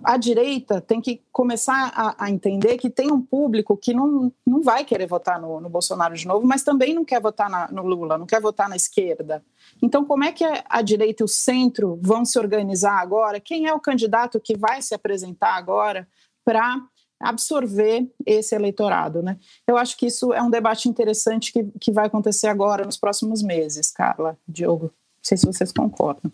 A 0.03 0.17
direita 0.17 0.81
tem 0.81 1.01
que 1.01 1.23
começar 1.33 1.93
a, 1.95 2.25
a, 2.25 2.31
entender 2.31 2.79
que 2.79 2.89
tem 2.89 3.13
um 3.13 3.21
público 3.21 3.77
que 3.77 3.93
não, 3.93 4.33
não 4.47 4.63
vai 4.63 4.85
querer 4.85 5.07
votar 5.07 5.41
no, 5.41 5.61
no 5.61 5.69
Bolsonaro 5.69 6.15
de 6.15 6.27
novo, 6.27 6.47
mas 6.47 6.63
também 6.63 6.95
não 6.95 7.05
quer 7.05 7.21
votar 7.21 7.51
na, 7.51 7.71
no 7.71 7.83
Lula, 7.83 8.17
não 8.17 8.27
quer 8.27 8.41
votar 8.41 8.69
na 8.69 8.77
esquerda. 8.77 9.45
Então, 9.83 10.05
como 10.05 10.25
é 10.25 10.33
que 10.33 10.45
a 10.45 10.83
direita 10.83 11.23
e 11.23 11.25
o 11.25 11.29
centro 11.29 11.99
vão 12.03 12.25
se 12.25 12.39
organizar 12.39 13.01
agora? 13.01 13.41
Quem 13.41 13.67
é 13.67 13.75
o 13.75 13.81
candidato 13.81 14.41
que 14.41 14.57
vai 14.57 14.81
se 14.83 14.95
apresentar 14.95 15.55
agora 15.55 16.09
para 16.45 16.81
absorver 17.21 18.11
esse 18.25 18.55
eleitorado? 18.55 19.23
Né? 19.23 19.39
Eu 19.67 19.77
acho 19.77 19.97
que 19.97 20.07
isso 20.07 20.33
é 20.33 20.43
um 20.43 20.51
debate 20.51 20.89
interessante 20.89 21.53
que, 21.53 21.65
que 21.81 21.93
vai 21.93 22.07
acontecer 22.07 22.47
agora, 22.47 22.85
nos 22.85 22.97
próximos 22.97 23.43
meses, 23.43 23.91
Carla, 23.91 24.39
Diogo. 24.49 24.85
Não 24.87 25.25
sei 25.25 25.37
se 25.37 25.47
vocês 25.47 25.73
concordam. 25.73 26.33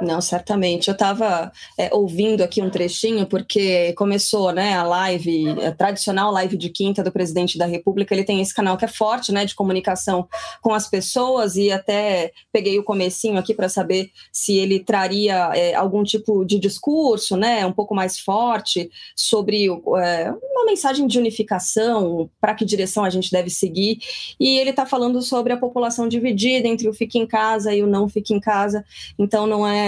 Não, 0.00 0.20
certamente. 0.20 0.88
Eu 0.88 0.92
estava 0.92 1.50
é, 1.76 1.92
ouvindo 1.92 2.42
aqui 2.42 2.62
um 2.62 2.70
trechinho, 2.70 3.26
porque 3.26 3.92
começou 3.94 4.52
né, 4.52 4.74
a 4.74 4.84
live, 4.84 5.50
a 5.62 5.72
tradicional 5.72 6.30
live 6.32 6.56
de 6.56 6.68
quinta 6.70 7.02
do 7.02 7.10
presidente 7.10 7.58
da 7.58 7.66
República. 7.66 8.14
Ele 8.14 8.24
tem 8.24 8.40
esse 8.40 8.54
canal 8.54 8.76
que 8.76 8.84
é 8.84 8.88
forte 8.88 9.32
né, 9.32 9.44
de 9.44 9.54
comunicação 9.54 10.28
com 10.62 10.72
as 10.72 10.88
pessoas, 10.88 11.56
e 11.56 11.72
até 11.72 12.32
peguei 12.52 12.78
o 12.78 12.84
comecinho 12.84 13.38
aqui 13.38 13.52
para 13.52 13.68
saber 13.68 14.10
se 14.32 14.56
ele 14.56 14.80
traria 14.80 15.50
é, 15.54 15.74
algum 15.74 16.04
tipo 16.04 16.44
de 16.44 16.58
discurso 16.58 17.36
né, 17.36 17.66
um 17.66 17.72
pouco 17.72 17.94
mais 17.94 18.18
forte 18.18 18.90
sobre 19.16 19.66
é, 19.66 20.32
uma 20.52 20.64
mensagem 20.64 21.06
de 21.06 21.18
unificação, 21.18 22.30
para 22.40 22.54
que 22.54 22.64
direção 22.64 23.04
a 23.04 23.10
gente 23.10 23.32
deve 23.32 23.50
seguir. 23.50 23.98
E 24.38 24.58
ele 24.58 24.70
está 24.70 24.86
falando 24.86 25.20
sobre 25.22 25.52
a 25.52 25.56
população 25.56 26.08
dividida 26.08 26.68
entre 26.68 26.88
o 26.88 26.94
fique 26.94 27.18
em 27.18 27.26
casa 27.26 27.74
e 27.74 27.82
o 27.82 27.86
não 27.86 28.08
fique 28.08 28.32
em 28.32 28.40
casa. 28.40 28.84
Então, 29.18 29.46
não 29.46 29.66
é 29.66 29.87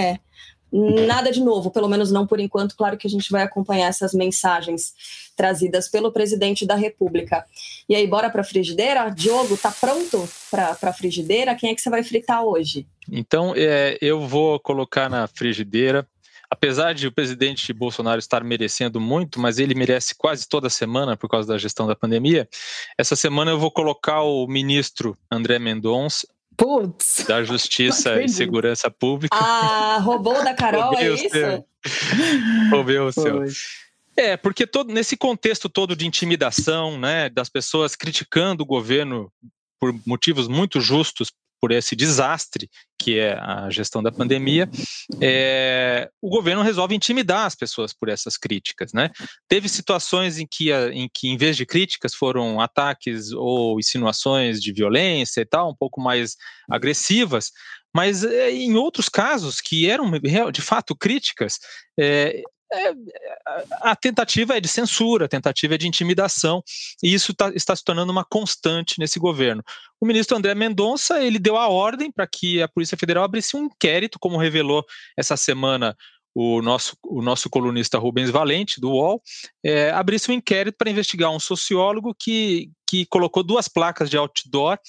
nada 0.71 1.31
de 1.31 1.41
novo, 1.41 1.69
pelo 1.69 1.89
menos 1.89 2.11
não 2.11 2.25
por 2.25 2.39
enquanto. 2.39 2.75
Claro 2.75 2.97
que 2.97 3.07
a 3.07 3.09
gente 3.09 3.29
vai 3.31 3.43
acompanhar 3.43 3.87
essas 3.87 4.13
mensagens 4.13 4.93
trazidas 5.35 5.89
pelo 5.89 6.11
presidente 6.11 6.65
da 6.65 6.75
República. 6.75 7.45
E 7.89 7.95
aí, 7.95 8.07
bora 8.07 8.29
para 8.29 8.41
a 8.41 8.43
frigideira? 8.43 9.09
Diogo, 9.09 9.57
tá 9.57 9.71
pronto 9.71 10.27
para 10.49 10.77
a 10.81 10.93
frigideira? 10.93 11.55
Quem 11.55 11.71
é 11.71 11.75
que 11.75 11.81
você 11.81 11.89
vai 11.89 12.03
fritar 12.03 12.43
hoje? 12.43 12.87
Então, 13.11 13.53
é, 13.55 13.97
eu 14.01 14.21
vou 14.21 14.59
colocar 14.59 15.09
na 15.09 15.27
frigideira. 15.27 16.07
Apesar 16.49 16.93
de 16.93 17.07
o 17.07 17.11
presidente 17.13 17.71
Bolsonaro 17.71 18.19
estar 18.19 18.43
merecendo 18.43 18.99
muito, 18.99 19.39
mas 19.39 19.57
ele 19.57 19.73
merece 19.73 20.13
quase 20.13 20.47
toda 20.47 20.69
semana 20.69 21.15
por 21.15 21.29
causa 21.29 21.47
da 21.47 21.57
gestão 21.57 21.87
da 21.87 21.95
pandemia, 21.95 22.47
essa 22.97 23.15
semana 23.15 23.51
eu 23.51 23.57
vou 23.57 23.71
colocar 23.71 24.21
o 24.21 24.45
ministro 24.47 25.17
André 25.31 25.59
Mendonça, 25.59 26.27
Putz. 26.61 27.25
Da 27.27 27.43
Justiça 27.43 28.21
e 28.21 28.29
Segurança 28.29 28.91
Pública. 28.91 29.35
Ah, 29.35 29.97
roubou 29.97 30.43
da 30.43 30.53
Carol, 30.53 30.95
é 30.95 31.09
isso? 31.09 31.27
Roubei 32.69 32.99
o 32.99 33.11
seu. 33.11 33.43
É, 34.15 34.37
porque 34.37 34.67
todo, 34.67 34.93
nesse 34.93 35.17
contexto 35.17 35.67
todo 35.67 35.95
de 35.95 36.05
intimidação, 36.05 36.99
né, 36.99 37.29
das 37.29 37.49
pessoas 37.49 37.95
criticando 37.95 38.61
o 38.61 38.65
governo 38.65 39.31
por 39.79 39.91
motivos 40.05 40.47
muito 40.47 40.79
justos 40.79 41.31
por 41.61 41.71
esse 41.71 41.95
desastre 41.95 42.67
que 42.99 43.19
é 43.19 43.33
a 43.33 43.69
gestão 43.69 44.01
da 44.03 44.11
pandemia, 44.11 44.69
é, 45.19 46.09
o 46.21 46.29
governo 46.29 46.61
resolve 46.61 46.95
intimidar 46.95 47.45
as 47.45 47.55
pessoas 47.55 47.93
por 47.93 48.09
essas 48.09 48.37
críticas, 48.37 48.93
né? 48.93 49.09
Teve 49.47 49.67
situações 49.69 50.37
em 50.37 50.47
que, 50.49 50.71
em 50.71 51.09
que, 51.11 51.27
em 51.27 51.37
vez 51.37 51.57
de 51.57 51.65
críticas, 51.65 52.13
foram 52.13 52.59
ataques 52.61 53.31
ou 53.31 53.79
insinuações 53.79 54.61
de 54.61 54.71
violência 54.71 55.41
e 55.41 55.45
tal, 55.45 55.71
um 55.71 55.75
pouco 55.75 55.99
mais 55.99 56.35
agressivas, 56.69 57.51
mas 57.93 58.23
é, 58.23 58.51
em 58.51 58.75
outros 58.75 59.09
casos 59.09 59.59
que 59.59 59.89
eram 59.89 60.11
de 60.51 60.61
fato 60.61 60.95
críticas, 60.95 61.59
é, 61.99 62.41
é, 62.73 62.93
a 63.81 63.95
tentativa 63.95 64.55
é 64.55 64.59
de 64.59 64.67
censura, 64.67 65.25
a 65.25 65.29
tentativa 65.29 65.75
é 65.75 65.77
de 65.77 65.87
intimidação, 65.87 66.63
e 67.03 67.13
isso 67.13 67.33
tá, 67.33 67.49
está 67.53 67.75
se 67.75 67.83
tornando 67.83 68.11
uma 68.11 68.23
constante 68.23 68.99
nesse 68.99 69.19
governo. 69.19 69.63
O 69.99 70.05
ministro 70.05 70.37
André 70.37 70.55
Mendonça 70.55 71.21
ele 71.21 71.37
deu 71.37 71.57
a 71.57 71.67
ordem 71.67 72.11
para 72.11 72.25
que 72.25 72.61
a 72.61 72.67
Polícia 72.67 72.97
Federal 72.97 73.23
abrisse 73.23 73.55
um 73.55 73.65
inquérito, 73.65 74.17
como 74.19 74.37
revelou 74.37 74.85
essa 75.17 75.35
semana 75.35 75.95
o 76.33 76.61
nosso, 76.61 76.95
o 77.03 77.21
nosso 77.21 77.49
colunista 77.49 77.99
Rubens 77.99 78.29
Valente, 78.29 78.79
do 78.79 78.91
UOL, 78.91 79.21
é, 79.63 79.91
abrisse 79.91 80.31
um 80.31 80.33
inquérito 80.33 80.75
para 80.77 80.89
investigar 80.89 81.29
um 81.29 81.39
sociólogo 81.39 82.15
que, 82.17 82.71
que 82.87 83.05
colocou 83.05 83.43
duas 83.43 83.67
placas 83.67 84.09
de 84.09 84.17
outdoor 84.17 84.79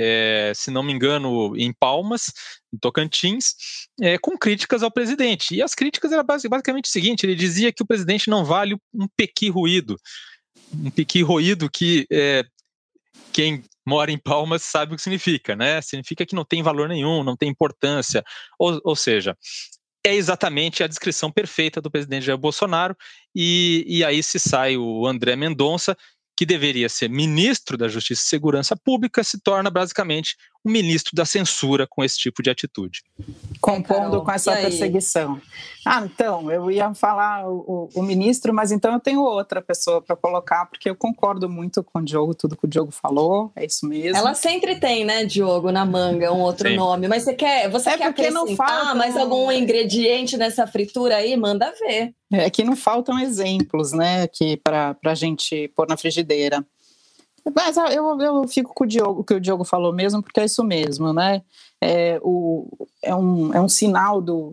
é, 0.00 0.52
se 0.54 0.70
não 0.70 0.84
me 0.84 0.92
engano, 0.92 1.56
em 1.56 1.72
Palmas, 1.72 2.32
em 2.72 2.78
Tocantins, 2.78 3.54
é, 4.00 4.16
com 4.16 4.38
críticas 4.38 4.84
ao 4.84 4.92
presidente. 4.92 5.56
E 5.56 5.60
as 5.62 5.74
críticas 5.74 6.12
eram 6.12 6.24
basicamente 6.24 6.84
o 6.84 6.92
seguinte: 6.92 7.24
ele 7.24 7.34
dizia 7.34 7.72
que 7.72 7.82
o 7.82 7.86
presidente 7.86 8.30
não 8.30 8.44
vale 8.44 8.76
um 8.94 9.08
pequi 9.16 9.48
ruído. 9.48 9.96
Um 10.72 10.90
pequi 10.90 11.22
ruído 11.22 11.68
que 11.68 12.06
é, 12.12 12.44
quem 13.32 13.64
mora 13.84 14.12
em 14.12 14.18
Palmas 14.18 14.62
sabe 14.62 14.92
o 14.92 14.96
que 14.96 15.02
significa, 15.02 15.56
né? 15.56 15.80
Significa 15.80 16.24
que 16.24 16.36
não 16.36 16.44
tem 16.44 16.62
valor 16.62 16.88
nenhum, 16.88 17.24
não 17.24 17.36
tem 17.36 17.48
importância. 17.48 18.22
Ou, 18.56 18.80
ou 18.84 18.94
seja, 18.94 19.36
é 20.04 20.14
exatamente 20.14 20.84
a 20.84 20.86
descrição 20.86 21.32
perfeita 21.32 21.80
do 21.80 21.90
presidente 21.90 22.26
Jair 22.26 22.38
Bolsonaro, 22.38 22.96
e, 23.34 23.84
e 23.88 24.04
aí 24.04 24.22
se 24.22 24.38
sai 24.38 24.76
o 24.76 25.06
André 25.06 25.34
Mendonça, 25.34 25.96
que 26.38 26.46
deveria 26.46 26.88
ser 26.88 27.10
ministro 27.10 27.76
da 27.76 27.88
Justiça 27.88 28.22
e 28.22 28.28
Segurança 28.28 28.76
Pública, 28.76 29.24
se 29.24 29.40
torna 29.40 29.68
basicamente 29.70 30.36
o 30.68 30.70
ministro 30.70 31.16
da 31.16 31.24
censura 31.24 31.86
com 31.86 32.04
esse 32.04 32.18
tipo 32.18 32.42
de 32.42 32.50
atitude. 32.50 33.02
Compondo 33.60 34.22
com 34.22 34.30
essa 34.30 34.54
perseguição. 34.54 35.40
Ah, 35.84 36.04
então, 36.04 36.52
eu 36.52 36.70
ia 36.70 36.92
falar 36.92 37.48
o, 37.48 37.88
o, 37.94 38.02
ministro, 38.02 38.52
mas 38.52 38.70
então 38.70 38.92
eu 38.92 39.00
tenho 39.00 39.22
outra 39.22 39.62
pessoa 39.62 40.02
para 40.02 40.14
colocar, 40.14 40.66
porque 40.66 40.90
eu 40.90 40.94
concordo 40.94 41.48
muito 41.48 41.82
com 41.82 42.00
o 42.00 42.04
Diogo, 42.04 42.34
tudo 42.34 42.56
que 42.56 42.66
o 42.66 42.68
Diogo 42.68 42.90
falou, 42.90 43.50
é 43.56 43.64
isso 43.64 43.88
mesmo. 43.88 44.16
Ela 44.16 44.34
sempre 44.34 44.78
tem, 44.78 45.04
né, 45.04 45.24
Diogo, 45.24 45.72
na 45.72 45.86
manga, 45.86 46.30
um 46.30 46.40
outro 46.40 46.68
Sim. 46.68 46.76
nome, 46.76 47.08
mas 47.08 47.22
você 47.22 47.32
quer, 47.32 47.70
você 47.70 47.90
é 47.90 47.96
quer 47.96 48.04
acrescentar 48.08 48.46
não 48.46 48.54
falta, 48.54 48.94
mais 48.94 49.16
algum 49.16 49.50
ingrediente 49.50 50.36
nessa 50.36 50.66
fritura 50.66 51.16
aí? 51.16 51.36
Manda 51.36 51.72
ver. 51.80 52.12
É 52.30 52.50
que 52.50 52.62
não 52.62 52.76
faltam 52.76 53.18
exemplos, 53.18 53.92
né, 53.92 54.28
para 54.62 54.94
a 55.02 55.14
gente 55.14 55.68
pôr 55.68 55.88
na 55.88 55.96
frigideira. 55.96 56.62
Mas 57.54 57.78
ah, 57.78 57.92
eu, 57.92 58.20
eu 58.20 58.48
fico 58.48 58.72
com 58.74 58.84
o 58.84 58.86
Diogo, 58.86 59.24
que 59.24 59.34
o 59.34 59.40
Diogo 59.40 59.64
falou 59.64 59.92
mesmo, 59.92 60.22
porque 60.22 60.40
é 60.40 60.44
isso 60.44 60.64
mesmo, 60.64 61.12
né? 61.12 61.42
É, 61.80 62.18
o, 62.22 62.68
é, 63.02 63.14
um, 63.14 63.54
é 63.54 63.60
um 63.60 63.68
sinal 63.68 64.20
do. 64.20 64.52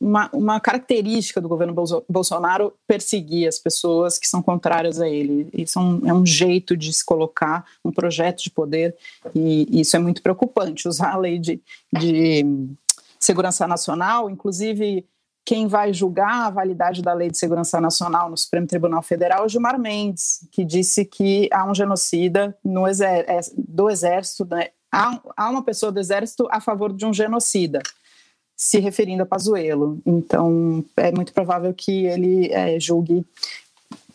Uma, 0.00 0.30
uma 0.32 0.60
característica 0.60 1.40
do 1.40 1.48
governo 1.48 1.74
Bolsonaro 2.08 2.72
perseguir 2.86 3.48
as 3.48 3.58
pessoas 3.58 4.18
que 4.18 4.28
são 4.28 4.40
contrárias 4.40 5.00
a 5.00 5.08
ele. 5.08 5.48
Isso 5.52 5.80
é 5.80 5.82
um, 5.82 6.08
é 6.10 6.14
um 6.14 6.24
jeito 6.24 6.76
de 6.76 6.92
se 6.92 7.04
colocar 7.04 7.64
um 7.84 7.90
projeto 7.90 8.40
de 8.40 8.50
poder, 8.50 8.94
e, 9.34 9.66
e 9.68 9.80
isso 9.80 9.96
é 9.96 9.98
muito 9.98 10.22
preocupante. 10.22 10.86
Usar 10.86 11.14
a 11.14 11.18
lei 11.18 11.40
de, 11.40 11.60
de 11.92 12.46
segurança 13.18 13.66
nacional, 13.66 14.30
inclusive 14.30 15.04
quem 15.46 15.68
vai 15.68 15.94
julgar 15.94 16.46
a 16.46 16.50
validade 16.50 17.00
da 17.00 17.14
Lei 17.14 17.30
de 17.30 17.38
Segurança 17.38 17.80
Nacional 17.80 18.28
no 18.28 18.36
Supremo 18.36 18.66
Tribunal 18.66 19.00
Federal 19.00 19.46
é 19.46 19.48
Gilmar 19.48 19.78
Mendes, 19.78 20.46
que 20.50 20.64
disse 20.64 21.04
que 21.04 21.48
há 21.52 21.64
um 21.64 21.72
genocida 21.72 22.58
é, 23.00 23.40
do 23.56 23.88
Exército, 23.88 24.44
né? 24.44 24.70
há, 24.90 25.20
há 25.36 25.48
uma 25.48 25.62
pessoa 25.62 25.92
do 25.92 26.00
Exército 26.00 26.48
a 26.50 26.60
favor 26.60 26.92
de 26.92 27.06
um 27.06 27.14
genocida, 27.14 27.80
se 28.56 28.80
referindo 28.80 29.22
a 29.22 29.26
Pazuello. 29.26 30.00
Então, 30.04 30.84
é 30.96 31.12
muito 31.12 31.32
provável 31.32 31.72
que 31.72 32.06
ele 32.06 32.52
é, 32.52 32.80
julgue 32.80 33.24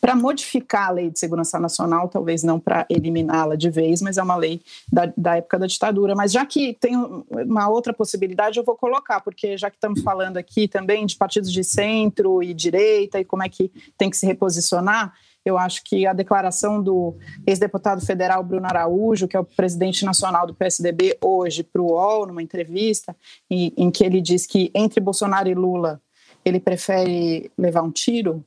para 0.01 0.15
modificar 0.15 0.89
a 0.89 0.91
lei 0.91 1.11
de 1.11 1.19
segurança 1.19 1.59
nacional, 1.59 2.09
talvez 2.09 2.41
não 2.41 2.59
para 2.59 2.87
eliminá-la 2.89 3.55
de 3.55 3.69
vez, 3.69 4.01
mas 4.01 4.17
é 4.17 4.23
uma 4.23 4.35
lei 4.35 4.59
da, 4.91 5.13
da, 5.15 5.37
época 5.37 5.59
da 5.59 5.67
ditadura. 5.67 6.15
Mas 6.15 6.31
já 6.31 6.43
que 6.43 6.73
tem 6.73 6.97
uma 6.97 7.69
outra 7.69 7.93
possibilidade, 7.93 8.57
eu 8.57 8.65
vou 8.65 8.75
colocar, 8.75 9.21
porque 9.21 9.55
já 9.55 9.69
que 9.69 9.77
estamos 9.77 10.01
falando 10.01 10.37
aqui 10.37 10.67
também 10.67 11.05
de 11.05 11.15
partidos 11.15 11.51
de 11.53 11.63
centro 11.63 12.41
e 12.41 12.51
direita 12.51 13.19
e 13.19 13.25
como 13.25 13.43
é 13.43 13.49
que 13.49 13.71
tem 13.95 14.09
que 14.09 14.17
se 14.17 14.25
reposicionar, 14.25 15.13
eu 15.45 15.57
acho 15.57 15.83
que 15.83 16.07
a 16.07 16.13
declaração 16.13 16.81
do 16.81 17.15
ex-deputado 17.45 18.03
federal 18.03 18.43
Bruno 18.43 18.65
Araújo, 18.65 19.27
que 19.27 19.37
é 19.37 19.39
o 19.39 19.45
presidente 19.45 20.03
nacional 20.03 20.47
do 20.47 20.55
PSDB, 20.55 21.17
hoje, 21.23 21.63
para 21.63 21.81
o 21.81 21.91
UOL, 21.91 22.25
numa 22.25 22.41
entrevista, 22.41 23.15
em, 23.49 23.71
em 23.77 23.91
que 23.91 24.03
ele 24.03 24.19
diz 24.19 24.47
que 24.47 24.71
entre 24.73 24.99
Bolsonaro 24.99 25.47
e 25.47 25.53
Lula 25.53 26.01
ele 26.43 26.59
prefere 26.59 27.51
levar 27.55 27.83
um 27.83 27.91
tiro, 27.91 28.43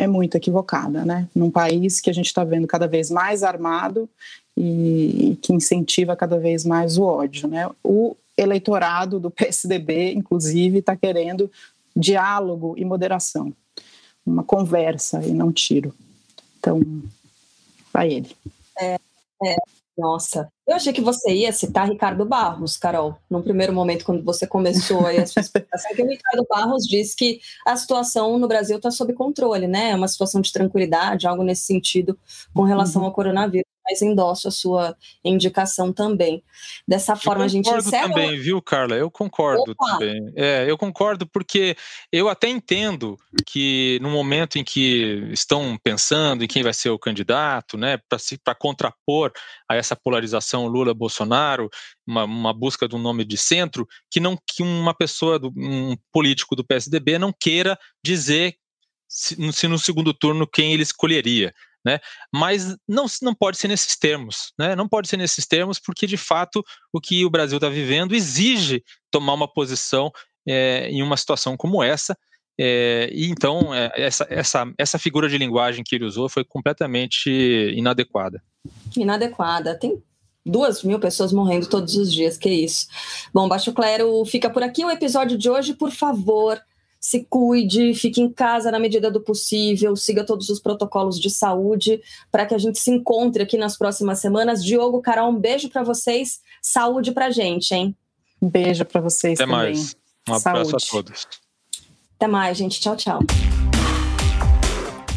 é 0.00 0.06
muito 0.06 0.34
equivocada, 0.34 1.04
né? 1.04 1.28
Num 1.34 1.50
país 1.50 2.00
que 2.00 2.08
a 2.08 2.12
gente 2.12 2.26
está 2.26 2.42
vendo 2.42 2.66
cada 2.66 2.86
vez 2.86 3.10
mais 3.10 3.42
armado 3.42 4.08
e, 4.56 5.32
e, 5.32 5.36
que 5.36 5.52
incentiva 5.52 6.16
cada 6.16 6.38
vez 6.38 6.64
mais 6.64 6.96
o 6.96 7.02
ódio, 7.02 7.46
né? 7.46 7.68
O 7.84 8.16
eleitorado 8.36 9.20
do 9.20 9.30
PSDB, 9.30 10.14
inclusive, 10.14 10.78
está 10.78 10.96
querendo 10.96 11.50
diálogo 11.94 12.74
e 12.78 12.84
moderação, 12.84 13.52
uma 14.24 14.42
conversa 14.42 15.22
e 15.22 15.32
não 15.32 15.52
tiro. 15.52 15.94
Então, 16.58 16.80
vai 17.92 18.10
ele. 18.10 18.34
É, 18.78 18.94
é, 19.44 19.56
nossa, 20.00 20.48
eu 20.66 20.76
achei 20.76 20.92
que 20.92 21.00
você 21.00 21.32
ia 21.32 21.52
citar 21.52 21.88
Ricardo 21.88 22.24
Barros, 22.24 22.76
Carol, 22.76 23.16
num 23.28 23.42
primeiro 23.42 23.72
momento, 23.72 24.04
quando 24.04 24.24
você 24.24 24.46
começou 24.46 25.06
aí 25.06 25.18
a 25.18 25.26
sua 25.26 25.40
explicação, 25.40 25.94
que 25.94 26.02
o 26.02 26.08
Ricardo 26.08 26.46
Barros 26.48 26.84
disse 26.84 27.14
que 27.14 27.40
a 27.66 27.76
situação 27.76 28.38
no 28.38 28.48
Brasil 28.48 28.76
está 28.76 28.90
sob 28.90 29.12
controle, 29.12 29.66
né? 29.66 29.90
É 29.90 29.94
uma 29.94 30.08
situação 30.08 30.40
de 30.40 30.52
tranquilidade, 30.52 31.26
algo 31.26 31.42
nesse 31.42 31.62
sentido 31.62 32.18
com 32.54 32.62
relação 32.62 33.02
uhum. 33.02 33.08
ao 33.08 33.14
coronavírus 33.14 33.69
mas 33.84 34.02
endosso 34.02 34.48
a 34.48 34.50
sua 34.50 34.96
indicação 35.24 35.92
também. 35.92 36.42
Dessa 36.86 37.16
forma, 37.16 37.44
a 37.44 37.48
gente 37.48 37.68
encerra... 37.68 38.08
também, 38.08 38.38
viu, 38.38 38.60
Carla? 38.60 38.94
Eu 38.94 39.10
concordo 39.10 39.72
Opa. 39.72 39.92
também. 39.92 40.32
É, 40.36 40.70
eu 40.70 40.76
concordo 40.76 41.26
porque 41.26 41.76
eu 42.12 42.28
até 42.28 42.48
entendo 42.48 43.18
que 43.46 43.98
no 44.00 44.10
momento 44.10 44.58
em 44.58 44.64
que 44.64 45.28
estão 45.32 45.78
pensando 45.82 46.44
em 46.44 46.48
quem 46.48 46.62
vai 46.62 46.74
ser 46.74 46.90
o 46.90 46.98
candidato, 46.98 47.76
né, 47.76 47.98
para 48.44 48.54
contrapor 48.54 49.32
a 49.68 49.74
essa 49.74 49.96
polarização 49.96 50.66
Lula-Bolsonaro, 50.66 51.68
uma, 52.06 52.24
uma, 52.24 52.52
busca 52.52 52.88
de 52.88 52.94
um 52.94 52.98
nome 52.98 53.24
de 53.24 53.36
centro, 53.36 53.86
que 54.10 54.20
não 54.20 54.36
que 54.36 54.62
uma 54.62 54.94
pessoa, 54.94 55.38
do, 55.38 55.52
um 55.56 55.96
político 56.12 56.54
do 56.54 56.64
PSDB 56.64 57.18
não 57.18 57.32
queira 57.32 57.78
dizer 58.04 58.56
se, 59.08 59.36
se 59.52 59.66
no 59.66 59.78
segundo 59.78 60.14
turno 60.14 60.46
quem 60.46 60.72
ele 60.72 60.82
escolheria 60.82 61.52
né? 61.84 61.98
Mas 62.32 62.76
não, 62.86 63.06
não 63.22 63.34
pode 63.34 63.58
ser 63.58 63.68
nesses 63.68 63.96
termos, 63.96 64.52
né? 64.58 64.76
Não 64.76 64.88
pode 64.88 65.08
ser 65.08 65.16
nesses 65.16 65.46
termos, 65.46 65.78
porque 65.78 66.06
de 66.06 66.16
fato 66.16 66.64
o 66.92 67.00
que 67.00 67.24
o 67.24 67.30
Brasil 67.30 67.56
está 67.56 67.68
vivendo 67.68 68.14
exige 68.14 68.82
tomar 69.10 69.34
uma 69.34 69.48
posição 69.48 70.10
é, 70.46 70.88
em 70.90 71.02
uma 71.02 71.16
situação 71.16 71.56
como 71.56 71.82
essa. 71.82 72.16
É, 72.58 73.08
e 73.12 73.30
então 73.30 73.74
é, 73.74 73.90
essa, 73.94 74.26
essa, 74.28 74.72
essa 74.76 74.98
figura 74.98 75.28
de 75.28 75.38
linguagem 75.38 75.82
que 75.82 75.94
ele 75.94 76.04
usou 76.04 76.28
foi 76.28 76.44
completamente 76.44 77.30
inadequada. 77.74 78.42
Inadequada. 78.96 79.74
Tem 79.74 80.02
duas 80.44 80.82
mil 80.82 80.98
pessoas 80.98 81.32
morrendo 81.32 81.68
todos 81.68 81.96
os 81.96 82.12
dias, 82.12 82.36
que 82.36 82.50
isso. 82.50 82.86
Bom, 83.32 83.48
Baixo 83.48 83.72
Clero 83.72 84.24
fica 84.26 84.50
por 84.50 84.62
aqui 84.62 84.84
o 84.84 84.90
episódio 84.90 85.38
de 85.38 85.48
hoje, 85.48 85.74
por 85.74 85.90
favor 85.90 86.60
se 87.00 87.24
cuide, 87.28 87.94
fique 87.94 88.20
em 88.20 88.30
casa 88.30 88.70
na 88.70 88.78
medida 88.78 89.10
do 89.10 89.22
possível, 89.22 89.96
siga 89.96 90.22
todos 90.22 90.50
os 90.50 90.60
protocolos 90.60 91.18
de 91.18 91.30
saúde 91.30 92.02
para 92.30 92.44
que 92.44 92.54
a 92.54 92.58
gente 92.58 92.78
se 92.78 92.90
encontre 92.90 93.42
aqui 93.42 93.56
nas 93.56 93.78
próximas 93.78 94.18
semanas. 94.18 94.62
Diogo, 94.62 95.00
Carol, 95.00 95.30
um 95.30 95.38
beijo 95.38 95.70
para 95.70 95.82
vocês, 95.82 96.40
saúde 96.60 97.12
para 97.12 97.30
gente, 97.30 97.74
hein? 97.74 97.96
Um 98.40 98.48
beijo 98.50 98.84
para 98.84 99.00
vocês 99.00 99.40
Até 99.40 99.50
também. 99.50 99.72
mais. 99.72 99.96
Um 100.28 100.34
abraço 100.34 100.70
saúde. 100.70 100.84
a 100.86 100.90
todos. 100.90 101.28
Até 102.16 102.26
mais, 102.26 102.58
gente. 102.58 102.78
Tchau, 102.78 102.96
tchau. 102.96 103.20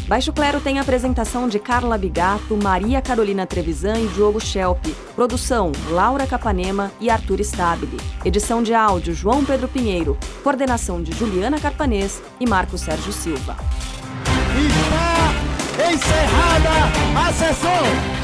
Baixo 0.06 0.32
Clero 0.34 0.60
tem 0.60 0.78
a 0.78 0.82
apresentação 0.82 1.48
de 1.48 1.58
Carla 1.58 1.96
Bigato, 1.96 2.58
Maria 2.62 3.00
Carolina 3.00 3.46
Trevisan 3.46 3.98
e 3.98 4.06
Diogo 4.08 4.38
Schelp. 4.38 4.84
Produção: 5.14 5.72
Laura 5.88 6.26
Capanema 6.26 6.92
e 7.00 7.08
Arthur 7.08 7.40
Stabile. 7.40 7.98
Edição 8.22 8.62
de 8.62 8.74
áudio: 8.74 9.14
João 9.14 9.44
Pedro 9.44 9.66
Pinheiro. 9.66 10.18
Coordenação 10.42 11.02
de 11.02 11.12
Juliana 11.12 11.58
Carpanês 11.58 12.22
e 12.38 12.46
Marco 12.46 12.76
Sérgio 12.76 13.12
Silva. 13.12 13.56
Está 14.54 15.90
encerrada 15.90 17.28
a 17.28 17.32
sessão! 17.32 18.23